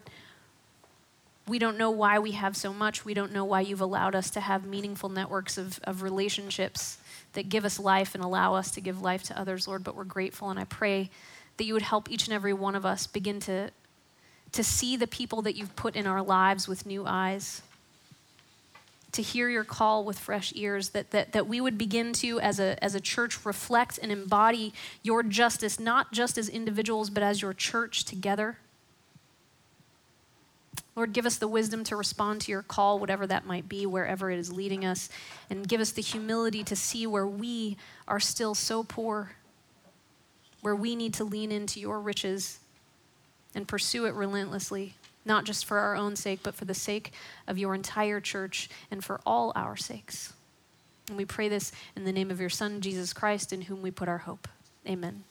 we 1.48 1.60
don't 1.60 1.78
know 1.78 1.92
why 1.92 2.20
we 2.20 2.32
have 2.32 2.58
so 2.58 2.74
much. 2.74 3.06
We 3.06 3.14
don't 3.14 3.32
know 3.32 3.46
why 3.46 3.62
you've 3.62 3.80
allowed 3.80 4.16
us 4.16 4.30
to 4.32 4.42
have 4.42 4.66
meaningful 4.66 5.08
networks 5.08 5.58
of, 5.58 5.80
of 5.86 6.02
relationships 6.02 6.98
that 7.34 7.48
give 7.48 7.64
us 7.64 7.80
life 7.80 8.16
and 8.16 8.24
allow 8.24 8.54
us 8.54 8.70
to 8.72 8.82
give 8.82 9.02
life 9.02 9.24
to 9.24 9.40
others, 9.40 9.66
Lord. 9.66 9.86
But 9.86 9.96
we're 9.96 10.04
grateful, 10.04 10.50
and 10.50 10.60
I 10.60 10.66
pray 10.66 11.10
that 11.58 11.66
you 11.66 11.74
would 11.74 11.84
help 11.84 12.10
each 12.10 12.26
and 12.26 12.34
every 12.34 12.54
one 12.54 12.76
of 12.76 12.86
us 12.86 13.08
begin 13.08 13.40
to, 13.42 13.72
to 14.52 14.64
see 14.64 14.96
the 14.96 15.08
people 15.08 15.42
that 15.42 15.56
you've 15.56 15.76
put 15.76 15.96
in 15.96 16.08
our 16.08 16.22
lives 16.22 16.68
with 16.68 16.86
new 16.86 17.06
eyes, 17.06 17.62
to 19.12 19.22
hear 19.22 19.50
your 19.50 19.64
call 19.64 20.04
with 20.04 20.20
fresh 20.20 20.54
ears, 20.56 20.90
that, 20.90 21.12
that, 21.12 21.32
that 21.32 21.48
we 21.48 21.60
would 21.60 21.78
begin 21.78 22.14
to, 22.14 22.40
as 22.40 22.60
a, 22.60 22.82
as 22.84 22.94
a 22.94 23.00
church, 23.00 23.46
reflect 23.46 23.98
and 24.02 24.12
embody 24.12 24.74
your 25.02 25.24
justice, 25.24 25.80
not 25.80 26.12
just 26.12 26.38
as 26.38 26.48
individuals, 26.48 27.10
but 27.10 27.24
as 27.24 27.42
your 27.42 27.54
church 27.54 28.06
together. 28.06 28.58
Lord, 30.96 31.14
give 31.14 31.26
us 31.26 31.38
the 31.38 31.48
wisdom 31.48 31.84
to 31.86 31.96
respond 31.96 32.42
to 32.42 32.52
your 32.52 32.64
call, 32.64 33.00
whatever 33.00 33.28
that 33.28 33.46
might 33.46 33.70
be, 33.70 33.86
wherever 33.86 34.32
it 34.32 34.40
is 34.40 34.52
leading 34.52 34.84
us, 34.84 35.10
and 35.50 35.68
give 35.68 35.80
us 35.80 35.92
the 35.92 36.02
humility 36.02 36.64
to 36.64 36.76
see 36.76 37.08
where 37.08 37.28
we 37.28 37.78
are 38.08 38.20
still 38.20 38.56
so 38.56 38.84
poor 38.84 39.32
where 40.68 40.76
we 40.76 40.98
need 40.98 41.14
to 41.14 41.24
lean 41.24 41.50
into 41.50 41.80
your 41.80 41.98
riches 41.98 42.60
and 43.56 43.70
pursue 43.70 44.06
it 44.06 44.14
relentlessly, 44.14 44.96
not 45.24 45.46
just 45.46 45.64
for 45.64 45.78
our 45.78 45.96
own 45.96 46.14
sake, 46.14 46.42
but 46.44 46.54
for 46.54 46.66
the 46.66 46.74
sake 46.74 47.14
of 47.48 47.58
your 47.58 47.74
entire 47.74 48.20
church 48.20 48.68
and 48.92 49.02
for 49.02 49.22
all 49.26 49.54
our 49.56 49.78
sakes. 49.78 50.34
And 51.08 51.16
we 51.16 51.24
pray 51.24 51.48
this 51.48 51.72
in 51.96 52.04
the 52.04 52.12
name 52.12 52.30
of 52.30 52.42
your 52.42 52.50
Son, 52.50 52.82
Jesus 52.82 53.14
Christ, 53.14 53.54
in 53.54 53.62
whom 53.62 53.82
we 53.82 53.92
put 53.92 54.10
our 54.10 54.18
hope. 54.18 54.46
Amen. 54.86 55.24